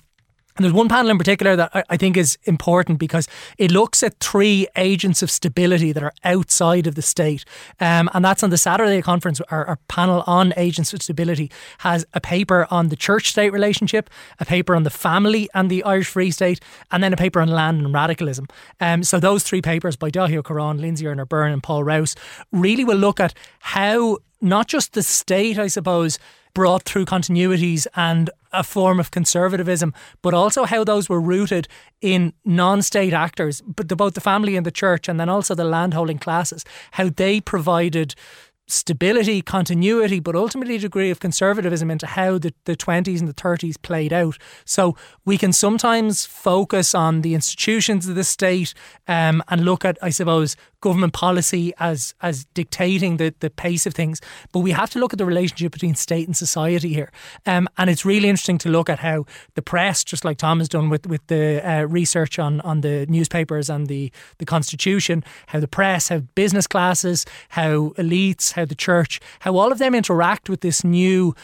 And 0.58 0.63
there's 0.63 0.74
one 0.74 0.89
panel 0.89 1.12
in 1.12 1.17
particular 1.20 1.56
that 1.56 1.86
I 1.88 1.98
think 1.98 2.17
is 2.17 2.38
important 2.46 2.98
because 2.98 3.28
it 3.60 3.72
looks 3.72 4.02
at 4.02 4.20
three 4.20 4.67
agents 4.76 5.22
of 5.22 5.30
stability 5.30 5.91
that 5.91 6.02
are 6.02 6.13
outside 6.24 6.88
of 6.88 6.96
the 6.96 7.04
state. 7.04 7.46
Um, 7.80 8.10
and 8.13 8.26
that's 8.26 8.41
on 8.41 8.50
the 8.50 8.58
Saturday 8.58 9.02
conference. 9.04 9.39
Our, 9.52 9.65
our, 9.65 9.78
panel 9.88 10.24
on 10.28 10.54
agents 10.58 10.91
of 10.93 11.02
stability 11.02 11.52
has 11.80 12.06
a 12.13 12.20
paper 12.20 12.67
on 12.70 12.89
the 12.89 12.96
church 12.96 13.30
state 13.30 13.52
relationship, 13.52 14.10
a 14.39 14.46
paper 14.46 14.76
on 14.76 14.84
the 14.84 14.89
family 14.89 15.48
and 15.54 15.70
the 15.70 15.84
Irish 15.84 16.08
Free 16.08 16.32
State, 16.32 16.60
and 16.91 17.04
then 17.04 17.13
a 17.13 17.17
paper 17.17 17.39
on 17.39 17.48
land 17.48 17.80
and 17.80 17.93
radicalism. 17.93 18.48
Um, 18.80 19.04
so 19.04 19.20
those 19.20 19.43
three 19.43 19.62
papers 19.62 19.96
by 19.96 20.10
Daithí 20.10 20.38
Ó 20.38 20.41
Corráin, 20.41 20.80
Lindsey 20.80 21.06
Earner-Byrne, 21.08 21.54
and 21.54 21.63
Paul 21.63 21.84
Rouse 21.84 22.15
really 22.52 22.84
will 22.84 22.98
look 22.98 23.20
at 23.20 23.34
how 23.60 24.17
not 24.41 24.67
just 24.67 24.93
the 24.93 25.04
state, 25.04 25.58
I 25.58 25.67
suppose, 25.67 26.20
brought 26.53 26.83
through 26.83 27.05
continuities 27.05 27.88
and 27.95 28.29
a 28.53 28.63
form 28.63 28.99
of 28.99 29.12
conservatism, 29.12 29.93
but 30.21 30.33
also 30.33 30.65
how 30.65 30.83
those 30.83 31.10
were 31.10 31.21
rooted 31.21 31.67
in 32.01 32.33
non 32.45 32.81
state 32.81 33.13
actors, 33.13 33.62
but 33.62 33.88
both 33.88 34.13
the 34.13 34.21
family 34.21 34.55
and 34.55 34.65
the 34.65 34.71
church, 34.71 35.07
and 35.07 35.19
then 35.19 35.29
also 35.29 35.53
the 35.53 35.63
landholding 35.63 36.19
classes, 36.19 36.63
how 36.91 37.10
they 37.10 37.39
provided 37.41 38.15
stability, 38.67 39.41
continuity, 39.41 40.19
but 40.19 40.36
ultimately 40.36 40.75
a 40.75 40.79
degree 40.79 41.10
of 41.10 41.19
conservatism 41.19 41.89
into 41.89 42.05
how 42.05 42.38
the, 42.38 42.53
the 42.65 42.75
20s 42.75 43.19
and 43.19 43.27
the 43.27 43.33
30s 43.33 43.81
played 43.81 44.12
out. 44.12 44.38
So 44.65 44.95
we 45.25 45.38
can 45.38 45.53
sometimes 45.53 46.25
focus 46.25 46.93
on 46.93 47.21
the 47.21 47.33
institutions 47.33 48.07
of 48.07 48.15
the 48.15 48.25
state 48.25 48.73
um, 49.07 49.41
and 49.47 49.63
look 49.63 49.86
at, 49.86 49.97
I 50.01 50.10
suppose, 50.10 50.57
government 50.81 51.13
policy 51.13 51.73
as 51.79 52.13
as 52.21 52.45
dictating 52.53 53.17
the, 53.17 53.33
the 53.39 53.49
pace 53.49 53.85
of 53.85 53.93
things. 53.93 54.21
But 54.51 54.59
we 54.59 54.71
have 54.71 54.89
to 54.91 54.99
look 54.99 55.13
at 55.13 55.19
the 55.19 55.25
relationship 55.25 55.71
between 55.71 55.95
state 55.95 56.27
and 56.27 56.37
society 56.37 56.93
here. 56.93 57.11
Um, 57.45 57.67
and 57.77 57.89
it's 57.89 58.05
really 58.05 58.29
interesting 58.29 58.57
to 58.59 58.69
look 58.69 58.89
at 58.89 58.99
how 58.99 59.25
the 59.55 59.61
press, 59.61 60.03
just 60.03 60.23
like 60.23 60.37
Tom 60.37 60.59
has 60.59 60.69
done 60.69 60.89
with, 60.89 61.07
with 61.07 61.25
the 61.27 61.61
uh, 61.67 61.83
research 61.83 62.39
on, 62.39 62.61
on 62.61 62.81
the 62.81 63.05
newspapers 63.07 63.69
and 63.69 63.87
the, 63.87 64.11
the 64.37 64.45
constitution, 64.45 65.23
how 65.47 65.59
the 65.59 65.67
press, 65.67 66.09
how 66.09 66.19
business 66.35 66.67
classes, 66.67 67.25
how 67.49 67.89
elites, 67.97 68.53
how 68.53 68.65
the 68.65 68.75
church, 68.75 69.19
how 69.39 69.55
all 69.55 69.71
of 69.71 69.79
them 69.79 69.95
interact 69.95 70.49
with 70.49 70.61
this 70.61 70.83
new 70.83 71.35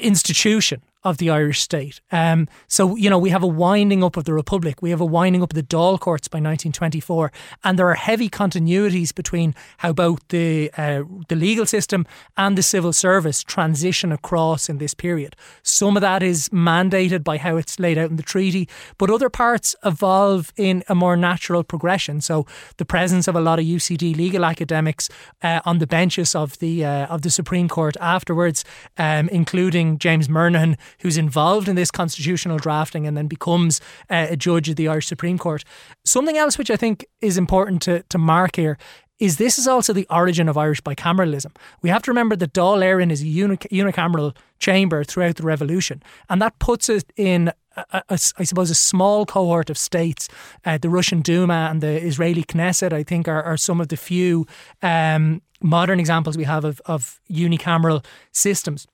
institution 0.00 0.82
of 1.04 1.18
the 1.18 1.30
Irish 1.30 1.60
state. 1.60 2.00
Um, 2.10 2.48
so, 2.66 2.96
you 2.96 3.08
know, 3.08 3.18
we 3.18 3.30
have 3.30 3.42
a 3.42 3.46
winding 3.46 4.02
up 4.02 4.16
of 4.16 4.24
the 4.24 4.34
Republic, 4.34 4.82
we 4.82 4.90
have 4.90 5.00
a 5.00 5.06
winding 5.06 5.42
up 5.42 5.52
of 5.52 5.54
the 5.54 5.62
Dáil 5.62 5.98
courts 6.00 6.28
by 6.28 6.38
1924, 6.38 7.32
and 7.64 7.78
there 7.78 7.88
are 7.88 7.94
heavy 7.94 8.28
continuities 8.28 9.14
between 9.14 9.54
how 9.78 9.92
both 9.92 10.26
the, 10.28 10.70
uh, 10.76 11.04
the 11.28 11.36
legal 11.36 11.66
system 11.66 12.06
and 12.36 12.58
the 12.58 12.62
civil 12.62 12.92
service 12.92 13.42
transition 13.42 14.10
across 14.12 14.68
in 14.68 14.78
this 14.78 14.94
period. 14.94 15.36
Some 15.62 15.96
of 15.96 16.00
that 16.00 16.22
is 16.22 16.48
mandated 16.48 17.22
by 17.22 17.38
how 17.38 17.56
it's 17.56 17.78
laid 17.78 17.96
out 17.96 18.10
in 18.10 18.16
the 18.16 18.22
treaty, 18.22 18.68
but 18.98 19.10
other 19.10 19.30
parts 19.30 19.76
evolve 19.84 20.52
in 20.56 20.82
a 20.88 20.94
more 20.94 21.16
natural 21.16 21.62
progression. 21.62 22.20
So, 22.20 22.46
the 22.76 22.84
presence 22.84 23.28
of 23.28 23.36
a 23.36 23.40
lot 23.40 23.58
of 23.58 23.64
UCD 23.64 24.16
legal 24.16 24.44
academics 24.44 25.08
uh, 25.42 25.60
on 25.64 25.78
the 25.78 25.86
benches 25.86 26.34
of 26.34 26.58
the 26.58 26.84
uh, 26.84 27.06
of 27.06 27.22
the 27.22 27.30
Supreme 27.30 27.68
Court 27.68 27.96
afterwards, 28.00 28.64
um, 28.96 29.28
including 29.28 29.98
James 29.98 30.28
Murnaghan, 30.28 30.76
who's 31.00 31.16
involved 31.16 31.68
in 31.68 31.76
this 31.76 31.90
constitutional 31.90 32.58
drafting 32.58 33.06
and 33.06 33.16
then 33.16 33.26
becomes 33.26 33.80
uh, 34.10 34.26
a 34.30 34.36
judge 34.36 34.68
of 34.68 34.76
the 34.76 34.88
Irish 34.88 35.06
Supreme 35.06 35.38
Court. 35.38 35.64
Something 36.04 36.36
else 36.36 36.58
which 36.58 36.70
I 36.70 36.76
think 36.76 37.06
is 37.20 37.38
important 37.38 37.82
to, 37.82 38.02
to 38.08 38.18
mark 38.18 38.56
here 38.56 38.78
is 39.18 39.36
this 39.36 39.58
is 39.58 39.66
also 39.66 39.92
the 39.92 40.06
origin 40.10 40.48
of 40.48 40.56
Irish 40.56 40.80
bicameralism. 40.82 41.54
We 41.82 41.90
have 41.90 42.02
to 42.02 42.10
remember 42.10 42.36
that 42.36 42.52
Dáil 42.52 42.78
Éireann 42.78 43.10
is 43.10 43.22
a 43.22 43.26
unic- 43.26 43.68
unicameral 43.70 44.36
chamber 44.58 45.04
throughout 45.04 45.36
the 45.36 45.42
revolution, 45.42 46.02
and 46.28 46.40
that 46.40 46.58
puts 46.58 46.88
it 46.88 47.12
in 47.16 47.52
a, 47.76 48.02
a, 48.08 48.18
I 48.38 48.44
suppose, 48.44 48.70
a 48.70 48.74
small 48.74 49.26
cohort 49.26 49.70
of 49.70 49.78
states. 49.78 50.28
Uh, 50.64 50.78
the 50.78 50.88
Russian 50.88 51.20
Duma 51.20 51.68
and 51.70 51.80
the 51.80 52.02
Israeli 52.02 52.44
Knesset, 52.44 52.92
I 52.92 53.02
think, 53.02 53.28
are, 53.28 53.42
are 53.42 53.56
some 53.56 53.80
of 53.80 53.88
the 53.88 53.96
few 53.96 54.46
um, 54.82 55.42
modern 55.60 56.00
examples 56.00 56.36
we 56.36 56.44
have 56.44 56.64
of, 56.64 56.80
of 56.86 57.20
unicameral 57.30 58.04
systems. 58.32 58.86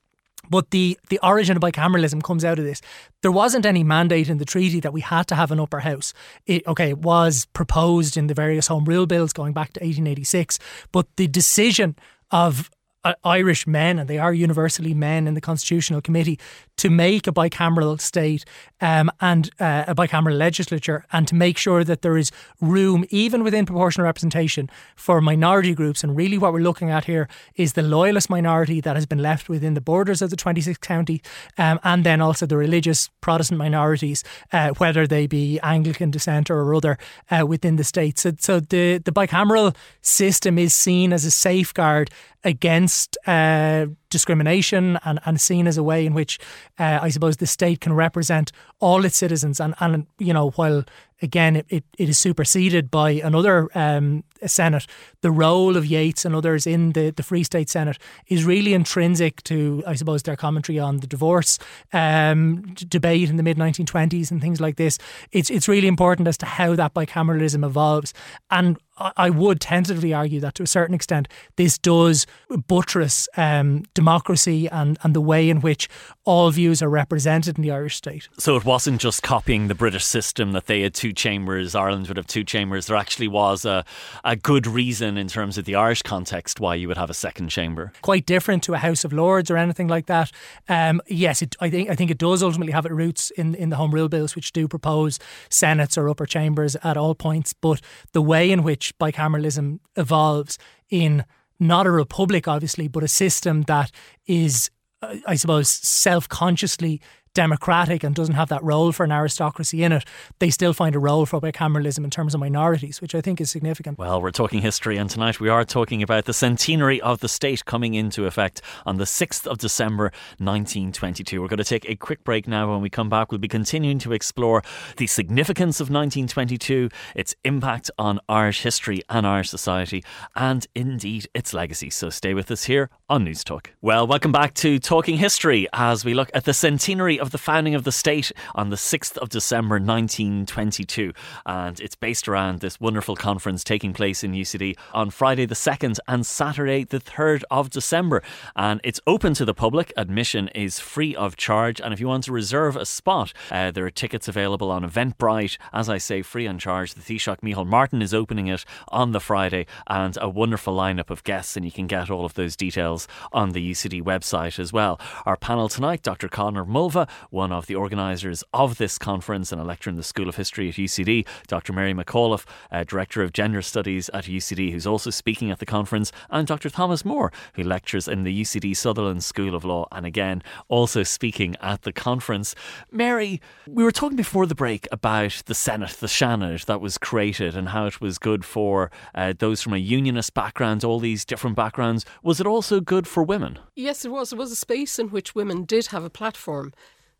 But 0.49 0.71
the, 0.71 0.97
the 1.09 1.19
origin 1.23 1.57
of 1.57 1.63
bicameralism 1.63 2.23
comes 2.23 2.45
out 2.45 2.59
of 2.59 2.65
this. 2.65 2.81
There 3.21 3.31
wasn't 3.31 3.65
any 3.65 3.83
mandate 3.83 4.29
in 4.29 4.37
the 4.37 4.45
treaty 4.45 4.79
that 4.79 4.93
we 4.93 5.01
had 5.01 5.27
to 5.27 5.35
have 5.35 5.51
an 5.51 5.59
upper 5.59 5.79
house. 5.79 6.13
It, 6.45 6.65
okay, 6.67 6.89
it 6.89 6.99
was 6.99 7.45
proposed 7.53 8.17
in 8.17 8.27
the 8.27 8.33
various 8.33 8.67
Home 8.67 8.85
Rule 8.85 9.05
bills 9.05 9.33
going 9.33 9.53
back 9.53 9.73
to 9.73 9.79
1886, 9.79 10.59
but 10.91 11.07
the 11.15 11.27
decision 11.27 11.95
of 12.31 12.69
uh, 13.05 13.13
Irish 13.23 13.67
men, 13.67 13.99
and 13.99 14.09
they 14.09 14.17
are 14.17 14.33
universally 14.33 14.93
men 14.93 15.27
in 15.27 15.35
the 15.35 15.41
Constitutional 15.41 16.01
Committee, 16.01 16.39
to 16.77 16.89
make 16.89 17.27
a 17.27 17.31
bicameral 17.31 17.99
state 17.99 18.45
um, 18.81 19.09
and 19.21 19.49
uh, 19.59 19.85
a 19.87 19.95
bicameral 19.95 20.37
legislature, 20.37 21.05
and 21.11 21.27
to 21.27 21.35
make 21.35 21.57
sure 21.57 21.83
that 21.83 22.01
there 22.01 22.17
is 22.17 22.31
room, 22.59 23.05
even 23.09 23.43
within 23.43 23.65
proportional 23.65 24.05
representation, 24.05 24.69
for 24.95 25.21
minority 25.21 25.73
groups. 25.73 26.03
And 26.03 26.15
really, 26.15 26.37
what 26.37 26.51
we're 26.51 26.59
looking 26.59 26.89
at 26.89 27.05
here 27.05 27.29
is 27.55 27.73
the 27.73 27.81
loyalist 27.81 28.29
minority 28.29 28.81
that 28.81 28.95
has 28.95 29.05
been 29.05 29.19
left 29.19 29.47
within 29.47 29.73
the 29.73 29.81
borders 29.81 30.21
of 30.21 30.29
the 30.29 30.35
26th 30.35 30.81
county, 30.81 31.21
um, 31.57 31.79
and 31.83 32.03
then 32.03 32.21
also 32.21 32.45
the 32.45 32.57
religious 32.57 33.09
Protestant 33.21 33.57
minorities, 33.57 34.23
uh, 34.51 34.71
whether 34.71 35.07
they 35.07 35.27
be 35.27 35.59
Anglican 35.61 36.11
descent 36.11 36.49
or 36.49 36.75
other, 36.75 36.97
uh, 37.31 37.45
within 37.47 37.77
the 37.77 37.83
state. 37.83 38.19
So, 38.19 38.33
so 38.37 38.59
the, 38.59 38.97
the 38.97 39.11
bicameral 39.11 39.75
system 40.01 40.59
is 40.59 40.73
seen 40.73 41.13
as 41.13 41.25
a 41.25 41.31
safeguard 41.31 42.11
against 42.43 43.17
uh, 43.25 43.87
discrimination 44.15 44.97
and, 45.03 45.19
and 45.25 45.41
seen 45.41 45.67
as 45.67 45.77
a 45.77 45.83
way 45.83 46.05
in 46.05 46.13
which 46.13 46.39
uh, 46.79 46.99
I 47.01 47.09
suppose 47.09 47.35
the 47.35 47.45
state 47.45 47.81
can 47.81 47.91
represent 47.91 48.53
all 48.79 49.03
its 49.03 49.17
citizens 49.17 49.59
and, 49.59 49.75
and 49.81 50.07
you 50.19 50.31
know 50.31 50.51
while 50.51 50.85
again 51.21 51.55
it, 51.57 51.65
it, 51.69 51.83
it 51.97 52.09
is 52.09 52.17
superseded 52.17 52.91
by 52.91 53.11
another 53.11 53.69
um, 53.75 54.23
Senate. 54.45 54.85
The 55.21 55.31
role 55.31 55.77
of 55.77 55.85
Yeats 55.85 56.25
and 56.25 56.35
others 56.35 56.67
in 56.67 56.91
the, 56.91 57.11
the 57.11 57.23
Free 57.23 57.43
State 57.43 57.69
Senate 57.69 57.97
is 58.27 58.45
really 58.45 58.73
intrinsic 58.73 59.41
to 59.43 59.83
I 59.87 59.95
suppose 59.95 60.23
their 60.23 60.35
commentary 60.35 60.79
on 60.79 60.97
the 60.97 61.07
divorce 61.07 61.57
um, 61.93 62.61
debate 62.73 63.29
in 63.29 63.37
the 63.37 63.43
mid 63.43 63.57
1920s 63.57 64.31
and 64.31 64.41
things 64.41 64.61
like 64.61 64.75
this. 64.75 64.97
It's 65.31 65.49
it's 65.49 65.67
really 65.67 65.87
important 65.87 66.27
as 66.27 66.37
to 66.39 66.45
how 66.45 66.75
that 66.75 66.93
bicameralism 66.93 67.65
evolves. 67.65 68.13
And 68.49 68.77
I 68.97 69.29
would 69.29 69.59
tentatively 69.59 70.13
argue 70.13 70.39
that 70.39 70.55
to 70.55 70.63
a 70.63 70.67
certain 70.67 70.95
extent 70.95 71.27
this 71.57 71.77
does 71.77 72.25
buttress 72.67 73.27
um, 73.35 73.83
democracy 73.93 74.69
and, 74.69 74.97
and 75.03 75.13
the 75.13 75.19
way 75.19 75.49
in 75.49 75.59
which 75.59 75.89
all 76.23 76.49
views 76.49 76.81
are 76.81 76.89
represented 76.89 77.57
in 77.57 77.61
the 77.61 77.71
Irish 77.71 77.97
state. 77.97 78.29
So 78.39 78.55
it 78.55 78.63
wasn't 78.63 79.01
just 79.01 79.21
copying 79.21 79.67
the 79.67 79.75
British 79.75 80.05
system 80.05 80.53
that 80.53 80.67
they 80.67 80.81
had 80.81 80.95
two 81.05 81.13
chambers, 81.13 81.75
Ireland 81.75 82.07
would 82.07 82.17
have 82.17 82.25
two 82.25 82.43
chambers. 82.43 82.87
There 82.87 82.97
actually 82.97 83.27
was 83.27 83.63
a, 83.63 83.85
a 84.23 84.35
good 84.35 84.65
reason 84.65 85.19
in 85.19 85.27
terms 85.27 85.55
of 85.55 85.65
the 85.65 85.75
Irish 85.75 86.01
context 86.01 86.59
why 86.59 86.73
you 86.73 86.87
would 86.87 86.97
have 86.97 87.11
a 87.11 87.13
second 87.13 87.49
chamber. 87.49 87.93
Quite 88.01 88.25
different 88.25 88.63
to 88.63 88.73
a 88.73 88.77
House 88.77 89.03
of 89.03 89.13
Lords 89.13 89.51
or 89.51 89.57
anything 89.57 89.87
like 89.87 90.07
that. 90.07 90.31
Um, 90.67 91.01
yes, 91.05 91.43
it, 91.43 91.55
I 91.59 91.69
think 91.69 91.91
I 91.91 91.95
think 91.95 92.09
it 92.09 92.17
does 92.17 92.41
ultimately 92.41 92.73
have 92.73 92.87
its 92.87 92.95
roots 92.95 93.29
in, 93.31 93.53
in 93.53 93.69
the 93.69 93.75
Home 93.75 93.93
Rule 93.93 94.09
bills, 94.09 94.35
which 94.35 94.51
do 94.51 94.67
propose 94.67 95.19
senates 95.47 95.95
or 95.95 96.09
upper 96.09 96.25
chambers 96.25 96.75
at 96.83 96.97
all 96.97 97.13
points. 97.13 97.53
But 97.53 97.81
the 98.13 98.21
way 98.23 98.49
in 98.49 98.63
which 98.63 98.97
bicameralism 98.97 99.79
evolves 99.95 100.57
in 100.89 101.23
not 101.59 101.85
a 101.85 101.91
republic, 101.91 102.47
obviously, 102.47 102.87
but 102.87 103.03
a 103.03 103.07
system 103.07 103.61
that 103.63 103.91
is, 104.25 104.71
uh, 105.03 105.17
I 105.27 105.35
suppose, 105.35 105.69
self 105.69 106.27
consciously 106.27 106.99
democratic 107.35 108.03
and 108.03 108.15
doesn't 108.15 108.33
have 108.33 108.49
that 108.49 108.63
role 108.63 108.91
for 108.91 109.03
an 109.03 109.11
aristocracy 109.11 109.83
in 109.83 109.91
it, 109.91 110.03
they 110.39 110.49
still 110.49 110.73
find 110.73 110.95
a 110.95 110.99
role 110.99 111.27
for 111.27 111.39
bicameralism 111.39 112.03
in 112.03 112.09
terms 112.09 112.33
of 112.33 112.39
minorities, 112.39 112.99
which 113.01 113.13
I 113.13 113.21
think 113.21 113.39
is 113.39 113.51
significant. 113.51 113.99
Well, 113.99 114.19
we're 114.19 114.31
talking 114.31 114.61
history, 114.61 114.97
and 114.97 115.09
tonight 115.09 115.39
we 115.39 115.49
are 115.49 115.63
talking 115.63 116.01
about 116.01 116.25
the 116.25 116.33
centenary 116.33 116.99
of 117.01 117.19
the 117.19 117.29
state 117.29 117.65
coming 117.65 117.93
into 117.93 118.25
effect 118.25 118.61
on 118.85 118.97
the 118.97 119.03
6th 119.03 119.45
of 119.45 119.59
December 119.59 120.05
1922. 120.39 121.41
We're 121.41 121.47
going 121.47 121.57
to 121.57 121.63
take 121.63 121.87
a 121.87 121.95
quick 121.95 122.23
break 122.23 122.47
now. 122.47 122.71
When 122.71 122.81
we 122.81 122.89
come 122.89 123.09
back, 123.09 123.31
we'll 123.31 123.37
be 123.37 123.47
continuing 123.47 123.99
to 123.99 124.13
explore 124.13 124.63
the 124.97 125.05
significance 125.05 125.79
of 125.79 125.89
1922, 125.89 126.89
its 127.15 127.35
impact 127.43 127.91
on 127.99 128.19
Irish 128.27 128.61
history 128.61 129.03
and 129.09 129.27
Irish 129.27 129.49
society, 129.49 130.03
and 130.35 130.65
indeed 130.73 131.27
its 131.33 131.53
legacy. 131.53 131.89
So 131.89 132.09
stay 132.09 132.33
with 132.33 132.49
us 132.49 132.63
here 132.63 132.89
on 133.09 133.25
News 133.25 133.43
Talk. 133.43 133.71
Well, 133.81 134.07
welcome 134.07 134.31
back 134.31 134.53
to 134.55 134.79
Talking 134.79 135.17
History 135.17 135.67
as 135.73 136.05
we 136.05 136.13
look 136.13 136.31
at 136.33 136.45
the 136.45 136.53
centenary 136.53 137.19
of 137.19 137.24
the 137.31 137.37
founding 137.37 137.75
of 137.75 137.83
the 137.83 137.91
state 137.91 138.31
on 138.53 138.69
the 138.69 138.75
6th 138.75 139.17
of 139.17 139.29
December 139.29 139.75
1922. 139.75 141.13
And 141.45 141.79
it's 141.79 141.95
based 141.95 142.27
around 142.27 142.59
this 142.59 142.79
wonderful 142.79 143.15
conference 143.15 143.63
taking 143.63 143.93
place 143.93 144.23
in 144.23 144.33
UCD 144.33 144.77
on 144.93 145.09
Friday 145.09 145.45
the 145.45 145.55
2nd 145.55 145.99
and 146.07 146.25
Saturday 146.25 146.83
the 146.83 146.99
3rd 146.99 147.43
of 147.49 147.69
December. 147.69 148.21
And 148.55 148.81
it's 148.83 148.99
open 149.07 149.33
to 149.35 149.45
the 149.45 149.53
public. 149.53 149.93
Admission 149.97 150.49
is 150.49 150.79
free 150.79 151.15
of 151.15 151.35
charge. 151.35 151.79
And 151.79 151.93
if 151.93 151.99
you 151.99 152.07
want 152.07 152.25
to 152.25 152.31
reserve 152.31 152.75
a 152.75 152.85
spot, 152.85 153.33
uh, 153.51 153.71
there 153.71 153.85
are 153.85 153.91
tickets 153.91 154.27
available 154.27 154.71
on 154.71 154.83
Eventbrite. 154.83 155.57
As 155.73 155.89
I 155.89 155.97
say, 155.97 156.21
free 156.21 156.47
on 156.47 156.59
charge. 156.59 156.93
The 156.93 157.01
Taoiseach 157.01 157.41
Micheál 157.41 157.65
Martin 157.65 158.01
is 158.01 158.13
opening 158.13 158.47
it 158.47 158.65
on 158.89 159.11
the 159.11 159.19
Friday 159.19 159.65
and 159.87 160.17
a 160.21 160.29
wonderful 160.29 160.75
lineup 160.75 161.09
of 161.09 161.23
guests. 161.23 161.55
And 161.55 161.65
you 161.65 161.71
can 161.71 161.87
get 161.87 162.09
all 162.09 162.25
of 162.25 162.33
those 162.35 162.55
details 162.55 163.07
on 163.31 163.51
the 163.51 163.71
UCD 163.71 164.01
website 164.01 164.59
as 164.59 164.71
well. 164.71 164.99
Our 165.25 165.37
panel 165.37 165.69
tonight, 165.69 166.03
Dr. 166.03 166.27
Conor 166.27 166.65
Mulvagh, 166.65 167.09
one 167.29 167.51
of 167.51 167.67
the 167.67 167.75
organisers 167.75 168.43
of 168.53 168.77
this 168.77 168.97
conference 168.97 169.51
and 169.51 169.61
a 169.61 169.63
lecturer 169.63 169.91
in 169.91 169.97
the 169.97 170.03
School 170.03 170.29
of 170.29 170.35
History 170.35 170.69
at 170.69 170.75
UCD, 170.75 171.25
Dr. 171.47 171.73
Mary 171.73 171.93
McAuliffe, 171.93 172.45
uh, 172.71 172.83
Director 172.83 173.21
of 173.21 173.33
Gender 173.33 173.61
Studies 173.61 174.09
at 174.09 174.25
UCD, 174.25 174.71
who's 174.71 174.87
also 174.87 175.09
speaking 175.09 175.51
at 175.51 175.59
the 175.59 175.65
conference, 175.65 176.11
and 176.29 176.47
Dr. 176.47 176.69
Thomas 176.69 177.03
Mohr, 177.03 177.31
who 177.53 177.63
lectures 177.63 178.07
in 178.07 178.23
the 178.23 178.41
UCD 178.41 178.75
Sutherland 178.75 179.23
School 179.23 179.55
of 179.55 179.65
Law, 179.65 179.87
and 179.91 180.05
again, 180.05 180.41
also 180.67 181.03
speaking 181.03 181.55
at 181.61 181.83
the 181.83 181.93
conference. 181.93 182.55
Mary, 182.91 183.41
we 183.67 183.83
were 183.83 183.91
talking 183.91 184.15
before 184.15 184.45
the 184.45 184.55
break 184.55 184.87
about 184.91 185.43
the 185.45 185.55
Senate, 185.55 185.91
the 185.99 186.07
Seanad 186.07 186.65
that 186.65 186.81
was 186.81 186.97
created, 186.97 187.55
and 187.55 187.69
how 187.69 187.85
it 187.85 188.01
was 188.01 188.17
good 188.17 188.45
for 188.45 188.91
uh, 189.13 189.33
those 189.37 189.61
from 189.61 189.73
a 189.73 189.77
unionist 189.77 190.33
background, 190.33 190.83
all 190.83 190.99
these 190.99 191.25
different 191.25 191.55
backgrounds. 191.55 192.05
Was 192.23 192.39
it 192.39 192.47
also 192.47 192.79
good 192.79 193.07
for 193.07 193.23
women? 193.23 193.59
Yes, 193.75 194.05
it 194.05 194.11
was. 194.11 194.31
It 194.31 194.37
was 194.37 194.51
a 194.51 194.55
space 194.55 194.99
in 194.99 195.09
which 195.09 195.35
women 195.35 195.63
did 195.63 195.87
have 195.87 196.03
a 196.03 196.09
platform. 196.09 196.73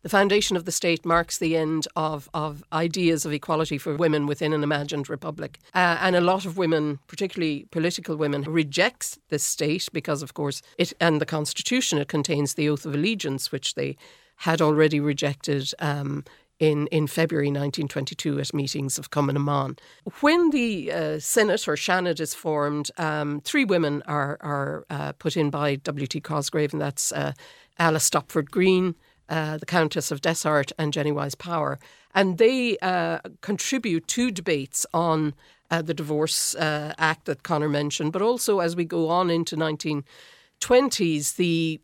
The 0.06 0.10
foundation 0.10 0.56
of 0.56 0.66
the 0.66 0.70
state 0.70 1.04
marks 1.04 1.36
the 1.36 1.56
end 1.56 1.88
of, 1.96 2.30
of 2.32 2.62
ideas 2.72 3.26
of 3.26 3.32
equality 3.32 3.76
for 3.76 3.96
women 3.96 4.26
within 4.26 4.52
an 4.52 4.62
imagined 4.62 5.10
republic. 5.10 5.58
Uh, 5.74 5.98
and 6.00 6.14
a 6.14 6.20
lot 6.20 6.44
of 6.44 6.56
women, 6.56 7.00
particularly 7.08 7.66
political 7.72 8.14
women, 8.14 8.42
rejects 8.42 9.18
this 9.30 9.42
state 9.42 9.88
because, 9.92 10.22
of 10.22 10.32
course, 10.32 10.62
it 10.78 10.92
and 11.00 11.20
the 11.20 11.26
constitution 11.26 11.98
it 11.98 12.06
contains 12.06 12.54
the 12.54 12.68
oath 12.68 12.86
of 12.86 12.94
allegiance, 12.94 13.50
which 13.50 13.74
they 13.74 13.96
had 14.36 14.62
already 14.62 15.00
rejected 15.00 15.72
um, 15.80 16.24
in, 16.60 16.86
in 16.92 17.08
February 17.08 17.48
1922 17.48 18.38
at 18.38 18.54
meetings 18.54 18.98
of 18.98 19.10
Cumann 19.10 19.34
na 19.34 19.40
mBan. 19.40 19.76
When 20.20 20.50
the 20.50 20.92
uh, 20.92 21.18
Senate 21.18 21.66
or 21.66 21.74
Seanad 21.74 22.20
is 22.20 22.32
formed, 22.32 22.92
um, 22.96 23.40
three 23.40 23.64
women 23.64 24.04
are, 24.06 24.38
are 24.40 24.84
uh, 24.88 25.14
put 25.14 25.36
in 25.36 25.50
by 25.50 25.74
W.T. 25.74 26.20
Cosgrave, 26.20 26.72
and 26.72 26.80
that's 26.80 27.10
uh, 27.10 27.32
Alice 27.80 28.04
Stopford 28.04 28.52
Green, 28.52 28.94
uh, 29.28 29.58
the 29.58 29.66
Countess 29.66 30.10
of 30.10 30.20
Desart 30.20 30.72
and 30.78 30.92
Jenny 30.92 31.12
Wyse 31.12 31.36
Power. 31.36 31.78
And 32.14 32.38
they 32.38 32.78
uh, 32.78 33.18
contribute 33.40 34.06
to 34.08 34.30
debates 34.30 34.86
on 34.94 35.34
uh, 35.70 35.82
the 35.82 35.94
Divorce 35.94 36.54
uh, 36.54 36.94
Act 36.96 37.26
that 37.26 37.42
Conor 37.42 37.68
mentioned, 37.68 38.12
but 38.12 38.22
also 38.22 38.60
as 38.60 38.76
we 38.76 38.84
go 38.84 39.08
on 39.08 39.30
into 39.30 39.56
1920s, 39.56 41.36
the 41.36 41.80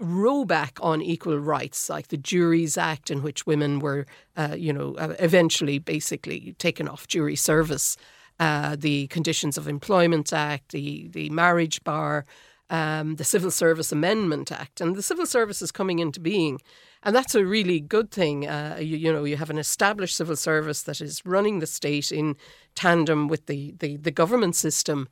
rollback 0.00 0.72
on 0.82 1.00
equal 1.00 1.38
rights, 1.38 1.88
like 1.88 2.08
the 2.08 2.16
Juries 2.16 2.76
Act, 2.76 3.10
in 3.10 3.22
which 3.22 3.46
women 3.46 3.78
were, 3.78 4.06
uh, 4.36 4.54
you 4.56 4.72
know, 4.72 4.94
eventually 4.98 5.78
basically 5.78 6.54
taken 6.58 6.88
off 6.88 7.06
jury 7.06 7.36
service, 7.36 7.96
the 8.38 9.06
Conditions 9.08 9.56
of 9.56 9.68
Employment 9.68 10.32
Act, 10.32 10.72
the, 10.72 11.08
the 11.08 11.30
Marriage 11.30 11.82
Bar, 11.84 12.26
um, 12.72 13.16
the 13.16 13.24
Civil 13.24 13.50
Service 13.50 13.92
Amendment 13.92 14.50
Act. 14.50 14.80
And 14.80 14.96
the 14.96 15.02
civil 15.02 15.26
service 15.26 15.60
is 15.60 15.70
coming 15.70 15.98
into 15.98 16.18
being. 16.18 16.58
And 17.02 17.14
that's 17.14 17.34
a 17.34 17.44
really 17.44 17.80
good 17.80 18.10
thing. 18.10 18.48
Uh, 18.48 18.78
you, 18.80 18.96
you, 18.96 19.12
know, 19.12 19.24
you 19.24 19.36
have 19.36 19.50
an 19.50 19.58
established 19.58 20.16
civil 20.16 20.36
service 20.36 20.82
that 20.84 21.00
is 21.00 21.20
running 21.26 21.58
the 21.58 21.66
state 21.66 22.10
in 22.10 22.34
tandem 22.74 23.28
with 23.28 23.46
the, 23.46 23.74
the, 23.78 23.98
the 23.98 24.10
government 24.10 24.56
system. 24.56 25.06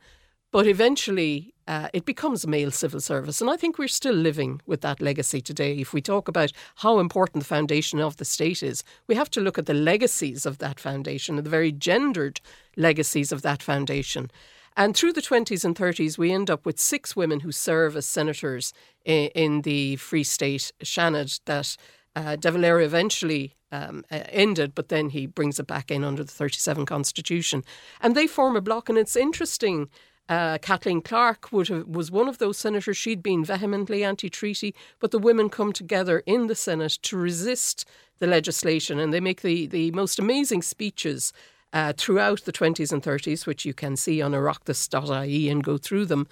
But 0.53 0.67
eventually, 0.67 1.55
uh, 1.69 1.89
it 1.93 2.07
becomes 2.07 2.45
a 2.45 2.49
male 2.49 2.71
civil 2.71 2.99
service. 2.99 3.43
And 3.43 3.51
I 3.51 3.59
think 3.59 3.79
we're 3.79 3.89
still 3.89 4.15
living 4.15 4.63
with 4.67 4.81
that 4.81 5.03
legacy 5.03 5.43
today. 5.43 5.75
If 5.77 5.93
we 5.93 6.01
talk 6.01 6.29
about 6.29 6.53
how 6.77 6.99
important 6.99 7.43
the 7.43 7.49
foundation 7.49 8.01
of 8.01 8.17
the 8.17 8.25
state 8.25 8.63
is, 8.63 8.83
we 9.07 9.17
have 9.17 9.31
to 9.31 9.41
look 9.41 9.59
at 9.59 9.67
the 9.67 9.75
legacies 9.75 10.47
of 10.47 10.59
that 10.59 10.81
foundation 10.81 11.37
and 11.37 11.45
the 11.45 11.51
very 11.51 11.73
gendered 11.73 12.41
legacies 12.77 13.33
of 13.33 13.43
that 13.43 13.63
foundation. 13.63 14.31
And 14.77 14.97
through 14.97 15.13
the 15.13 15.23
20s 15.23 15.65
and 15.65 15.77
30s, 15.77 16.17
we 16.17 16.33
end 16.33 16.51
up 16.51 16.65
with 16.65 16.79
six 16.79 17.17
women 17.17 17.41
who 17.41 17.53
serve 17.53 17.97
as 17.97 18.07
senators 18.07 18.73
in, 19.05 19.29
in 19.35 19.63
the 19.63 19.97
Free 19.97 20.25
State 20.25 20.73
Seanad 20.83 21.41
that 21.47 21.77
uh, 22.17 22.37
De 22.37 22.51
Valera 22.51 22.85
eventually 22.85 23.55
um, 23.73 24.05
ended, 24.11 24.75
but 24.75 24.89
then 24.89 25.11
he 25.11 25.27
brings 25.27 25.59
it 25.59 25.67
back 25.67 25.91
in 25.91 26.05
under 26.05 26.25
the 26.25 26.33
37 26.33 26.87
Constitution. 26.87 27.65
And 28.01 28.15
they 28.15 28.27
form 28.27 28.57
a 28.57 28.61
bloc. 28.61 28.89
And 28.89 28.99
it's 28.99 29.17
interesting 29.17 29.89
uh, 30.29 30.59
Kathleen 30.59 31.01
Clarke 31.01 31.51
have, 31.51 31.87
was 31.89 32.11
one 32.11 32.29
of 32.29 32.39
those 32.39 32.57
senators. 32.57 32.97
She'd 32.97 33.23
been 33.23 33.45
vehemently 33.45 34.05
anti 34.05 34.31
treaty, 34.31 34.75
but 35.01 35.11
the 35.11 35.19
women 35.19 35.51
come 35.51 35.73
together 35.73 36.23
in 36.25 36.47
the 36.47 36.55
Senate 36.55 36.99
to 37.03 37.17
resist 37.17 37.85
the 38.21 38.29
legislation 38.29 39.01
and 39.01 39.13
they 39.13 39.21
make 39.21 39.43
the, 39.43 39.67
the 39.67 39.91
most 39.91 40.19
amazing 40.19 40.63
speeches 40.63 41.33
uh, 41.73 41.93
throughout 41.97 42.45
the 42.45 42.53
20s 42.53 42.93
and 42.93 43.03
30s, 43.03 43.47
which 43.47 43.65
you 43.65 43.75
can 43.75 43.97
see 43.97 44.21
on 44.21 44.33
oireachtas.ie 44.33 45.49
and 45.49 45.65
go 45.65 45.79
through 45.79 46.07
them 46.07 46.27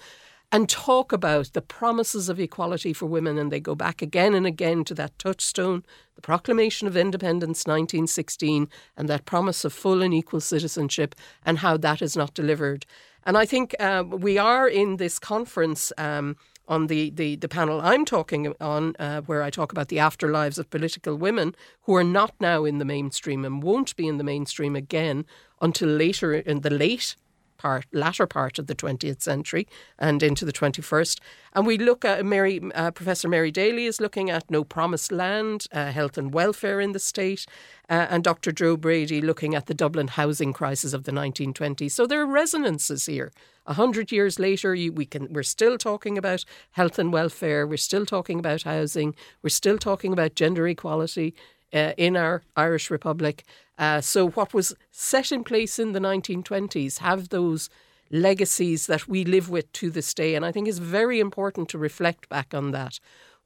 and 0.51 0.67
talk 0.67 1.11
about 1.11 1.53
the 1.53 1.61
promises 1.61 2.27
of 2.27 2.39
equality 2.39 2.91
for 2.91 3.05
women. 3.05 3.37
And 3.37 3.51
they 3.51 3.59
go 3.59 3.75
back 3.75 4.01
again 4.01 4.33
and 4.33 4.45
again 4.45 4.83
to 4.85 4.93
that 4.95 5.17
touchstone, 5.19 5.83
the 6.15 6.21
Proclamation 6.21 6.87
of 6.87 6.97
Independence 6.97 7.65
1916, 7.67 8.67
and 8.97 9.09
that 9.09 9.25
promise 9.25 9.63
of 9.63 9.73
full 9.73 10.01
and 10.01 10.13
equal 10.13 10.41
citizenship, 10.41 11.15
and 11.45 11.59
how 11.59 11.77
that 11.77 12.01
is 12.01 12.17
not 12.17 12.33
delivered. 12.33 12.85
And 13.25 13.37
I 13.37 13.45
think 13.45 13.75
uh, 13.79 14.03
we 14.07 14.37
are 14.37 14.67
in 14.67 14.97
this 14.97 15.19
conference. 15.19 15.91
Um, 15.97 16.35
on 16.69 16.87
the, 16.87 17.09
the, 17.09 17.35
the 17.35 17.49
panel 17.49 17.81
I'm 17.81 18.05
talking 18.05 18.53
on, 18.61 18.95
uh, 18.99 19.21
where 19.21 19.41
I 19.41 19.49
talk 19.49 19.71
about 19.71 19.89
the 19.89 19.97
afterlives 19.97 20.59
of 20.59 20.69
political 20.69 21.15
women 21.15 21.55
who 21.81 21.95
are 21.95 22.03
not 22.03 22.33
now 22.39 22.63
in 22.63 22.77
the 22.77 22.85
mainstream 22.85 23.43
and 23.43 23.61
won't 23.61 23.95
be 23.95 24.07
in 24.07 24.17
the 24.17 24.23
mainstream 24.23 24.75
again 24.75 25.25
until 25.59 25.89
later 25.89 26.33
in 26.33 26.61
the 26.61 26.69
late 26.69 27.15
part, 27.59 27.85
latter 27.93 28.25
part 28.25 28.57
of 28.57 28.65
the 28.65 28.73
20th 28.73 29.21
century 29.21 29.67
and 29.99 30.23
into 30.23 30.45
the 30.45 30.51
21st. 30.51 31.19
And 31.53 31.67
we 31.67 31.77
look 31.77 32.03
at 32.03 32.25
Mary, 32.25 32.59
uh, 32.73 32.89
Professor 32.91 33.27
Mary 33.27 33.51
Daly 33.51 33.85
is 33.85 34.01
looking 34.01 34.31
at 34.31 34.49
No 34.49 34.63
Promised 34.63 35.11
Land, 35.11 35.67
uh, 35.71 35.91
health 35.91 36.17
and 36.17 36.33
welfare 36.33 36.79
in 36.79 36.93
the 36.93 36.99
state, 36.99 37.45
uh, 37.89 38.07
and 38.09 38.23
Dr. 38.23 38.51
Joe 38.51 38.77
Brady 38.77 39.21
looking 39.21 39.53
at 39.53 39.67
the 39.67 39.73
Dublin 39.73 40.07
housing 40.07 40.53
crisis 40.53 40.93
of 40.93 41.03
the 41.03 41.11
1920s. 41.11 41.91
So 41.91 42.07
there 42.07 42.21
are 42.21 42.25
resonances 42.25 43.05
here. 43.05 43.31
A 43.65 43.73
hundred 43.73 44.11
years 44.11 44.39
later, 44.39 44.73
you, 44.73 44.91
we 44.91 45.05
can 45.05 45.31
we're 45.31 45.43
still 45.43 45.77
talking 45.77 46.17
about 46.17 46.43
health 46.71 46.97
and 46.97 47.13
welfare. 47.13 47.67
We're 47.67 47.77
still 47.77 48.05
talking 48.05 48.39
about 48.39 48.63
housing. 48.63 49.13
We're 49.43 49.49
still 49.49 49.77
talking 49.77 50.11
about 50.11 50.33
gender 50.33 50.67
equality 50.67 51.35
uh, 51.73 51.93
in 51.97 52.15
our 52.15 52.43
Irish 52.55 52.89
Republic. 52.89 53.43
Uh, 53.77 54.01
so, 54.01 54.29
what 54.29 54.53
was 54.53 54.75
set 54.91 55.31
in 55.31 55.43
place 55.43 55.79
in 55.79 55.93
the 55.93 55.99
1920s 55.99 56.99
have 56.99 57.29
those 57.29 57.69
legacies 58.11 58.87
that 58.87 59.07
we 59.07 59.23
live 59.23 59.49
with 59.49 59.71
to 59.73 59.89
this 59.89 60.13
day. 60.13 60.35
And 60.35 60.45
I 60.45 60.51
think 60.51 60.67
it's 60.67 60.79
very 60.79 61.19
important 61.19 61.69
to 61.69 61.77
reflect 61.77 62.29
back 62.29 62.53
on 62.53 62.71
that. 62.71 62.99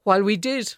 While 0.04 0.22
we 0.22 0.36
did 0.36 0.76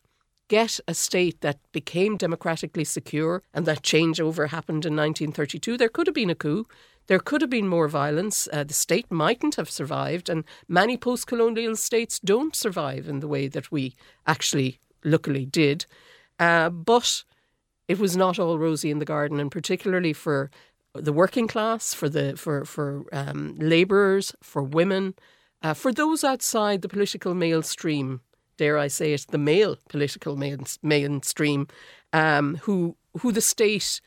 get 0.48 0.78
a 0.86 0.94
state 0.94 1.40
that 1.40 1.58
became 1.72 2.16
democratically 2.16 2.84
secure 2.84 3.42
and 3.52 3.66
that 3.66 3.82
changeover 3.82 4.48
happened 4.48 4.84
in 4.84 4.94
1932, 4.94 5.76
there 5.76 5.88
could 5.88 6.06
have 6.06 6.14
been 6.14 6.30
a 6.30 6.34
coup. 6.34 6.66
There 7.08 7.18
could 7.18 7.40
have 7.40 7.50
been 7.50 7.68
more 7.68 7.88
violence. 7.88 8.48
Uh, 8.52 8.64
the 8.64 8.74
state 8.74 9.10
mightn't 9.10 9.54
have 9.54 9.70
survived, 9.70 10.28
and 10.28 10.44
many 10.66 10.96
post 10.96 11.28
colonial 11.28 11.76
states 11.76 12.18
don't 12.18 12.56
survive 12.56 13.08
in 13.08 13.20
the 13.20 13.28
way 13.28 13.46
that 13.46 13.70
we 13.70 13.94
actually 14.26 14.80
luckily 15.04 15.46
did. 15.46 15.86
Uh, 16.40 16.68
but 16.68 17.22
it 17.88 17.98
was 17.98 18.16
not 18.16 18.38
all 18.38 18.58
rosy 18.58 18.90
in 18.90 18.98
the 18.98 19.04
garden, 19.04 19.40
and 19.40 19.50
particularly 19.50 20.12
for 20.12 20.50
the 20.94 21.12
working 21.12 21.46
class, 21.46 21.94
for 21.94 22.08
the 22.08 22.36
for 22.36 22.64
for 22.64 23.04
um, 23.12 23.54
labourers, 23.58 24.34
for 24.42 24.62
women, 24.62 25.14
uh, 25.62 25.74
for 25.74 25.92
those 25.92 26.24
outside 26.24 26.82
the 26.82 26.88
political 26.88 27.34
mainstream. 27.34 28.20
Dare 28.56 28.78
I 28.78 28.88
say 28.88 29.12
it, 29.12 29.26
the 29.28 29.38
male 29.38 29.76
political 29.88 30.36
main, 30.36 30.64
mainstream, 30.82 31.68
um, 32.12 32.56
who 32.62 32.96
who 33.20 33.32
the 33.32 33.40
state 33.40 34.00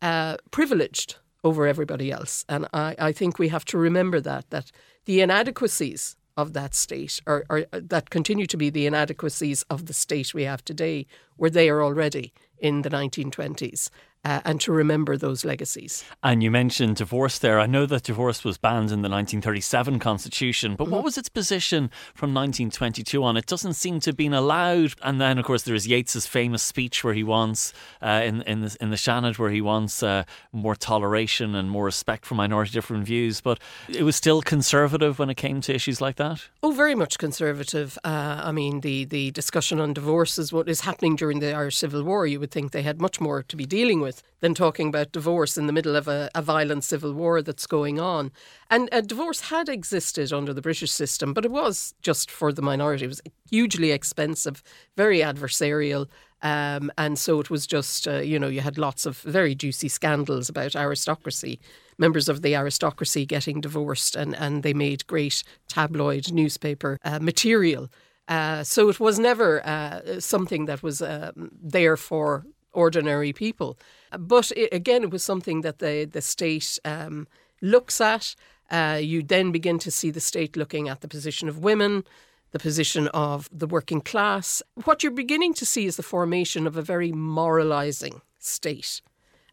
uh, 0.00 0.36
privileged 0.50 1.16
over 1.44 1.66
everybody 1.66 2.10
else, 2.10 2.44
and 2.48 2.66
I, 2.72 2.94
I 2.98 3.12
think 3.12 3.38
we 3.38 3.48
have 3.48 3.64
to 3.66 3.78
remember 3.78 4.20
that 4.20 4.50
that 4.50 4.72
the 5.04 5.20
inadequacies 5.20 6.16
of 6.36 6.54
that 6.54 6.74
state, 6.74 7.20
or 7.26 7.44
that 7.72 8.10
continue 8.10 8.46
to 8.46 8.56
be 8.56 8.70
the 8.70 8.86
inadequacies 8.86 9.62
of 9.68 9.86
the 9.86 9.92
state 9.92 10.32
we 10.32 10.44
have 10.44 10.64
today, 10.64 11.06
were 11.36 11.50
there 11.50 11.82
already 11.82 12.32
in 12.58 12.82
the 12.82 12.90
1920s 12.90 13.90
uh, 14.24 14.40
and 14.44 14.60
to 14.60 14.72
remember 14.72 15.16
those 15.16 15.44
legacies. 15.44 16.04
And 16.22 16.42
you 16.42 16.50
mentioned 16.50 16.96
divorce 16.96 17.38
there. 17.38 17.58
I 17.58 17.66
know 17.66 17.86
that 17.86 18.04
divorce 18.04 18.44
was 18.44 18.56
banned 18.56 18.92
in 18.92 19.02
the 19.02 19.08
1937 19.08 19.98
Constitution, 19.98 20.76
but 20.76 20.84
mm-hmm. 20.84 20.94
what 20.94 21.04
was 21.04 21.18
its 21.18 21.28
position 21.28 21.90
from 22.14 22.32
1922 22.32 23.22
on? 23.22 23.36
It 23.36 23.46
doesn't 23.46 23.74
seem 23.74 23.98
to 24.00 24.10
have 24.10 24.16
been 24.16 24.32
allowed. 24.32 24.94
And 25.02 25.20
then, 25.20 25.38
of 25.38 25.44
course, 25.44 25.64
there 25.64 25.74
is 25.74 25.88
Yeats's 25.88 26.26
famous 26.26 26.62
speech 26.62 27.02
where 27.02 27.14
he 27.14 27.24
wants, 27.24 27.72
uh, 28.00 28.22
in, 28.24 28.42
in, 28.42 28.60
the, 28.60 28.76
in 28.80 28.90
the 28.90 28.96
Seanad, 28.96 29.38
where 29.38 29.50
he 29.50 29.60
wants 29.60 30.02
uh, 30.02 30.22
more 30.52 30.76
toleration 30.76 31.54
and 31.56 31.68
more 31.68 31.86
respect 31.86 32.24
for 32.24 32.36
minority 32.36 32.70
different 32.70 33.04
views. 33.04 33.40
But 33.40 33.58
it 33.88 34.04
was 34.04 34.14
still 34.14 34.40
conservative 34.40 35.18
when 35.18 35.30
it 35.30 35.36
came 35.36 35.60
to 35.62 35.74
issues 35.74 36.00
like 36.00 36.16
that? 36.16 36.48
Oh, 36.62 36.70
very 36.70 36.94
much 36.94 37.18
conservative. 37.18 37.98
Uh, 38.04 38.40
I 38.44 38.52
mean, 38.52 38.80
the, 38.82 39.04
the 39.04 39.32
discussion 39.32 39.80
on 39.80 39.94
divorce 39.94 40.38
is 40.38 40.52
what 40.52 40.68
is 40.68 40.82
happening 40.82 41.16
during 41.22 41.38
the 41.38 41.54
Irish 41.54 41.76
Civil 41.76 42.02
War. 42.02 42.26
You 42.26 42.40
would 42.40 42.50
think 42.50 42.72
they 42.72 42.82
had 42.82 43.00
much 43.00 43.20
more 43.20 43.44
to 43.44 43.56
be 43.56 43.64
dealing 43.64 44.00
with 44.00 44.24
than 44.40 44.54
talking 44.54 44.88
about 44.88 45.12
divorce 45.12 45.56
in 45.56 45.68
the 45.68 45.72
middle 45.72 45.94
of 45.94 46.08
a, 46.08 46.28
a 46.34 46.42
violent 46.42 46.82
civil 46.82 47.12
war 47.12 47.42
that's 47.42 47.64
going 47.64 48.00
on. 48.00 48.32
And 48.68 48.88
a 48.90 49.02
divorce 49.02 49.42
had 49.42 49.68
existed 49.68 50.32
under 50.32 50.52
the 50.52 50.60
British 50.60 50.90
system, 50.90 51.32
but 51.32 51.44
it 51.44 51.52
was 51.52 51.94
just 52.02 52.28
for 52.28 52.52
the 52.52 52.60
minority. 52.60 53.04
It 53.04 53.08
was 53.08 53.22
hugely 53.48 53.92
expensive, 53.92 54.64
very 54.96 55.20
adversarial. 55.20 56.08
Um, 56.42 56.90
and 56.98 57.16
so 57.16 57.38
it 57.38 57.50
was 57.50 57.68
just, 57.68 58.08
uh, 58.08 58.18
you 58.18 58.36
know, 58.40 58.48
you 58.48 58.60
had 58.60 58.76
lots 58.76 59.06
of 59.06 59.18
very 59.18 59.54
juicy 59.54 59.86
scandals 59.86 60.48
about 60.48 60.74
aristocracy, 60.74 61.60
members 61.98 62.28
of 62.28 62.42
the 62.42 62.56
aristocracy 62.56 63.26
getting 63.26 63.60
divorced, 63.60 64.16
and, 64.16 64.34
and 64.34 64.64
they 64.64 64.74
made 64.74 65.06
great 65.06 65.44
tabloid 65.68 66.32
newspaper 66.32 66.98
uh, 67.04 67.20
material. 67.20 67.88
Uh, 68.28 68.62
so 68.62 68.88
it 68.88 69.00
was 69.00 69.18
never 69.18 69.66
uh, 69.66 70.20
something 70.20 70.66
that 70.66 70.82
was 70.82 71.02
um, 71.02 71.50
there 71.60 71.96
for 71.96 72.46
ordinary 72.72 73.32
people. 73.32 73.78
But 74.18 74.52
it, 74.52 74.72
again, 74.72 75.02
it 75.02 75.10
was 75.10 75.24
something 75.24 75.62
that 75.62 75.78
the, 75.78 76.08
the 76.10 76.22
state 76.22 76.78
um, 76.84 77.26
looks 77.60 78.00
at. 78.00 78.34
Uh, 78.70 78.98
you 79.00 79.22
then 79.22 79.52
begin 79.52 79.78
to 79.78 79.90
see 79.90 80.10
the 80.10 80.20
state 80.20 80.56
looking 80.56 80.88
at 80.88 81.00
the 81.00 81.08
position 81.08 81.48
of 81.48 81.58
women, 81.58 82.04
the 82.52 82.58
position 82.58 83.08
of 83.08 83.48
the 83.52 83.66
working 83.66 84.00
class. 84.00 84.62
What 84.84 85.02
you're 85.02 85.12
beginning 85.12 85.54
to 85.54 85.66
see 85.66 85.86
is 85.86 85.96
the 85.96 86.02
formation 86.02 86.66
of 86.66 86.76
a 86.76 86.82
very 86.82 87.12
moralising 87.12 88.22
state. 88.38 89.02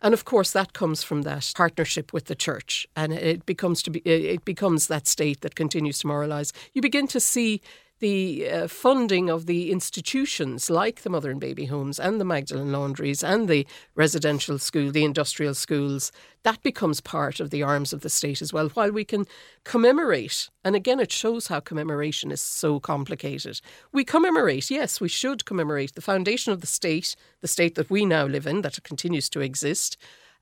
And 0.02 0.14
of 0.14 0.24
course, 0.24 0.52
that 0.52 0.72
comes 0.72 1.04
from 1.04 1.24
that 1.24 1.52
partnership 1.56 2.14
with 2.14 2.26
the 2.26 2.36
church, 2.36 2.88
and 2.96 3.12
it 3.12 3.46
becomes 3.46 3.84
to 3.84 3.92
be 3.92 4.00
it 4.00 4.46
becomes 4.46 4.88
that 4.88 5.08
state 5.08 5.42
that 5.42 5.56
continues 5.56 6.00
to 6.00 6.08
moralise. 6.08 6.54
You 6.74 6.82
begin 6.82 7.08
to 7.08 7.20
see 7.20 7.62
the 8.00 8.50
uh, 8.50 8.68
funding 8.68 9.30
of 9.30 9.46
the 9.46 9.72
institutions 9.72 10.70
like 10.70 11.02
the 11.02 11.10
mother 11.10 11.32
and 11.32 11.40
baby 11.40 11.66
homes 11.66 12.00
and 12.00 12.20
the 12.20 12.26
Magdalen 12.26 12.72
laundries 12.72 13.24
and 13.24 13.48
the 13.48 13.66
residential 13.96 14.58
school, 14.58 14.92
the 14.92 15.04
industrial 15.04 15.54
schools, 15.54 16.12
that 16.44 16.62
becomes 16.64 17.02
part 17.02 17.40
of 17.40 17.50
the 17.50 17.64
arms 17.64 17.94
of 17.94 18.02
the 18.02 18.10
state 18.10 18.42
as 18.42 18.54
well. 18.54 18.70
While 18.70 18.92
we 18.92 19.04
can 19.04 19.26
commemorate, 19.64 20.50
and 20.64 20.76
again, 20.76 21.00
it 21.00 21.12
shows 21.12 21.48
how 21.48 21.60
commemoration 21.60 22.32
is 22.32 22.42
so 22.42 22.80
complicated. 22.80 23.60
We 23.92 24.04
commemorate, 24.04 24.70
yes, 24.70 25.02
we 25.02 25.10
should 25.10 25.46
commemorate 25.46 25.96
the 25.96 26.02
foundation 26.02 26.54
of 26.54 26.62
the 26.62 26.68
state, 26.68 27.16
the 27.42 27.48
state 27.48 27.76
that 27.76 27.90
we 27.90 28.06
now 28.06 28.26
live 28.26 28.48
in, 28.48 28.62
that 28.62 28.82
continues 28.84 29.30
to 29.30 29.42
exist. 29.42 29.98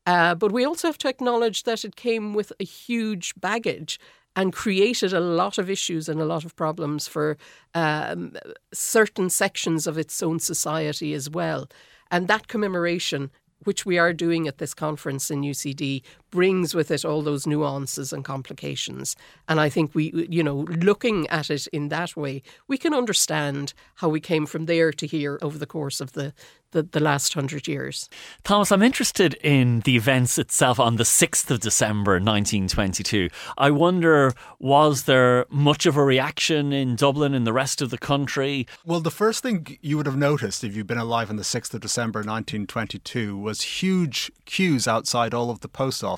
Uh, 0.06 0.34
but 0.34 0.54
we 0.54 0.64
also 0.64 0.88
have 0.88 0.98
to 1.00 1.10
acknowledge 1.10 1.64
that 1.64 1.84
it 1.84 1.98
came 1.98 2.34
with 2.34 2.54
a 2.60 2.64
huge 2.64 3.34
baggage 3.36 4.00
and 4.38 4.54
created 4.54 5.14
a 5.14 5.20
lot 5.20 5.58
of 5.58 5.68
issues 5.68 6.08
and 6.08 6.22
a 6.22 6.26
lot 6.26 6.46
of 6.46 6.56
problems 6.56 7.08
for 7.08 7.38
um, 7.74 8.34
certain 8.72 9.32
sections 9.32 9.88
of 9.88 9.98
its 9.98 10.22
own 10.22 10.40
society 10.40 11.16
as 11.16 11.28
well. 11.28 11.68
And 12.12 12.28
that 12.28 12.48
commemoration 12.48 13.32
which 13.64 13.84
we 13.84 13.98
are 13.98 14.14
doing 14.14 14.48
at 14.48 14.60
this 14.60 14.76
conference 14.76 15.32
in 15.32 15.42
UCD, 15.42 16.04
brings 16.32 16.76
with 16.76 16.92
it 16.92 17.06
all 17.06 17.22
those 17.22 17.48
nuances 17.48 18.12
and 18.12 18.24
complications. 18.24 19.16
And 19.48 19.60
I 19.60 19.70
think 19.70 19.96
we, 19.96 20.28
you 20.30 20.44
know, 20.44 20.58
looking 20.58 21.28
at 21.28 21.50
it 21.50 21.68
in 21.68 21.90
that 21.90 22.16
way, 22.16 22.44
we 22.68 22.78
can 22.78 22.94
understand 22.94 23.74
how 23.96 24.10
we 24.10 24.20
came 24.20 24.46
from 24.46 24.66
there 24.66 24.92
to 24.92 25.08
here 25.08 25.40
over 25.42 25.58
the 25.58 25.66
course 25.66 26.02
of 26.02 26.14
the, 26.14 26.34
the, 26.72 26.84
the 26.84 27.00
last 27.00 27.34
hundred 27.34 27.68
years. 27.68 28.10
Thomas, 28.44 28.72
I'm 28.72 28.84
interested 28.84 29.36
in 29.36 29.82
the 29.82 29.96
events 29.96 30.38
itself 30.38 30.80
on 30.80 30.98
the 30.98 31.04
6th 31.04 31.50
of 31.50 31.60
December 31.62 32.14
1922. 32.14 33.30
I 33.58 33.72
wonder, 33.72 34.34
was 34.60 35.04
there 35.04 35.46
much 35.50 35.86
of 35.86 35.96
a 35.96 36.04
reaction 36.04 36.74
in 36.74 36.96
Dublin 36.96 37.34
and 37.34 37.48
the 37.48 37.54
rest 37.54 37.82
of 37.82 37.90
the 37.90 37.98
country? 37.98 38.68
Well, 38.86 39.00
the 39.00 39.12
first 39.12 39.44
thing 39.44 39.78
you 39.82 39.98
would 39.98 40.06
have 40.06 40.18
noticed 40.18 40.64
if 40.64 40.76
you've 40.76 40.88
been 40.88 40.98
alive 40.98 41.30
on 41.30 41.38
the 41.38 41.44
6th 41.44 41.74
of 41.74 41.82
December 41.82 42.20
1922 42.20 43.38
was 43.38 43.62
huge 43.62 44.32
queues 44.46 44.88
outside 44.88 45.34
all 45.34 45.50
of 45.50 45.62
the 45.62 45.70
post 45.70 46.04
offices. 46.04 46.17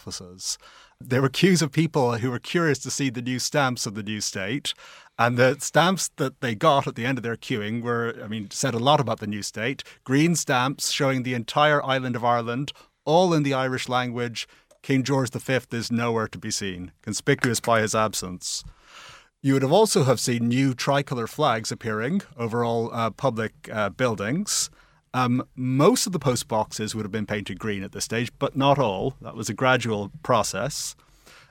There 1.02 1.22
were 1.22 1.30
queues 1.30 1.62
of 1.62 1.72
people 1.72 2.18
who 2.18 2.32
were 2.32 2.40
curious 2.40 2.80
to 2.80 2.92
see 2.92 3.10
the 3.10 3.22
new 3.22 3.40
stamps 3.40 3.86
of 3.86 3.96
the 3.96 4.04
new 4.04 4.22
state. 4.22 4.74
And 5.18 5.38
the 5.38 5.58
stamps 5.60 6.10
that 6.18 6.42
they 6.42 6.56
got 6.56 6.88
at 6.88 6.96
the 6.96 7.06
end 7.06 7.18
of 7.18 7.24
their 7.24 7.36
queuing 7.36 7.82
were, 7.82 8.16
I 8.24 8.28
mean, 8.28 8.50
said 8.52 8.74
a 8.74 8.80
lot 8.80 9.00
about 9.00 9.20
the 9.20 9.28
new 9.28 9.44
state. 9.44 9.84
Green 10.04 10.36
stamps 10.36 10.92
showing 10.92 11.24
the 11.24 11.34
entire 11.34 11.84
island 11.84 12.16
of 12.16 12.24
Ireland, 12.24 12.72
all 13.06 13.34
in 13.34 13.44
the 13.44 13.54
Irish 13.54 13.90
language. 13.90 14.48
King 14.82 15.04
George 15.04 15.32
V 15.32 15.60
is 15.72 15.92
nowhere 15.92 16.28
to 16.28 16.38
be 16.38 16.52
seen, 16.52 16.92
conspicuous 17.02 17.60
by 17.60 17.82
his 17.82 17.94
absence. 17.94 18.64
You 19.42 19.54
would 19.54 19.62
have 19.62 19.72
also 19.72 20.04
have 20.04 20.20
seen 20.20 20.50
new 20.50 20.74
tricolour 20.74 21.28
flags 21.28 21.72
appearing 21.72 22.22
over 22.38 22.64
all 22.64 22.94
uh, 22.94 23.10
public 23.10 23.70
uh, 23.72 23.90
buildings. 23.90 24.70
Um, 25.14 25.44
most 25.56 26.06
of 26.06 26.14
the 26.14 26.20
post 26.20 26.48
boxes 26.48 26.94
would 26.94 27.04
have 27.04 27.12
been 27.12 27.26
painted 27.26 27.60
green 27.60 27.84
at 27.84 27.92
this 27.92 28.06
stage, 28.06 28.32
but 28.38 28.56
not 28.56 28.78
all. 28.78 29.16
That 29.22 29.36
was 29.36 29.50
a 29.50 29.54
gradual 29.54 30.12
process. 30.24 30.96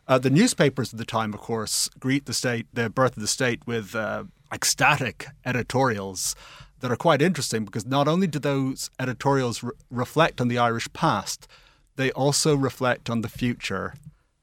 Uh, 0.07 0.19
the 0.19 0.31
newspapers 0.31 0.93
at 0.93 0.99
the 0.99 1.05
time, 1.05 1.35
of 1.35 1.41
course, 1.41 1.89
greet 1.99 2.27
the 2.27 2.33
state, 2.33 2.67
the 2.73 2.89
birth 2.89 3.17
of 3.17 3.21
the 3.21 3.29
state, 3.29 3.67
with 3.67 3.95
uh, 3.95 4.25
ecstatic 4.53 5.27
editorials 5.45 6.35
that 6.81 6.91
are 6.91 6.97
quite 6.97 7.21
interesting 7.21 7.65
because 7.65 7.85
not 7.85 8.09
only 8.09 8.27
do 8.27 8.39
those 8.39 8.91
editorials 8.99 9.63
re- 9.63 9.73
reflect 9.91 10.41
on 10.41 10.49
the 10.49 10.59
Irish 10.59 10.91
past, 10.93 11.49
they 11.97 12.11
also 12.13 12.57
reflect 12.57 13.11
on 13.11 13.21
the 13.21 13.29
future 13.29 13.95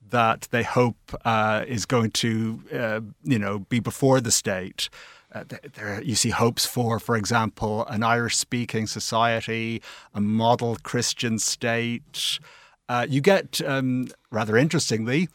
that 0.09 0.47
they 0.51 0.63
hope 0.63 0.97
uh, 1.23 1.65
is 1.67 1.85
going 1.85 2.11
to, 2.11 2.61
uh, 2.73 3.01
you 3.23 3.39
know, 3.39 3.59
be 3.59 3.79
before 3.79 4.21
the 4.21 4.31
state. 4.31 4.89
Uh, 5.35 5.43
there 5.73 6.01
you 6.01 6.15
see 6.15 6.29
hopes 6.29 6.65
for, 6.65 6.97
for 6.97 7.17
example, 7.17 7.85
an 7.87 8.03
Irish 8.03 8.37
speaking 8.37 8.87
society, 8.87 9.81
a 10.13 10.21
model 10.21 10.77
Christian 10.81 11.39
state. 11.39 12.39
Uh, 12.87 13.05
you 13.09 13.19
get, 13.19 13.59
um, 13.65 14.07
rather 14.31 14.55
interestingly, 14.55 15.27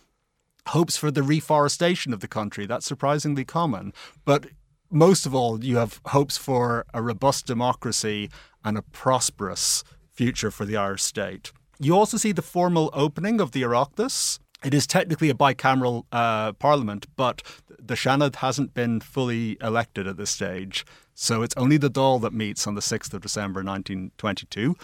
hopes 0.69 0.97
for 0.97 1.11
the 1.11 1.23
reforestation 1.23 2.15
of 2.15 2.21
the 2.21 2.29
country. 2.29 2.65
That's 2.65 2.87
surprisingly 2.87 3.45
common. 3.45 3.93
But 4.25 4.47
most 4.91 5.27
of 5.27 5.35
all, 5.35 5.63
you 5.63 5.77
have 5.77 6.01
hopes 6.07 6.39
for 6.39 6.87
a 6.95 7.03
robust 7.03 7.47
democracy 7.47 8.31
and 8.65 8.79
a 8.79 8.83
prosperous 8.83 9.85
future 10.11 10.51
for 10.51 10.65
the 10.65 10.79
Irish 10.79 11.03
state. 11.03 11.53
You 11.79 11.95
also 11.95 12.17
see 12.17 12.33
the 12.33 12.43
formal 12.43 12.89
opening 12.95 13.39
of 13.39 13.53
the 13.53 13.63
Oireachtas, 13.63 14.39
it 14.65 14.75
is 14.75 14.87
technically 14.87 15.31
a 15.31 15.35
bicameral 15.35 16.05
uh, 16.13 16.53
parliament, 16.55 17.07
but 17.17 17.43
the 17.79 17.95
Seanad 17.95 18.37
hasn't 18.37 18.75
been 18.75 19.01
fully 19.01 19.57
elected 19.61 20.07
at 20.07 20.17
this 20.17 20.31
stage. 20.31 20.85
So 21.15 21.43
it's 21.43 21.57
only 21.57 21.77
the 21.77 21.91
Dáil 21.91 22.21
that 22.23 22.33
meets 22.33 22.67
on 22.67 22.75
the 22.75 22.81
6th 22.81 23.13
of 23.15 23.23
December 23.23 23.61
1922. 23.61 24.77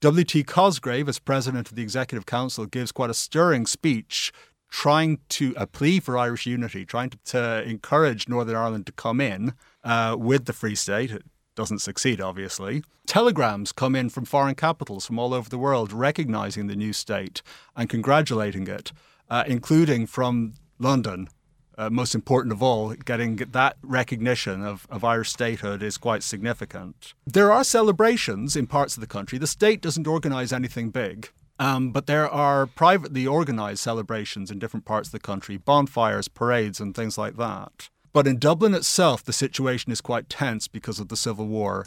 W.T. 0.00 0.44
Cosgrave, 0.44 1.08
as 1.08 1.18
president 1.18 1.68
of 1.68 1.76
the 1.76 1.82
Executive 1.82 2.24
Council, 2.24 2.66
gives 2.66 2.90
quite 2.90 3.10
a 3.10 3.14
stirring 3.14 3.66
speech 3.66 4.32
trying 4.70 5.18
to 5.28 5.52
a 5.56 5.66
plea 5.66 6.00
for 6.00 6.16
Irish 6.16 6.46
unity, 6.46 6.84
trying 6.86 7.10
to, 7.10 7.18
to 7.24 7.62
encourage 7.64 8.28
Northern 8.28 8.56
Ireland 8.56 8.86
to 8.86 8.92
come 8.92 9.20
in 9.20 9.52
uh, 9.84 10.16
with 10.18 10.44
the 10.46 10.52
Free 10.52 10.76
State 10.76 11.12
doesn't 11.60 11.80
succeed, 11.80 12.22
obviously. 12.22 12.82
Telegrams 13.06 13.70
come 13.70 13.94
in 13.94 14.08
from 14.08 14.24
foreign 14.24 14.54
capitals 14.54 15.04
from 15.04 15.18
all 15.18 15.34
over 15.34 15.50
the 15.50 15.58
world 15.58 15.92
recognizing 15.92 16.68
the 16.68 16.74
new 16.74 16.94
state 16.94 17.42
and 17.76 17.90
congratulating 17.90 18.66
it, 18.66 18.92
uh, 19.28 19.44
including 19.46 20.06
from 20.06 20.54
London. 20.78 21.28
Uh, 21.76 21.90
most 21.90 22.14
important 22.14 22.50
of 22.50 22.62
all, 22.62 22.94
getting 23.04 23.36
that 23.36 23.76
recognition 23.82 24.64
of, 24.64 24.86
of 24.88 25.04
Irish 25.04 25.28
statehood 25.28 25.82
is 25.82 25.98
quite 25.98 26.22
significant. 26.22 27.12
There 27.26 27.52
are 27.52 27.62
celebrations 27.62 28.56
in 28.56 28.66
parts 28.66 28.96
of 28.96 29.02
the 29.02 29.06
country. 29.06 29.36
The 29.36 29.46
state 29.46 29.82
doesn't 29.82 30.06
organise 30.06 30.52
anything 30.52 30.88
big. 30.88 31.28
Um, 31.58 31.92
but 31.92 32.06
there 32.06 32.26
are 32.26 32.64
privately 32.64 33.26
organised 33.26 33.82
celebrations 33.82 34.50
in 34.50 34.58
different 34.58 34.86
parts 34.86 35.08
of 35.08 35.12
the 35.12 35.20
country, 35.20 35.58
bonfires, 35.58 36.26
parades, 36.26 36.80
and 36.80 36.94
things 36.94 37.18
like 37.18 37.36
that. 37.36 37.90
But 38.12 38.26
in 38.26 38.38
Dublin 38.38 38.74
itself, 38.74 39.24
the 39.24 39.32
situation 39.32 39.92
is 39.92 40.00
quite 40.00 40.28
tense 40.28 40.68
because 40.68 40.98
of 40.98 41.08
the 41.08 41.16
Civil 41.16 41.46
War. 41.46 41.86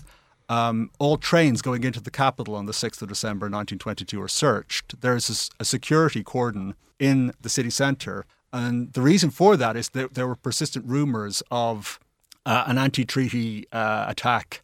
Um, 0.49 0.91
all 0.99 1.17
trains 1.17 1.61
going 1.61 1.83
into 1.83 2.01
the 2.01 2.11
capital 2.11 2.55
on 2.55 2.65
the 2.65 2.73
6th 2.73 3.01
of 3.01 3.09
December 3.09 3.45
1922 3.45 4.21
are 4.21 4.27
searched. 4.27 5.01
There's 5.01 5.51
a, 5.59 5.61
a 5.61 5.65
security 5.65 6.23
cordon 6.23 6.75
in 6.99 7.33
the 7.41 7.49
city 7.49 7.69
centre. 7.69 8.25
And 8.51 8.93
the 8.93 9.01
reason 9.01 9.31
for 9.31 9.57
that 9.57 9.75
is 9.75 9.89
that 9.89 10.13
there 10.13 10.27
were 10.27 10.35
persistent 10.35 10.85
rumours 10.85 11.41
of 11.49 11.99
uh, 12.45 12.65
an 12.67 12.77
anti 12.77 13.05
treaty 13.05 13.65
uh, 13.71 14.05
attack 14.07 14.61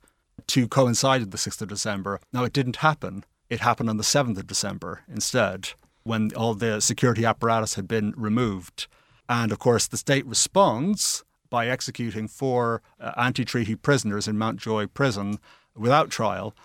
to 0.48 0.67
coincide 0.67 1.22
with 1.22 1.32
the 1.32 1.38
6th 1.38 1.62
of 1.62 1.69
December. 1.69 2.19
Now, 2.34 2.43
it 2.43 2.54
didn't 2.54 2.78
happen. 2.78 3.24
It 3.50 3.62
happened 3.62 3.89
on 3.89 3.98
the 3.98 4.04
7th 4.04 4.38
of 4.38 4.48
December 4.48 5.02
instead, 5.12 5.69
when 6.04 6.32
all 6.36 6.54
the 6.54 6.82
security 6.82 7.26
apparatus 7.26 7.76
had 7.76 7.88
been 7.88 8.13
removed. 8.15 8.88
And 9.28 9.52
of 9.52 9.60
course, 9.60 9.88
the 9.88 9.98
state 9.98 10.26
responds 10.26 11.24
by 11.50 11.68
executing 11.68 12.28
four 12.28 12.82
uh, 13.00 13.12
anti 13.18 13.46
treaty 13.46 13.76
prisoners 13.76 14.28
in 14.28 14.38
Mountjoy 14.38 14.88
prison 14.88 15.40
without 15.76 16.10
trial, 16.10 16.56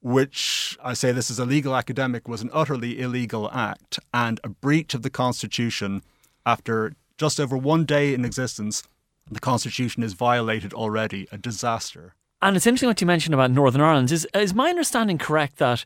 which 0.00 0.76
I 0.82 0.94
say 0.94 1.12
this 1.12 1.30
is 1.30 1.38
a 1.38 1.44
legal 1.44 1.76
academic, 1.76 2.28
was 2.28 2.42
an 2.42 2.50
utterly 2.52 3.00
illegal 3.00 3.50
act 3.52 3.98
and 4.12 4.40
a 4.42 4.48
breach 4.48 4.94
of 4.94 5.02
the 5.02 5.10
Constitution 5.10 6.02
after 6.44 6.94
just 7.18 7.38
over 7.38 7.56
one 7.56 7.84
day 7.84 8.14
in 8.14 8.24
existence. 8.24 8.82
The 9.30 9.40
Constitution 9.40 10.02
is 10.02 10.14
violated 10.14 10.74
already, 10.74 11.28
a 11.30 11.38
disaster. 11.38 12.14
And 12.40 12.56
it's 12.56 12.66
interesting 12.66 12.88
what 12.88 13.00
you 13.00 13.06
mentioned 13.06 13.34
about 13.34 13.52
Northern 13.52 13.80
Ireland. 13.80 14.10
Is, 14.10 14.26
is 14.34 14.52
my 14.52 14.68
understanding 14.68 15.16
correct 15.16 15.58
that 15.58 15.84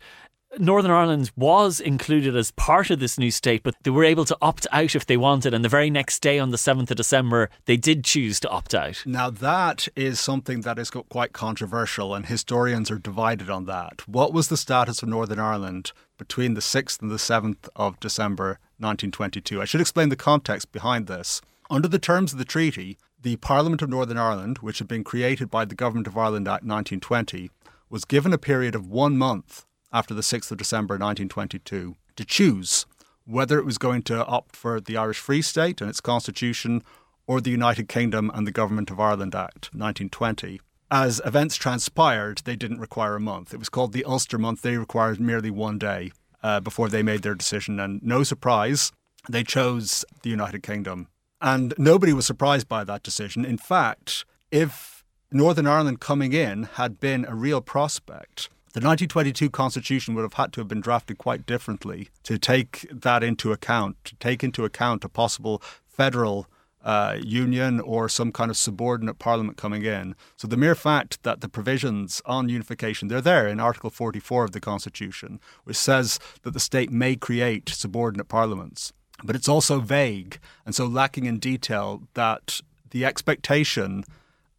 Northern 0.58 0.90
Ireland 0.90 1.30
was 1.36 1.80
included 1.80 2.34
as 2.34 2.50
part 2.52 2.90
of 2.90 2.98
this 2.98 3.18
new 3.18 3.30
state, 3.30 3.62
but 3.62 3.74
they 3.82 3.90
were 3.90 4.04
able 4.04 4.24
to 4.24 4.36
opt 4.40 4.66
out 4.72 4.94
if 4.94 5.04
they 5.04 5.16
wanted. 5.16 5.52
And 5.52 5.64
the 5.64 5.68
very 5.68 5.90
next 5.90 6.20
day, 6.20 6.38
on 6.38 6.50
the 6.50 6.56
7th 6.56 6.90
of 6.90 6.96
December, 6.96 7.50
they 7.66 7.76
did 7.76 8.04
choose 8.04 8.40
to 8.40 8.48
opt 8.48 8.74
out. 8.74 9.02
Now, 9.04 9.28
that 9.28 9.88
is 9.94 10.18
something 10.18 10.62
that 10.62 10.78
is 10.78 10.90
quite 10.90 11.32
controversial, 11.32 12.14
and 12.14 12.26
historians 12.26 12.90
are 12.90 12.98
divided 12.98 13.50
on 13.50 13.66
that. 13.66 14.08
What 14.08 14.32
was 14.32 14.48
the 14.48 14.56
status 14.56 15.02
of 15.02 15.08
Northern 15.08 15.38
Ireland 15.38 15.92
between 16.16 16.54
the 16.54 16.60
6th 16.60 17.02
and 17.02 17.10
the 17.10 17.16
7th 17.16 17.68
of 17.76 18.00
December 18.00 18.58
1922? 18.78 19.60
I 19.60 19.66
should 19.66 19.82
explain 19.82 20.08
the 20.08 20.16
context 20.16 20.72
behind 20.72 21.06
this. 21.06 21.42
Under 21.68 21.88
the 21.88 21.98
terms 21.98 22.32
of 22.32 22.38
the 22.38 22.44
treaty, 22.44 22.96
the 23.20 23.36
Parliament 23.36 23.82
of 23.82 23.90
Northern 23.90 24.18
Ireland, 24.18 24.58
which 24.58 24.78
had 24.78 24.88
been 24.88 25.04
created 25.04 25.50
by 25.50 25.66
the 25.66 25.74
Government 25.74 26.06
of 26.06 26.16
Ireland 26.16 26.48
Act 26.48 26.64
1920, 26.64 27.50
was 27.90 28.04
given 28.04 28.32
a 28.32 28.38
period 28.38 28.74
of 28.74 28.88
one 28.88 29.18
month 29.18 29.65
after 29.92 30.14
the 30.14 30.22
6th 30.22 30.50
of 30.50 30.58
December 30.58 30.94
1922 30.94 31.96
to 32.16 32.24
choose 32.24 32.86
whether 33.24 33.58
it 33.58 33.64
was 33.64 33.78
going 33.78 34.02
to 34.02 34.24
opt 34.26 34.54
for 34.54 34.80
the 34.80 34.96
Irish 34.96 35.18
Free 35.18 35.42
State 35.42 35.80
and 35.80 35.90
its 35.90 36.00
constitution 36.00 36.82
or 37.26 37.40
the 37.40 37.50
United 37.50 37.88
Kingdom 37.88 38.30
and 38.34 38.46
the 38.46 38.52
Government 38.52 38.90
of 38.90 39.00
Ireland 39.00 39.34
Act 39.34 39.70
1920. 39.74 40.60
As 40.90 41.20
events 41.24 41.56
transpired, 41.56 42.42
they 42.44 42.54
didn't 42.54 42.78
require 42.78 43.16
a 43.16 43.20
month. 43.20 43.52
It 43.52 43.58
was 43.58 43.68
called 43.68 43.92
the 43.92 44.04
Ulster 44.04 44.38
Month. 44.38 44.62
They 44.62 44.76
required 44.76 45.18
merely 45.18 45.50
one 45.50 45.78
day 45.78 46.12
uh, 46.42 46.60
before 46.60 46.88
they 46.88 47.02
made 47.02 47.22
their 47.22 47.34
decision. 47.34 47.80
And 47.80 48.00
no 48.02 48.22
surprise, 48.22 48.92
they 49.28 49.42
chose 49.42 50.04
the 50.22 50.30
United 50.30 50.62
Kingdom. 50.62 51.08
And 51.40 51.74
nobody 51.76 52.12
was 52.12 52.26
surprised 52.26 52.68
by 52.68 52.84
that 52.84 53.02
decision. 53.02 53.44
In 53.44 53.58
fact, 53.58 54.24
if 54.52 55.04
Northern 55.32 55.66
Ireland 55.66 56.00
coming 56.00 56.32
in 56.32 56.64
had 56.74 57.00
been 57.00 57.24
a 57.24 57.34
real 57.34 57.60
prospect, 57.60 58.48
the 58.76 58.80
1922 58.80 59.48
Constitution 59.48 60.14
would 60.14 60.20
have 60.20 60.34
had 60.34 60.52
to 60.52 60.60
have 60.60 60.68
been 60.68 60.82
drafted 60.82 61.16
quite 61.16 61.46
differently 61.46 62.10
to 62.24 62.38
take 62.38 62.86
that 62.92 63.24
into 63.24 63.50
account, 63.50 63.96
to 64.04 64.14
take 64.16 64.44
into 64.44 64.66
account 64.66 65.02
a 65.02 65.08
possible 65.08 65.62
federal 65.86 66.46
uh, 66.84 67.16
union 67.18 67.80
or 67.80 68.06
some 68.06 68.30
kind 68.30 68.50
of 68.50 68.56
subordinate 68.58 69.18
parliament 69.18 69.56
coming 69.56 69.86
in. 69.86 70.14
So 70.36 70.46
the 70.46 70.58
mere 70.58 70.74
fact 70.74 71.22
that 71.22 71.40
the 71.40 71.48
provisions 71.48 72.20
on 72.26 72.50
unification, 72.50 73.08
they're 73.08 73.22
there 73.22 73.48
in 73.48 73.60
Article 73.60 73.88
44 73.88 74.44
of 74.44 74.52
the 74.52 74.60
Constitution, 74.60 75.40
which 75.64 75.78
says 75.78 76.20
that 76.42 76.50
the 76.50 76.60
state 76.60 76.90
may 76.90 77.16
create 77.16 77.70
subordinate 77.70 78.28
parliaments. 78.28 78.92
but 79.24 79.34
it's 79.34 79.48
also 79.48 79.80
vague 79.80 80.38
and 80.66 80.74
so 80.74 80.84
lacking 80.84 81.24
in 81.24 81.38
detail 81.38 82.02
that 82.12 82.60
the 82.90 83.06
expectation 83.06 84.04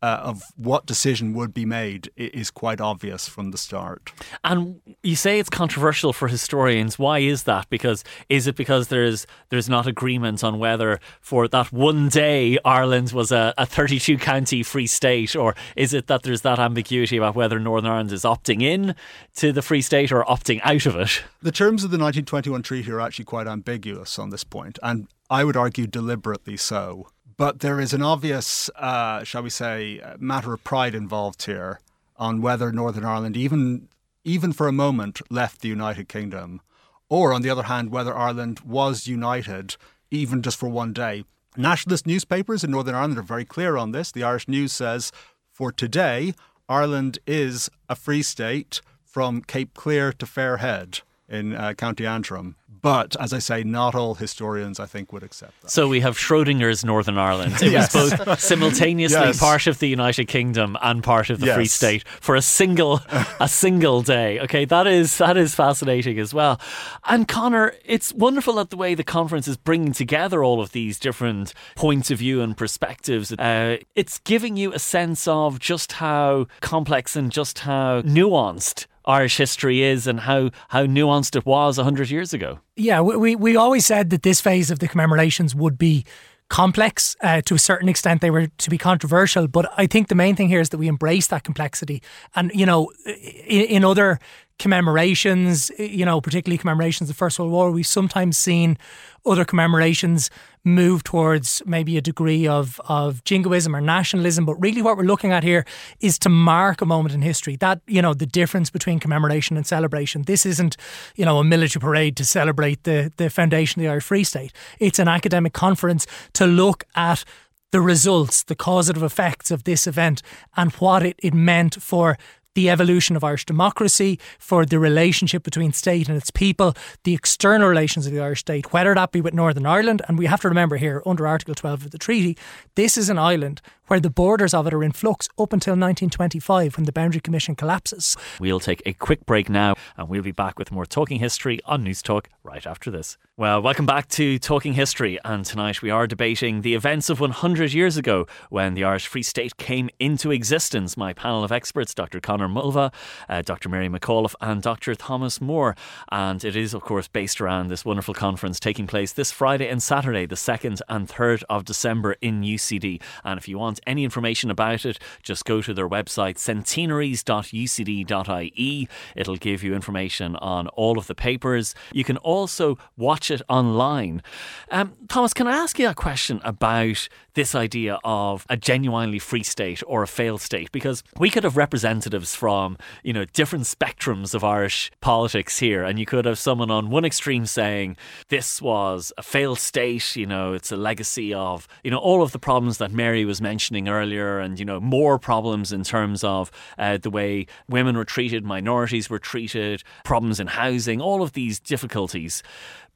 uh, 0.02 0.20
of 0.22 0.44
what 0.56 0.86
decision 0.86 1.34
would 1.34 1.54
be 1.54 1.66
made 1.66 2.12
is 2.16 2.52
quite 2.52 2.80
obvious 2.80 3.28
from 3.28 3.52
the 3.52 3.58
start. 3.58 4.12
And 4.44 4.80
you 5.02 5.16
say 5.16 5.40
it's 5.40 5.50
controversial 5.50 6.14
for 6.14 6.28
historians. 6.28 7.00
Why 7.00 7.20
is 7.20 7.44
that? 7.44 7.70
Because 7.70 8.04
is 8.30 8.48
it 8.48 8.56
because 8.56 8.90
there's 8.90 9.26
there's 9.50 9.70
not 9.70 9.88
agreement 9.88 10.44
on 10.44 10.60
whether 10.60 11.00
for 11.20 11.48
that 11.48 11.74
one 11.74 12.10
day 12.10 12.58
Ireland 12.64 13.12
was 13.12 13.32
a, 13.32 13.54
a 13.58 13.66
32 13.66 14.18
county 14.18 14.62
free 14.64 14.88
state, 14.88 15.36
or 15.36 15.56
is 15.76 15.94
it 15.94 16.08
that 16.08 16.24
there's 16.24 16.42
that 16.42 16.60
ambiguity 16.60 17.18
about 17.18 17.36
whether 17.36 17.60
Northern 17.60 17.90
Ireland 17.90 18.12
is 18.12 18.24
opting 18.24 18.62
in 18.62 18.96
to 19.36 19.52
the 19.52 19.62
free 19.62 19.82
state 19.82 20.12
or 20.12 20.24
opting 20.26 20.62
out 20.64 20.86
of 20.86 20.96
it? 20.96 21.24
The 21.42 21.52
terms 21.52 21.84
of 21.84 21.92
the 21.92 21.98
1921 21.98 22.62
treaty 22.62 22.92
are 22.92 23.02
actually 23.02 23.26
quite 23.26 23.48
ambiguous 23.48 24.20
on 24.20 24.30
this 24.30 24.44
point, 24.44 24.78
and 24.84 25.08
I 25.30 25.44
would 25.44 25.58
argue 25.58 25.88
deliberately 25.88 26.58
so. 26.58 27.08
But 27.38 27.60
there 27.60 27.80
is 27.80 27.94
an 27.94 28.02
obvious, 28.02 28.70
uh, 28.76 29.24
shall 29.24 29.44
we 29.44 29.52
say, 29.52 30.02
matter 30.18 30.54
of 30.54 30.64
pride 30.64 30.96
involved 30.96 31.44
here 31.44 31.80
on 32.18 32.42
whether 32.42 32.72
Northern 32.72 33.06
Ireland, 33.06 33.38
even 33.38 33.90
even 34.24 34.52
for 34.52 34.68
a 34.68 34.74
moment, 34.74 35.22
left 35.30 35.62
the 35.62 35.70
United 35.70 36.10
Kingdom, 36.10 36.60
or 37.08 37.32
on 37.32 37.44
the 37.44 37.50
other 37.50 37.64
hand, 37.64 37.92
whether 37.92 38.18
Ireland 38.18 38.60
was 38.62 39.08
united, 39.08 39.78
even 40.12 40.42
just 40.42 40.58
for 40.58 40.68
one 40.68 40.92
day. 40.92 41.24
Nationalist 41.56 42.06
newspapers 42.06 42.64
in 42.64 42.72
Northern 42.72 42.96
Ireland 42.96 43.18
are 43.20 43.22
very 43.22 43.46
clear 43.46 43.78
on 43.78 43.94
this. 43.94 44.12
The 44.12 44.24
Irish 44.24 44.50
News 44.50 44.74
says, 44.74 45.14
for 45.50 45.72
today, 45.72 46.34
Ireland 46.68 47.20
is 47.26 47.70
a 47.88 47.96
free 47.96 48.22
state 48.22 48.82
from 49.06 49.42
Cape 49.42 49.74
Clear 49.74 50.12
to 50.12 50.26
Fair 50.26 50.58
Head 50.58 51.00
in 51.30 51.54
uh, 51.54 51.74
County 51.74 52.06
Antrim. 52.06 52.56
But 52.82 53.16
as 53.20 53.34
I 53.34 53.40
say, 53.40 53.64
not 53.64 53.96
all 53.96 54.16
historians, 54.16 54.80
I 54.80 54.86
think, 54.86 55.12
would 55.12 55.24
accept 55.24 55.62
that. 55.62 55.72
So 55.72 55.88
we 55.88 56.00
have 56.02 56.18
Schrodinger's 56.18 56.86
Northern 56.86 57.18
Ireland. 57.18 57.56
It 57.62 57.72
yes. 57.72 57.94
was 57.94 58.14
both 58.14 58.40
simultaneously 58.40 59.20
yes. 59.20 59.40
part 59.40 59.68
of 59.68 59.80
the 59.80 59.88
United 59.88 60.28
Kingdom 60.28 60.78
and 60.82 61.04
part 61.04 61.30
of 61.30 61.40
the 61.40 61.48
yes. 61.48 61.56
Free 61.56 61.66
State 61.66 62.08
for 62.08 62.36
a 62.36 62.42
single 62.42 63.02
a 63.40 63.50
single 63.50 64.02
day. 64.02 64.40
Okay, 64.42 64.66
that 64.66 64.88
is 64.88 65.18
that 65.18 65.38
is 65.38 65.56
fascinating 65.56 66.20
as 66.20 66.34
well. 66.34 66.62
And 67.06 67.28
Conor, 67.28 67.74
it's 67.84 68.14
wonderful 68.14 68.54
that 68.56 68.70
the 68.70 68.78
way 68.78 68.96
the 68.96 69.04
conference 69.04 69.48
is 69.48 69.58
bringing 69.58 69.92
together 69.92 70.44
all 70.44 70.62
of 70.62 70.72
these 70.72 71.00
different 71.00 71.54
points 71.76 72.12
of 72.12 72.20
view 72.20 72.42
and 72.42 72.56
perspectives. 72.56 73.34
Uh, 73.34 73.78
it's 73.96 74.20
giving 74.20 74.56
you 74.56 74.72
a 74.72 74.80
sense 74.80 75.28
of 75.28 75.60
just 75.60 75.94
how 75.94 76.48
complex 76.62 77.16
and 77.16 77.32
just 77.32 77.60
how 77.60 78.02
nuanced 78.04 78.86
Irish 79.08 79.38
history 79.38 79.82
is 79.82 80.06
and 80.06 80.20
how, 80.20 80.52
how 80.68 80.86
nuanced 80.86 81.36
it 81.36 81.46
was 81.46 81.78
100 81.78 82.10
years 82.10 82.34
ago. 82.34 82.60
Yeah, 82.76 83.02
we, 83.02 83.36
we 83.36 83.56
always 83.56 83.86
said 83.86 84.10
that 84.12 84.24
this 84.24 84.42
phase 84.42 84.70
of 84.70 84.80
the 84.80 84.88
commemorations 84.88 85.56
would 85.56 85.78
be 85.78 86.06
complex 86.50 87.16
uh, 87.22 87.42
to 87.42 87.56
a 87.56 87.60
certain 87.60 87.90
extent 87.90 88.22
they 88.22 88.30
were 88.30 88.48
to 88.48 88.70
be 88.70 88.78
controversial 88.78 89.50
but 89.50 89.70
i 89.78 89.86
think 89.86 90.08
the 90.08 90.16
main 90.16 90.34
thing 90.34 90.48
here 90.48 90.62
is 90.62 90.70
that 90.70 90.78
we 90.78 90.88
embrace 90.88 91.28
that 91.28 91.44
complexity 91.44 92.02
and 92.38 92.54
you 92.56 92.66
know 92.66 92.90
in, 93.06 93.64
in 93.64 93.84
other 93.84 94.18
commemorations, 94.60 95.72
you 95.78 96.06
know, 96.06 96.20
particularly 96.20 96.58
commemorations 96.58 97.10
of 97.10 97.16
the 97.16 97.18
First 97.18 97.40
World 97.40 97.52
War, 97.52 97.72
we've 97.72 97.86
sometimes 97.86 98.38
seen 98.38 98.78
other 99.26 99.46
commemorations 99.46 100.30
move 100.68 101.04
towards 101.04 101.62
maybe 101.66 101.98
a 101.98 102.02
degree 102.02 102.48
of, 102.48 102.80
of 102.88 103.24
jingoism 103.24 103.76
or 103.76 103.82
nationalism. 103.82 104.46
But 104.46 104.56
really, 104.56 104.82
what 104.82 104.98
we're 104.98 105.04
looking 105.04 105.32
at 105.32 105.44
here 105.44 105.66
is 106.00 106.20
to 106.20 106.30
mark 106.30 106.82
a 106.82 106.86
moment 106.86 107.16
in 107.16 107.22
history. 107.22 107.56
That, 107.56 107.82
you 107.88 108.02
know, 108.02 108.14
the 108.14 108.26
difference 108.26 108.70
between 108.70 109.00
commemoration 109.00 109.58
and 109.58 109.66
celebration. 109.66 110.24
This 110.24 110.46
isn't, 110.46 110.78
you 111.16 111.26
know, 111.26 111.40
a 111.40 111.44
military 111.44 111.82
parade 111.82 112.16
to 112.18 112.26
celebrate 112.26 112.84
the, 112.84 113.12
the 113.18 113.30
foundation 113.30 113.80
of 113.80 113.84
the 113.86 113.90
Irish 113.90 114.04
Free 114.04 114.24
State. 114.24 114.54
It's 114.80 115.00
an 115.00 115.08
academic 115.08 115.54
conference 115.54 116.06
to 116.34 116.46
look 116.46 116.84
at 116.96 117.24
the 117.72 117.82
results, 117.82 118.44
the 118.44 118.56
causative 118.56 119.04
effects 119.04 119.52
of 119.52 119.64
this 119.64 119.88
event, 119.88 120.22
and 120.56 120.72
what 120.74 121.04
it, 121.04 121.16
it 121.20 121.34
meant 121.34 121.82
for 121.82 122.18
the 122.58 122.72
evolution 122.72 123.16
of 123.16 123.24
Irish 123.24 123.46
democracy, 123.46 124.20
for 124.40 124.66
the 124.66 124.80
relationship 124.80 125.44
between 125.44 125.72
state 125.72 126.10
and 126.10 126.18
its 126.18 126.32
people, 126.32 126.76
the 127.04 127.14
external 127.14 127.68
relations 127.68 128.08
of 128.08 128.14
the 128.14 128.20
Irish 128.20 128.40
state, 128.40 128.74
whether 128.74 128.96
that 128.96 129.12
be 129.12 129.22
with 129.22 129.36
Northern 129.36 129.68
Ireland. 129.68 130.02
And 130.08 130.18
we 130.18 130.26
have 130.26 130.42
to 130.42 130.50
remember 130.50 130.78
here, 130.78 131.04
under 131.06 131.28
Article 131.28 131.54
12 131.54 131.86
of 131.86 131.92
the 131.92 132.00
treaty, 132.00 132.36
this 132.74 132.98
is 132.98 133.12
an 133.12 133.20
island 133.20 133.62
where 133.88 134.00
the 134.00 134.10
borders 134.10 134.54
of 134.54 134.68
it 134.68 134.74
are 134.74 134.84
in 134.84 134.92
flux 134.92 135.28
up 135.40 135.54
until 135.54 135.72
1925 135.72 136.78
when 136.78 136.86
the 136.86 136.92
Boundary 136.92 137.22
Commission 137.22 137.56
collapses. 137.56 138.16
We'll 138.40 138.60
take 138.60 138.82
a 138.86 138.94
quick 138.94 139.26
break 139.26 139.50
now 139.50 139.76
and 139.98 140.10
we'll 140.10 140.22
be 140.22 140.32
back 140.32 140.60
with 140.60 140.72
more 140.72 140.86
Talking 140.86 141.20
History 141.20 141.60
on 141.66 141.84
Newstalk 141.84 142.28
right 142.44 142.66
after 142.66 142.90
this. 142.92 143.18
Well, 143.40 143.62
welcome 143.62 143.86
back 143.86 144.08
to 144.10 144.40
Talking 144.40 144.74
History, 144.74 145.20
and 145.24 145.46
tonight 145.46 145.84
we 145.84 145.92
are 145.92 146.08
debating 146.08 146.62
the 146.62 146.74
events 146.74 147.08
of 147.08 147.20
100 147.20 147.72
years 147.72 147.96
ago 147.96 148.26
when 148.50 148.74
the 148.74 148.84
Irish 148.84 149.06
Free 149.06 149.22
State 149.22 149.58
came 149.58 149.92
into 150.00 150.32
existence. 150.32 150.98
My 150.98 151.14
panel 151.14 151.44
of 151.44 151.52
experts, 151.52 151.94
Dr. 151.94 152.20
Conor 152.20 152.48
Mulvagh, 152.48 152.92
uh, 153.30 153.44
Dr. 153.44 153.70
Mary 153.70 153.90
McAuliffe, 153.90 154.34
and 154.42 154.64
Dr. 154.64 154.96
Thomas 154.96 155.38
Mohr. 155.38 155.78
And 156.12 156.44
it 156.44 156.56
is, 156.56 156.74
of 156.74 156.82
course, 156.82 157.08
based 157.08 157.40
around 157.40 157.68
this 157.68 157.86
wonderful 157.86 158.16
conference 158.16 158.60
taking 158.60 158.88
place 158.88 159.14
this 159.14 159.32
Friday 159.32 159.68
and 159.68 159.84
Saturday, 159.84 160.26
the 160.26 160.34
2nd 160.34 160.82
and 160.90 161.08
3rd 161.08 161.44
of 161.48 161.64
December 161.64 162.16
in 162.22 162.42
UCD. 162.42 163.00
And 163.24 163.38
if 163.38 163.48
you 163.48 163.60
want 163.60 163.77
any 163.86 164.04
information 164.04 164.50
about 164.50 164.86
it, 164.86 165.00
just 165.22 165.46
go 165.46 165.62
to 165.62 165.74
their 165.74 165.90
website, 165.90 166.38
centenaries.ucd.ie. 166.38 168.90
It'll 169.16 169.38
give 169.38 169.64
you 169.64 169.76
information 169.76 170.36
on 170.38 170.68
all 170.70 170.98
of 170.98 171.08
the 171.08 171.16
papers. 171.16 171.76
You 171.92 172.04
can 172.04 172.18
also 172.18 172.78
watch 172.96 173.18
watch 173.18 173.32
it 173.32 173.42
online. 173.50 174.22
Um, 174.70 174.94
Thomas, 175.08 175.34
can 175.34 175.48
I 175.48 175.58
ask 175.58 175.80
you 175.80 175.90
a 175.90 175.94
question 175.94 176.40
about 176.44 177.10
this 177.34 177.56
idea 177.56 178.00
of 178.04 178.46
a 178.50 178.58
genuinely 178.58 179.20
free 179.20 179.44
state 179.44 179.82
or 179.88 180.04
a 180.04 180.08
failed 180.08 180.42
state? 180.42 180.72
Because 180.72 181.04
we 181.18 181.30
could 181.30 181.44
have 181.44 181.58
representatives 181.58 182.36
from, 182.36 182.78
you 183.04 183.14
know, 183.14 183.26
different 183.26 183.66
spectrums 183.66 184.34
of 184.34 184.44
Irish 184.44 184.92
politics 185.02 185.60
here, 185.60 185.84
and 185.84 186.00
you 186.00 186.06
could 186.06 186.26
have 186.26 186.40
someone 186.40 186.72
on 186.72 186.90
one 186.90 187.06
extreme 187.06 187.46
saying 187.46 187.98
this 188.30 188.62
was 188.62 189.12
a 189.18 189.24
failed 189.24 189.60
state, 189.60 190.16
you 190.16 190.26
know, 190.26 190.54
it's 190.54 190.72
a 190.72 190.78
legacy 190.78 191.34
of, 191.34 191.68
you 191.84 191.92
know, 191.92 191.98
all 191.98 192.22
of 192.22 192.32
the 192.32 192.40
problems 192.40 192.78
that 192.78 192.92
Mary 192.92 193.26
was 193.26 193.42
mentioning 193.42 193.67
earlier, 193.90 194.40
and, 194.40 194.60
you 194.60 194.66
know, 194.66 194.80
more 194.80 195.20
problems 195.20 195.74
in 195.74 195.84
terms 195.84 196.24
of 196.24 196.52
uh, 196.78 196.98
the 196.98 197.10
way 197.10 197.48
women 197.68 197.98
were 197.98 198.06
treated, 198.06 198.44
minorities 198.44 199.10
were 199.10 199.20
treated, 199.20 199.84
problems 200.04 200.40
in 200.40 200.48
housing, 200.48 201.02
all 201.02 201.22
of 201.22 201.34
these 201.34 201.60
difficulties. 201.60 202.44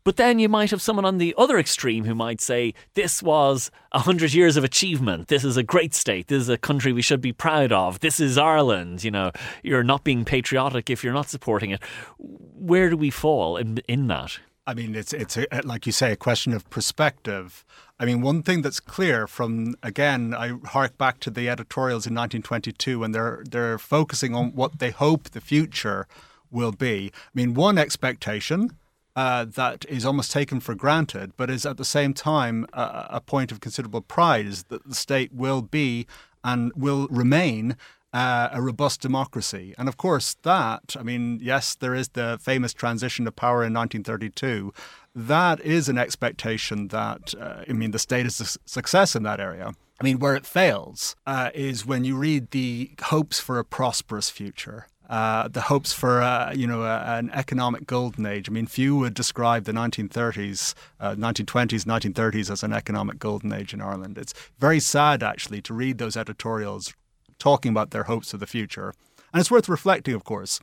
But 0.03 0.17
then 0.17 0.39
you 0.39 0.49
might 0.49 0.72
have 0.72 0.82
someone 0.82 1.05
on 1.05 1.19
the 1.19 1.36
other 1.38 1.59
extreme 1.59 2.05
who 2.05 2.15
might 2.15 2.41
say, 2.41 2.74
this 2.95 3.22
was 3.22 3.69
a 3.91 3.99
hundred 3.99 4.34
years 4.34 4.57
of 4.57 4.63
achievement. 4.63 5.28
This 5.28 5.43
is 5.43 5.57
a 5.57 5.63
great 5.63 5.93
state. 5.93 6.28
This 6.28 6.41
is 6.41 6.49
a 6.49 6.57
country 6.57 6.91
we 6.91 7.03
should 7.03 7.22
be 7.22 7.34
proud 7.34 7.72
of. 7.72 7.99
This 7.99 8.19
is 8.19 8.36
Ireland. 8.36 9.03
You 9.03 9.11
know, 9.11 9.32
you're 9.61 9.84
not 9.84 10.03
being 10.03 10.26
patriotic 10.26 10.89
if 10.89 11.03
you're 11.03 11.13
not 11.13 11.30
supporting 11.30 11.69
it. 11.69 11.84
Where 12.17 12.89
do 12.89 12.97
we 12.97 13.11
fall 13.11 13.57
in, 13.57 13.78
in 13.88 14.07
that? 14.07 14.39
I 14.72 14.74
mean, 14.74 14.95
it's 14.95 15.11
it's 15.11 15.36
a, 15.36 15.45
like 15.65 15.86
you 15.86 15.91
say, 15.91 16.13
a 16.13 16.15
question 16.15 16.53
of 16.53 16.69
perspective. 16.69 17.65
I 17.99 18.05
mean, 18.05 18.22
one 18.22 18.41
thing 18.41 18.61
that's 18.61 18.80
clear 18.80 19.28
from 19.28 19.76
again, 19.84 20.34
I 20.34 20.53
hark 20.67 20.97
back 20.97 21.19
to 21.22 21.30
the 21.30 21.49
editorials 21.49 22.07
in 22.07 22.15
1922, 22.15 23.03
and 23.03 23.13
they're 23.13 23.43
they're 23.45 23.78
focusing 23.78 24.34
on 24.34 24.55
what 24.55 24.80
they 24.80 24.91
hope 24.91 25.32
the 25.32 25.41
future 25.41 26.07
will 26.49 26.72
be. 26.72 27.11
I 27.13 27.32
mean, 27.34 27.53
one 27.53 27.78
expectation 27.78 28.78
uh, 29.13 29.43
that 29.43 29.84
is 29.89 30.05
almost 30.05 30.32
taken 30.32 30.61
for 30.61 30.74
granted, 30.74 31.34
but 31.36 31.49
is 31.49 31.65
at 31.65 31.76
the 31.76 31.84
same 31.84 32.13
time 32.13 32.65
a, 32.72 33.07
a 33.09 33.22
point 33.22 33.51
of 33.51 33.59
considerable 33.59 33.99
pride, 33.99 34.45
is 34.45 34.63
that 34.63 34.88
the 34.88 34.95
state 34.95 35.34
will 35.34 35.61
be 35.61 36.07
and 36.45 36.72
will 36.78 37.09
remain 37.09 37.76
uh, 38.14 38.49
a 38.51 38.62
robust 38.62 39.01
democracy. 39.01 39.74
And 39.78 39.88
of 39.88 39.97
course, 39.97 40.36
that, 40.43 40.95
I 40.99 41.03
mean, 41.03 41.39
yes, 41.41 41.76
there 41.76 41.95
is 41.95 42.09
the 42.09 42.38
famous 42.41 42.74
transition 42.74 43.28
of 43.28 43.36
power 43.36 43.64
in 43.64 43.74
1932. 43.74 44.74
That 45.16 45.59
is 45.62 45.89
an 45.89 45.97
expectation 45.97 46.89
that, 46.89 47.34
uh, 47.39 47.64
I 47.68 47.74
mean, 47.74 47.91
the 47.91 47.99
state 47.99 48.26
is 48.26 48.39
a 48.41 48.70
success 48.70 49.16
in 49.16 49.24
that 49.24 49.39
area. 49.39 49.74
I 49.99 50.03
mean, 50.03 50.20
where 50.20 50.36
it 50.36 50.45
fails 50.45 51.16
uh, 51.28 51.51
is 51.53 51.86
when 51.86 52.03
you 52.03 52.18
read 52.18 52.51
the 52.51 52.91
hopes 53.03 53.39
for 53.39 53.59
a 53.59 53.66
prosperous 53.66 54.30
future 54.30 54.88
uh, 55.12 55.49
the 55.49 55.62
hopes 55.62 55.91
for 55.91 56.22
uh, 56.22 56.53
you 56.53 56.66
know 56.66 56.84
uh, 56.84 57.03
an 57.05 57.30
economic 57.34 57.86
golden 57.86 58.26
age. 58.26 58.49
I 58.49 58.53
mean, 58.53 58.66
few 58.66 58.95
would 58.95 59.14
describe 59.14 59.66
the 59.66 59.74
1930s, 59.74 60.74
1920s, 61.01 61.86
uh, 61.86 61.99
1930s 61.99 62.49
as 62.49 62.64
an 62.64 62.72
economic 62.72 63.20
golden 63.20 63.51
age 63.51 63.74
in 63.74 63.82
Ireland. 63.82 64.18
It's 64.18 64.34
very 64.57 64.80
sad 64.80 65.22
actually 65.22 65.62
to 65.64 65.74
read 65.74 65.97
those 65.97 66.16
editorials 66.16 66.93
talking 67.41 67.71
about 67.71 67.89
their 67.89 68.03
hopes 68.03 68.33
of 68.33 68.39
the 68.39 68.47
future, 68.47 68.93
and 69.33 69.41
it's 69.41 69.49
worth 69.49 69.67
reflecting, 69.67 70.13
of 70.13 70.23
course, 70.23 70.59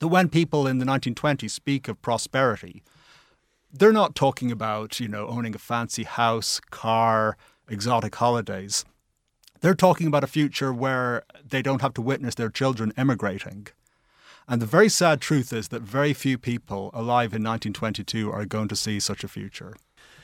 that 0.00 0.08
when 0.08 0.28
people 0.28 0.66
in 0.66 0.78
the 0.78 0.84
1920s 0.84 1.50
speak 1.50 1.86
of 1.86 2.02
prosperity, 2.02 2.82
they're 3.72 3.92
not 3.92 4.16
talking 4.16 4.50
about 4.50 4.98
you 4.98 5.06
know 5.06 5.28
owning 5.28 5.54
a 5.54 5.58
fancy 5.58 6.02
house, 6.02 6.60
car, 6.70 7.36
exotic 7.68 8.16
holidays. 8.16 8.84
They're 9.60 9.76
talking 9.76 10.08
about 10.08 10.24
a 10.24 10.26
future 10.38 10.72
where 10.72 11.22
they 11.48 11.62
don't 11.62 11.82
have 11.82 11.94
to 11.94 12.02
witness 12.02 12.34
their 12.34 12.50
children 12.50 12.92
emigrating. 12.96 13.68
And 14.48 14.60
the 14.60 14.66
very 14.66 14.88
sad 14.88 15.20
truth 15.20 15.52
is 15.52 15.68
that 15.68 15.82
very 15.82 16.12
few 16.12 16.36
people 16.36 16.90
alive 16.92 17.32
in 17.32 17.44
1922 17.44 18.30
are 18.32 18.44
going 18.44 18.66
to 18.66 18.76
see 18.76 18.98
such 18.98 19.22
a 19.22 19.28
future. 19.28 19.76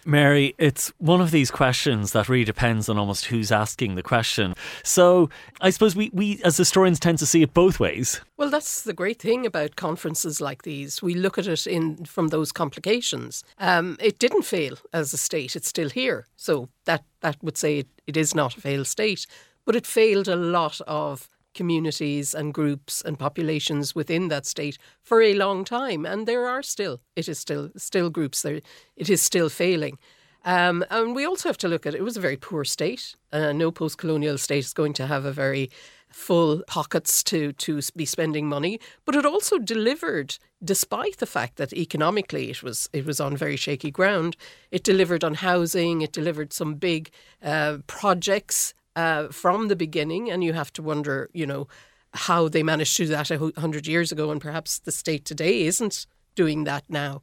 Mary, 0.05 0.55
it's 0.59 0.93
one 0.99 1.21
of 1.21 1.31
these 1.31 1.51
questions 1.51 2.13
that 2.13 2.29
really 2.29 2.45
depends 2.45 2.89
on 2.89 2.99
almost 2.99 3.27
who's 3.27 3.53
asking 3.53 3.95
the 3.95 4.03
question. 4.03 4.55
So 4.83 5.31
I 5.61 5.71
suppose 5.71 5.95
we, 5.95 6.11
we 6.13 6.41
as 6.45 6.57
historians 6.57 7.01
tend 7.01 7.19
to 7.19 7.27
see 7.27 7.43
it 7.43 7.55
both 7.55 7.81
ways. 7.81 8.21
Well, 8.37 8.51
that's 8.51 8.83
the 8.83 8.93
great 8.93 9.21
thing 9.21 9.47
about 9.47 9.77
conferences 9.77 10.41
like 10.41 10.63
these. 10.63 11.03
We 11.03 11.15
look 11.15 11.39
at 11.39 11.47
it 11.47 11.67
in 11.67 12.05
from 12.05 12.29
those 12.29 12.53
complications. 12.53 13.45
Um, 13.59 13.97
it 14.01 14.19
didn't 14.19 14.43
fail 14.43 14.79
as 14.93 15.13
a 15.13 15.19
state; 15.19 15.57
it's 15.57 15.69
still 15.69 15.91
here. 15.91 16.27
So 16.37 16.69
that 16.85 17.05
that 17.21 17.43
would 17.43 17.57
say 17.57 17.79
it, 17.79 17.89
it 18.07 18.17
is 18.17 18.35
not 18.35 18.57
a 18.57 18.61
failed 18.61 18.87
state, 18.87 19.27
but 19.65 19.77
it 19.77 19.87
failed 19.87 20.29
a 20.29 20.37
lot 20.37 20.81
of 20.87 21.29
communities 21.61 22.35
and 22.35 22.55
groups 22.55 23.03
and 23.07 23.19
populations 23.19 23.95
within 23.95 24.29
that 24.29 24.47
state 24.47 24.79
for 25.03 25.21
a 25.21 25.35
long 25.35 25.65
time, 25.65 26.07
and 26.07 26.27
there 26.27 26.47
are 26.47 26.63
still 26.63 26.95
it 27.17 27.29
is 27.29 27.39
still 27.39 27.71
still 27.77 28.11
groups 28.11 28.43
there. 28.43 28.61
It 28.97 29.11
is 29.11 29.21
still 29.31 29.49
failing. 29.49 29.99
Um, 30.45 30.85
and 30.89 31.17
we 31.17 31.27
also 31.27 31.49
have 31.49 31.59
to 31.59 31.69
look 31.69 31.85
at 31.87 31.95
it 31.95 32.05
was 32.05 32.17
a 32.17 32.27
very 32.29 32.37
poor 32.37 32.65
state. 32.65 33.17
Uh, 33.33 33.53
no 33.53 33.71
post 33.71 33.99
colonial 33.99 34.39
state 34.39 34.65
is 34.65 34.73
going 34.73 34.95
to 34.95 35.07
have 35.07 35.25
a 35.25 35.33
very 35.33 35.69
full 36.11 36.63
pockets 36.67 37.23
to, 37.23 37.53
to 37.53 37.81
be 37.95 38.07
spending 38.07 38.49
money, 38.49 38.81
but 39.05 39.15
it 39.15 39.27
also 39.27 39.59
delivered, 39.59 40.39
despite 40.65 41.19
the 41.19 41.27
fact 41.27 41.57
that 41.57 41.73
economically 41.73 42.51
it 42.51 42.63
was 42.63 42.89
it 42.93 43.05
was 43.05 43.21
on 43.21 43.37
very 43.37 43.57
shaky 43.57 43.91
ground. 43.91 44.37
It 44.71 44.85
delivered 44.85 45.25
on 45.25 45.35
housing. 45.35 46.03
It 46.03 46.13
delivered 46.13 46.53
some 46.53 46.75
big 46.75 47.11
uh, 47.43 47.79
projects 47.87 48.75
uh, 48.99 49.29
from 49.29 49.69
the 49.69 49.77
beginning, 49.77 50.29
and 50.29 50.43
you 50.43 50.53
have 50.55 50.73
to 50.73 50.83
wonder, 50.83 51.31
you 51.33 51.47
know, 51.47 51.69
how 52.15 52.49
they 52.49 52.65
managed 52.65 52.97
to 52.97 53.05
do 53.05 53.11
that 53.11 53.29
hundred 53.57 53.87
years 53.87 54.11
ago, 54.11 54.33
and 54.33 54.41
perhaps 54.41 54.81
the 54.81 54.91
state 54.91 55.25
today 55.25 55.63
isn't 55.71 56.07
doing 56.35 56.65
that 56.65 56.85
now. 56.89 57.23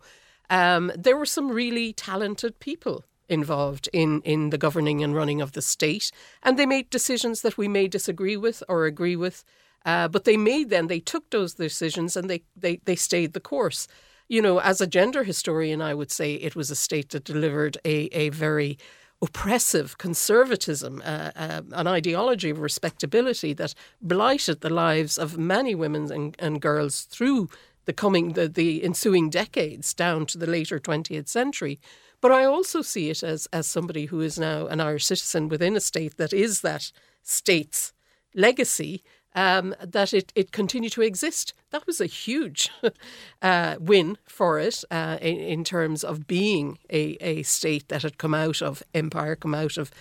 Um, 0.50 0.92
there 0.96 1.18
were 1.18 1.26
some 1.26 1.50
really 1.50 1.92
talented 1.92 2.60
people 2.60 3.04
involved 3.28 3.90
in, 3.92 4.22
in 4.22 4.52
the 4.52 4.58
governing 4.58 5.04
and 5.04 5.14
running 5.16 5.42
of 5.42 5.52
the 5.52 5.62
state, 5.62 6.12
and 6.44 6.58
they 6.58 6.66
made 6.66 6.90
decisions 6.90 7.42
that 7.42 7.58
we 7.58 7.68
may 7.68 7.88
disagree 7.90 8.38
with 8.38 8.64
or 8.70 8.86
agree 8.86 9.18
with. 9.18 9.44
Uh, 9.86 10.08
but 10.08 10.24
they 10.24 10.38
made 10.38 10.70
them, 10.70 10.88
they 10.88 11.00
took 11.00 11.30
those 11.30 11.54
decisions 11.56 12.18
and 12.18 12.28
they, 12.28 12.42
they, 12.56 12.80
they 12.86 12.96
stayed 12.96 13.34
the 13.34 13.40
course. 13.40 13.88
You 14.28 14.42
know, 14.42 14.60
as 14.60 14.82
a 14.82 14.88
gender 14.88 15.24
historian, 15.24 15.80
I 15.82 15.94
would 15.94 16.10
say 16.10 16.34
it 16.34 16.56
was 16.56 16.72
a 16.72 16.76
state 16.76 17.10
that 17.10 17.24
delivered 17.24 17.78
a, 17.86 18.06
a 18.26 18.30
very 18.30 18.80
oppressive 19.22 19.98
conservatism, 19.98 21.02
uh, 21.04 21.32
uh, 21.36 21.62
an 21.72 21.88
ideology 21.88 22.50
of 22.50 22.60
respectability 22.60 23.54
that 23.54 23.74
blighted 24.02 24.62
the 24.62 24.70
lives 24.70 25.18
of 25.18 25.38
many 25.38 25.74
women 25.74 26.12
and, 26.12 26.36
and 26.40 26.62
girls 26.62 27.04
through 27.04 27.50
the 27.86 27.94
coming 27.94 28.34
the, 28.34 28.48
the 28.48 28.84
ensuing 28.84 29.30
decades 29.30 29.94
down 29.94 30.26
to 30.26 30.38
the 30.38 30.48
later 30.48 30.80
20th 30.80 31.28
century. 31.28 31.80
But 32.22 32.32
I 32.32 32.46
also 32.46 32.82
see 32.82 33.10
it 33.10 33.24
as 33.24 33.48
as 33.54 33.68
somebody 33.68 34.06
who 34.06 34.22
is 34.22 34.40
now 34.40 34.68
an 34.68 34.82
Irish 34.82 35.06
citizen 35.06 35.48
within 35.50 35.76
a 35.76 35.80
state 35.80 36.18
that 36.18 36.34
is 36.34 36.62
that 36.62 36.92
state's 37.24 37.94
legacy. 38.34 39.04
Um, 39.38 39.76
that 39.84 40.14
it, 40.14 40.32
it 40.34 40.54
continued 40.54 40.94
to 40.94 41.02
exist. 41.02 41.54
That 41.72 41.86
was 41.86 42.00
a 42.00 42.06
huge 42.06 42.72
uh, 43.42 43.76
win 43.82 44.18
for 44.26 44.60
it 44.60 44.82
uh, 44.90 45.18
in, 45.22 45.36
in, 45.36 45.64
terms 45.66 46.06
of 46.06 46.26
being 46.26 46.80
a, 46.90 47.18
a 47.20 47.44
state 47.44 47.90
that 47.90 48.04
had 48.04 48.18
come 48.18 48.34
out 48.34 48.62
of 48.62 48.82
empire, 48.94 49.36
come 49.36 49.54
out 49.54 49.76
of 49.76 49.92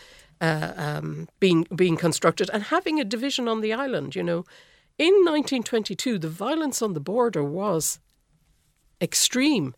uh, 0.41 0.73
um, 0.77 1.29
being 1.41 1.67
being 1.75 1.97
constructed, 1.97 2.49
and 2.53 2.63
having 2.65 3.01
a 3.01 3.05
division 3.05 3.49
on 3.49 3.61
the 3.61 3.73
island. 3.73 4.15
You 4.15 4.23
know, 4.23 4.45
in 4.99 5.13
1922, 5.25 6.19
the 6.19 6.29
violence 6.29 6.81
on 6.81 6.95
the 6.95 7.01
border 7.01 7.43
was 7.43 7.99
extreme. 9.01 9.75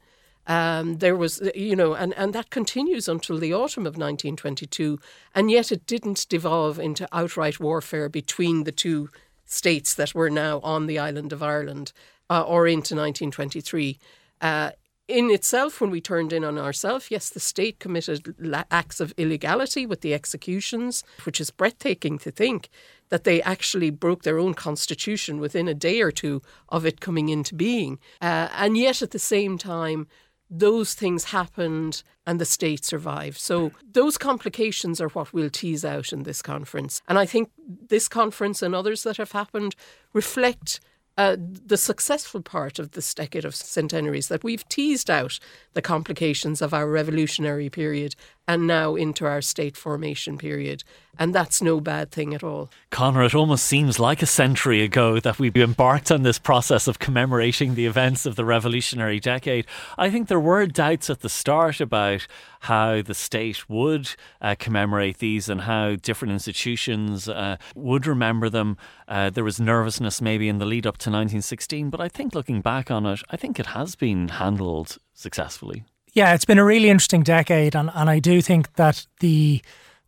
Um, 0.46 0.98
there 0.98 1.16
was, 1.16 1.42
you 1.54 1.74
know, 1.74 1.94
and, 1.94 2.14
and 2.14 2.32
that 2.32 2.50
continues 2.50 3.08
until 3.08 3.38
the 3.38 3.52
autumn 3.52 3.84
of 3.84 3.96
1922, 3.96 4.98
and 5.34 5.50
yet 5.50 5.72
it 5.72 5.86
didn't 5.86 6.26
devolve 6.28 6.78
into 6.78 7.08
outright 7.10 7.58
warfare 7.58 8.08
between 8.08 8.62
the 8.64 8.72
two 8.72 9.08
states 9.46 9.94
that 9.94 10.14
were 10.14 10.30
now 10.30 10.60
on 10.60 10.86
the 10.86 10.98
island 10.98 11.32
of 11.32 11.42
Ireland 11.42 11.92
uh, 12.28 12.42
or 12.42 12.66
into 12.66 12.94
1923. 12.94 13.98
Uh, 14.40 14.70
in 15.08 15.30
itself, 15.30 15.80
when 15.80 15.90
we 15.90 16.00
turned 16.00 16.32
in 16.32 16.44
on 16.44 16.58
ourselves, 16.58 17.10
yes, 17.10 17.30
the 17.30 17.38
state 17.38 17.78
committed 17.78 18.34
acts 18.72 18.98
of 18.98 19.14
illegality 19.16 19.86
with 19.86 20.00
the 20.00 20.12
executions, 20.12 21.04
which 21.22 21.40
is 21.40 21.52
breathtaking 21.52 22.18
to 22.18 22.32
think 22.32 22.68
that 23.10 23.22
they 23.22 23.40
actually 23.42 23.90
broke 23.90 24.24
their 24.24 24.38
own 24.38 24.52
constitution 24.52 25.38
within 25.38 25.68
a 25.68 25.74
day 25.74 26.00
or 26.00 26.10
two 26.10 26.42
of 26.70 26.84
it 26.84 27.00
coming 27.00 27.28
into 27.28 27.54
being. 27.54 28.00
Uh, 28.20 28.48
and 28.56 28.76
yet, 28.76 29.00
at 29.00 29.12
the 29.12 29.18
same 29.18 29.56
time, 29.58 30.08
those 30.50 30.94
things 30.94 31.24
happened 31.24 32.02
and 32.26 32.40
the 32.40 32.44
state 32.44 32.84
survived. 32.84 33.38
So 33.38 33.72
those 33.92 34.18
complications 34.18 35.00
are 35.00 35.08
what 35.08 35.32
we'll 35.32 35.50
tease 35.50 35.84
out 35.84 36.12
in 36.12 36.24
this 36.24 36.42
conference. 36.42 37.00
And 37.08 37.18
I 37.18 37.26
think 37.26 37.50
this 37.88 38.08
conference 38.08 38.62
and 38.62 38.74
others 38.74 39.04
that 39.04 39.16
have 39.16 39.32
happened 39.32 39.76
reflect 40.12 40.80
uh, 41.18 41.36
the 41.38 41.78
successful 41.78 42.42
part 42.42 42.78
of 42.78 42.90
this 42.90 43.14
decade 43.14 43.44
of 43.44 43.54
centenaries 43.54 44.28
that 44.28 44.44
we've 44.44 44.68
teased 44.68 45.08
out 45.08 45.38
the 45.72 45.80
complications 45.80 46.60
of 46.60 46.74
our 46.74 46.86
revolutionary 46.86 47.70
period 47.70 48.14
and 48.48 48.66
now 48.66 48.94
into 48.94 49.26
our 49.26 49.40
state 49.40 49.76
formation 49.76 50.38
period. 50.38 50.84
And 51.18 51.34
that's 51.34 51.62
no 51.62 51.80
bad 51.80 52.10
thing 52.10 52.34
at 52.34 52.44
all. 52.44 52.68
Conor, 52.90 53.24
it 53.24 53.34
almost 53.34 53.64
seems 53.64 53.98
like 53.98 54.20
a 54.20 54.26
century 54.26 54.82
ago 54.82 55.18
that 55.18 55.38
we 55.38 55.50
embarked 55.54 56.12
on 56.12 56.22
this 56.22 56.38
process 56.38 56.86
of 56.86 56.98
commemorating 56.98 57.74
the 57.74 57.86
events 57.86 58.26
of 58.26 58.36
the 58.36 58.44
revolutionary 58.44 59.18
decade. 59.18 59.66
I 59.96 60.10
think 60.10 60.28
there 60.28 60.38
were 60.38 60.66
doubts 60.66 61.08
at 61.08 61.20
the 61.20 61.30
start 61.30 61.80
about 61.80 62.26
how 62.60 63.00
the 63.00 63.14
state 63.14 63.68
would 63.68 64.10
uh, 64.42 64.56
commemorate 64.58 65.18
these 65.18 65.48
and 65.48 65.62
how 65.62 65.96
different 65.96 66.32
institutions 66.32 67.28
uh, 67.28 67.56
would 67.74 68.06
remember 68.06 68.50
them. 68.50 68.76
Uh, 69.08 69.30
there 69.30 69.44
was 69.44 69.58
nervousness 69.58 70.20
maybe 70.20 70.48
in 70.48 70.58
the 70.58 70.66
lead 70.66 70.86
up 70.86 70.98
to 70.98 71.10
1916, 71.10 71.88
but 71.88 72.00
I 72.00 72.08
think 72.08 72.34
looking 72.34 72.60
back 72.60 72.90
on 72.90 73.06
it, 73.06 73.22
I 73.30 73.36
think 73.36 73.58
it 73.58 73.66
has 73.66 73.94
been 73.94 74.28
handled 74.28 74.98
successfully. 75.14 75.84
Yeah, 76.16 76.32
it's 76.32 76.46
been 76.46 76.58
a 76.58 76.64
really 76.64 76.88
interesting 76.88 77.22
decade, 77.22 77.76
and, 77.76 77.90
and 77.94 78.08
I 78.08 78.20
do 78.20 78.40
think 78.40 78.72
that 78.76 79.06
the 79.20 79.60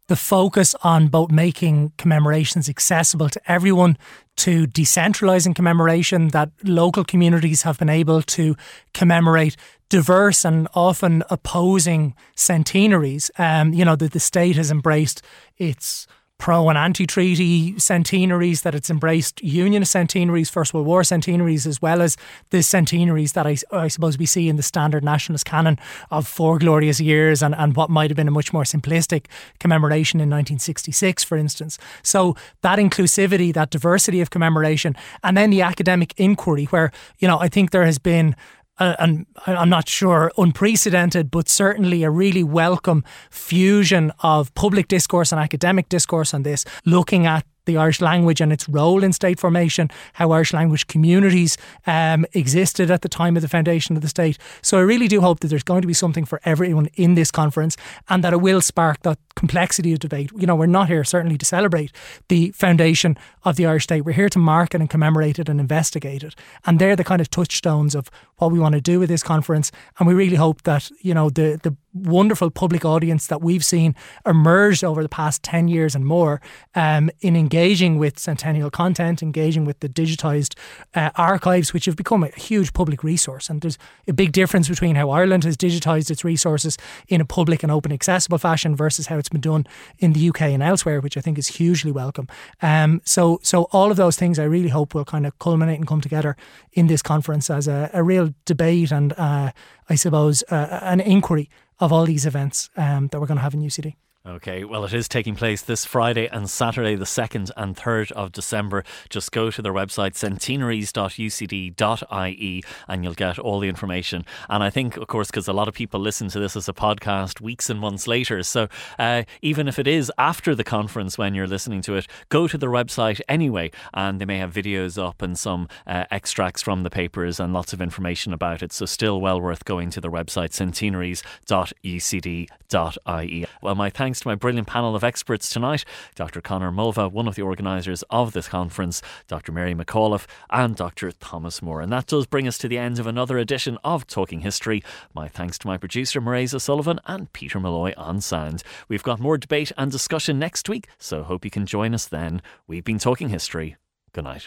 the 0.06 0.16
focus 0.16 0.74
on 0.82 1.08
both 1.08 1.30
making 1.30 1.92
commemorations 1.98 2.66
accessible 2.66 3.28
to 3.28 3.38
everyone, 3.46 3.98
to 4.36 4.66
decentralising 4.66 5.54
commemoration, 5.54 6.28
that 6.28 6.50
local 6.64 7.04
communities 7.04 7.60
have 7.60 7.78
been 7.78 7.90
able 7.90 8.22
to 8.22 8.56
commemorate 8.94 9.54
diverse 9.90 10.46
and 10.46 10.66
often 10.72 11.24
opposing 11.28 12.14
centenaries. 12.34 13.30
Um, 13.36 13.74
you 13.74 13.84
know, 13.84 13.96
that 13.96 14.12
the 14.12 14.20
state 14.20 14.56
has 14.56 14.70
embraced 14.70 15.20
its 15.58 16.06
pro 16.38 16.68
and 16.68 16.78
anti 16.78 17.06
treaty 17.06 17.78
centenaries, 17.78 18.62
that 18.62 18.74
it's 18.74 18.88
embraced 18.88 19.42
Unionist 19.42 19.92
centenaries, 19.92 20.48
First 20.48 20.72
World 20.72 20.86
War 20.86 21.04
centenaries, 21.04 21.66
as 21.66 21.82
well 21.82 22.00
as 22.00 22.16
the 22.50 22.62
centenaries 22.62 23.32
that 23.32 23.46
I, 23.46 23.56
I 23.72 23.88
suppose 23.88 24.16
we 24.16 24.26
see 24.26 24.48
in 24.48 24.56
the 24.56 24.62
standard 24.62 25.04
nationalist 25.04 25.44
canon 25.44 25.78
of 26.10 26.26
four 26.26 26.58
glorious 26.58 27.00
years 27.00 27.42
and, 27.42 27.54
and 27.54 27.76
what 27.76 27.90
might 27.90 28.10
have 28.10 28.16
been 28.16 28.28
a 28.28 28.32
much 28.32 28.52
more 28.52 28.62
simplistic 28.62 29.26
commemoration 29.58 30.20
in 30.20 30.30
1966, 30.30 31.24
for 31.24 31.36
instance. 31.36 31.78
So 32.02 32.36
that 32.62 32.78
inclusivity, 32.78 33.52
that 33.54 33.70
diversity 33.70 34.20
of 34.20 34.30
commemoration, 34.30 34.96
and 35.24 35.36
then 35.36 35.50
the 35.50 35.62
academic 35.62 36.14
inquiry, 36.16 36.64
where, 36.66 36.92
you 37.18 37.26
know, 37.26 37.38
I 37.38 37.48
think 37.48 37.72
there 37.72 37.84
has 37.84 37.98
been 37.98 38.36
uh, 38.78 38.96
and 38.98 39.26
I'm 39.46 39.68
not 39.68 39.88
sure 39.88 40.30
unprecedented, 40.38 41.30
but 41.30 41.48
certainly 41.48 42.04
a 42.04 42.10
really 42.10 42.44
welcome 42.44 43.04
fusion 43.30 44.12
of 44.20 44.54
public 44.54 44.88
discourse 44.88 45.32
and 45.32 45.40
academic 45.40 45.88
discourse 45.88 46.34
on 46.34 46.42
this, 46.42 46.64
looking 46.84 47.26
at 47.26 47.44
the 47.68 47.76
Irish 47.76 48.00
language 48.00 48.40
and 48.40 48.52
its 48.52 48.68
role 48.68 49.04
in 49.04 49.12
state 49.12 49.38
formation, 49.38 49.90
how 50.14 50.32
Irish 50.32 50.52
language 50.52 50.88
communities 50.88 51.56
um, 51.86 52.26
existed 52.32 52.90
at 52.90 53.02
the 53.02 53.08
time 53.08 53.36
of 53.36 53.42
the 53.42 53.48
foundation 53.48 53.94
of 53.94 54.02
the 54.02 54.08
state. 54.08 54.38
So 54.62 54.78
I 54.78 54.80
really 54.80 55.06
do 55.06 55.20
hope 55.20 55.40
that 55.40 55.48
there's 55.48 55.62
going 55.62 55.82
to 55.82 55.86
be 55.86 55.94
something 55.94 56.24
for 56.24 56.40
everyone 56.44 56.88
in 56.94 57.14
this 57.14 57.30
conference 57.30 57.76
and 58.08 58.24
that 58.24 58.32
it 58.32 58.40
will 58.40 58.60
spark 58.60 59.02
that 59.02 59.18
complexity 59.36 59.92
of 59.92 60.00
debate. 60.00 60.32
You 60.34 60.46
know, 60.46 60.56
we're 60.56 60.66
not 60.66 60.88
here 60.88 61.04
certainly 61.04 61.38
to 61.38 61.44
celebrate 61.44 61.92
the 62.28 62.50
foundation 62.50 63.16
of 63.44 63.56
the 63.56 63.66
Irish 63.66 63.84
state. 63.84 64.04
We're 64.04 64.12
here 64.12 64.30
to 64.30 64.38
mark 64.38 64.74
it 64.74 64.80
and 64.80 64.90
commemorate 64.90 65.38
it 65.38 65.48
and 65.48 65.60
investigate 65.60 66.24
it. 66.24 66.34
And 66.64 66.78
they're 66.78 66.96
the 66.96 67.04
kind 67.04 67.20
of 67.20 67.30
touchstones 67.30 67.94
of 67.94 68.10
what 68.38 68.50
we 68.50 68.58
want 68.58 68.74
to 68.74 68.80
do 68.80 68.98
with 68.98 69.08
this 69.10 69.22
conference. 69.22 69.70
And 69.98 70.08
we 70.08 70.14
really 70.14 70.36
hope 70.36 70.62
that, 70.62 70.90
you 71.02 71.14
know, 71.14 71.30
the, 71.30 71.60
the 71.62 71.76
wonderful 71.92 72.50
public 72.50 72.84
audience 72.84 73.26
that 73.28 73.42
we've 73.42 73.64
seen 73.64 73.94
emerge 74.26 74.84
over 74.84 75.02
the 75.02 75.08
past 75.08 75.42
10 75.42 75.68
years 75.68 75.94
and 75.94 76.04
more 76.04 76.40
um, 76.74 77.10
in 77.20 77.36
engaging 77.36 77.98
with 77.98 78.18
centennial 78.18 78.70
content, 78.70 79.22
engaging 79.22 79.64
with 79.64 79.80
the 79.80 79.88
digitised 79.88 80.56
uh, 80.94 81.10
archives, 81.16 81.72
which 81.72 81.86
have 81.86 81.96
become 81.96 82.22
a 82.22 82.28
huge 82.28 82.72
public 82.72 83.02
resource. 83.02 83.48
And 83.48 83.60
there's 83.60 83.78
a 84.06 84.12
big 84.12 84.32
difference 84.32 84.68
between 84.68 84.96
how 84.96 85.10
Ireland 85.10 85.44
has 85.44 85.56
digitised 85.56 86.10
its 86.10 86.24
resources 86.24 86.76
in 87.08 87.20
a 87.20 87.24
public 87.24 87.62
and 87.62 87.72
open 87.72 87.92
accessible 87.92 88.38
fashion 88.38 88.76
versus 88.76 89.06
how 89.06 89.18
it's 89.18 89.28
been 89.28 89.40
done 89.40 89.66
in 89.98 90.12
the 90.12 90.28
UK 90.28 90.42
and 90.42 90.62
elsewhere, 90.62 91.00
which 91.00 91.16
I 91.16 91.20
think 91.20 91.38
is 91.38 91.48
hugely 91.48 91.90
welcome. 91.90 92.28
Um, 92.62 93.00
so, 93.04 93.40
so 93.42 93.64
all 93.72 93.90
of 93.90 93.96
those 93.96 94.16
things 94.16 94.38
I 94.38 94.44
really 94.44 94.68
hope 94.68 94.94
will 94.94 95.04
kind 95.04 95.26
of 95.26 95.38
culminate 95.38 95.78
and 95.78 95.86
come 95.86 96.00
together 96.00 96.36
in 96.72 96.86
this 96.86 97.02
conference 97.02 97.50
as 97.50 97.66
a, 97.66 97.90
a 97.92 98.02
real 98.02 98.34
debate 98.44 98.92
and 98.92 99.12
uh, 99.14 99.52
I 99.88 99.94
suppose 99.94 100.44
uh, 100.50 100.80
an 100.82 101.00
inquiry 101.00 101.48
of 101.80 101.92
all 101.92 102.04
these 102.04 102.26
events 102.26 102.70
um, 102.76 103.08
that 103.08 103.20
we're 103.20 103.26
going 103.26 103.36
to 103.36 103.42
have 103.42 103.54
in 103.54 103.60
UCD. 103.60 103.94
Okay, 104.28 104.62
well, 104.62 104.84
it 104.84 104.92
is 104.92 105.08
taking 105.08 105.34
place 105.34 105.62
this 105.62 105.86
Friday 105.86 106.26
and 106.26 106.50
Saturday, 106.50 106.96
the 106.96 107.06
2nd 107.06 107.50
and 107.56 107.74
3rd 107.74 108.12
of 108.12 108.30
December. 108.30 108.84
Just 109.08 109.32
go 109.32 109.50
to 109.50 109.62
their 109.62 109.72
website, 109.72 110.16
centenaries.ucd.ie, 110.16 112.64
and 112.88 113.04
you'll 113.04 113.14
get 113.14 113.38
all 113.38 113.58
the 113.58 113.70
information. 113.70 114.26
And 114.50 114.62
I 114.62 114.68
think, 114.68 114.98
of 114.98 115.06
course, 115.06 115.30
because 115.30 115.48
a 115.48 115.54
lot 115.54 115.66
of 115.66 115.72
people 115.72 115.98
listen 115.98 116.28
to 116.28 116.38
this 116.38 116.56
as 116.56 116.68
a 116.68 116.74
podcast 116.74 117.40
weeks 117.40 117.70
and 117.70 117.80
months 117.80 118.06
later. 118.06 118.42
So 118.42 118.68
uh, 118.98 119.22
even 119.40 119.66
if 119.66 119.78
it 119.78 119.86
is 119.86 120.12
after 120.18 120.54
the 120.54 120.62
conference 120.62 121.16
when 121.16 121.34
you're 121.34 121.46
listening 121.46 121.80
to 121.82 121.94
it, 121.94 122.06
go 122.28 122.46
to 122.48 122.58
their 122.58 122.68
website 122.68 123.22
anyway, 123.30 123.70
and 123.94 124.20
they 124.20 124.26
may 124.26 124.36
have 124.36 124.52
videos 124.52 125.02
up 125.02 125.22
and 125.22 125.38
some 125.38 125.68
uh, 125.86 126.04
extracts 126.10 126.60
from 126.60 126.82
the 126.82 126.90
papers 126.90 127.40
and 127.40 127.54
lots 127.54 127.72
of 127.72 127.80
information 127.80 128.34
about 128.34 128.62
it. 128.62 128.74
So 128.74 128.84
still 128.84 129.22
well 129.22 129.40
worth 129.40 129.64
going 129.64 129.88
to 129.90 130.02
their 130.02 130.10
website, 130.10 130.52
centenaries.ucd.ie. 130.52 133.46
Well, 133.62 133.74
my 133.74 133.88
thanks 133.88 134.17
thanks 134.18 134.24
to 134.24 134.28
my 134.30 134.34
brilliant 134.34 134.66
panel 134.66 134.96
of 134.96 135.04
experts 135.04 135.48
tonight 135.48 135.84
Dr. 136.16 136.40
Conor 136.40 136.72
Mulvagh, 136.72 137.12
one 137.12 137.28
of 137.28 137.36
the 137.36 137.42
organisers 137.42 138.02
of 138.10 138.32
this 138.32 138.48
conference, 138.48 139.00
Dr. 139.28 139.52
Mary 139.52 139.76
McAuliffe, 139.76 140.26
and 140.50 140.74
Dr. 140.74 141.12
Thomas 141.12 141.60
Mohr. 141.60 141.80
And 141.80 141.92
that 141.92 142.06
does 142.06 142.26
bring 142.26 142.48
us 142.48 142.58
to 142.58 142.68
the 142.68 142.78
end 142.78 142.98
of 142.98 143.06
another 143.06 143.38
edition 143.38 143.78
of 143.84 144.08
Talking 144.08 144.40
History. 144.40 144.82
My 145.14 145.28
thanks 145.28 145.56
to 145.58 145.68
my 145.68 145.76
producer, 145.76 146.20
Marisa 146.20 146.60
Sullivan, 146.60 146.98
and 147.06 147.32
Peter 147.32 147.60
Malloy 147.60 147.92
on 147.96 148.20
sound. 148.20 148.64
We've 148.88 149.04
got 149.04 149.20
more 149.20 149.38
debate 149.38 149.70
and 149.78 149.92
discussion 149.92 150.40
next 150.40 150.68
week, 150.68 150.88
so 150.98 151.22
hope 151.22 151.44
you 151.44 151.50
can 151.52 151.66
join 151.66 151.94
us 151.94 152.06
then. 152.06 152.42
We've 152.66 152.84
been 152.84 152.98
Talking 152.98 153.28
History. 153.28 153.76
Good 154.12 154.24
night. 154.24 154.46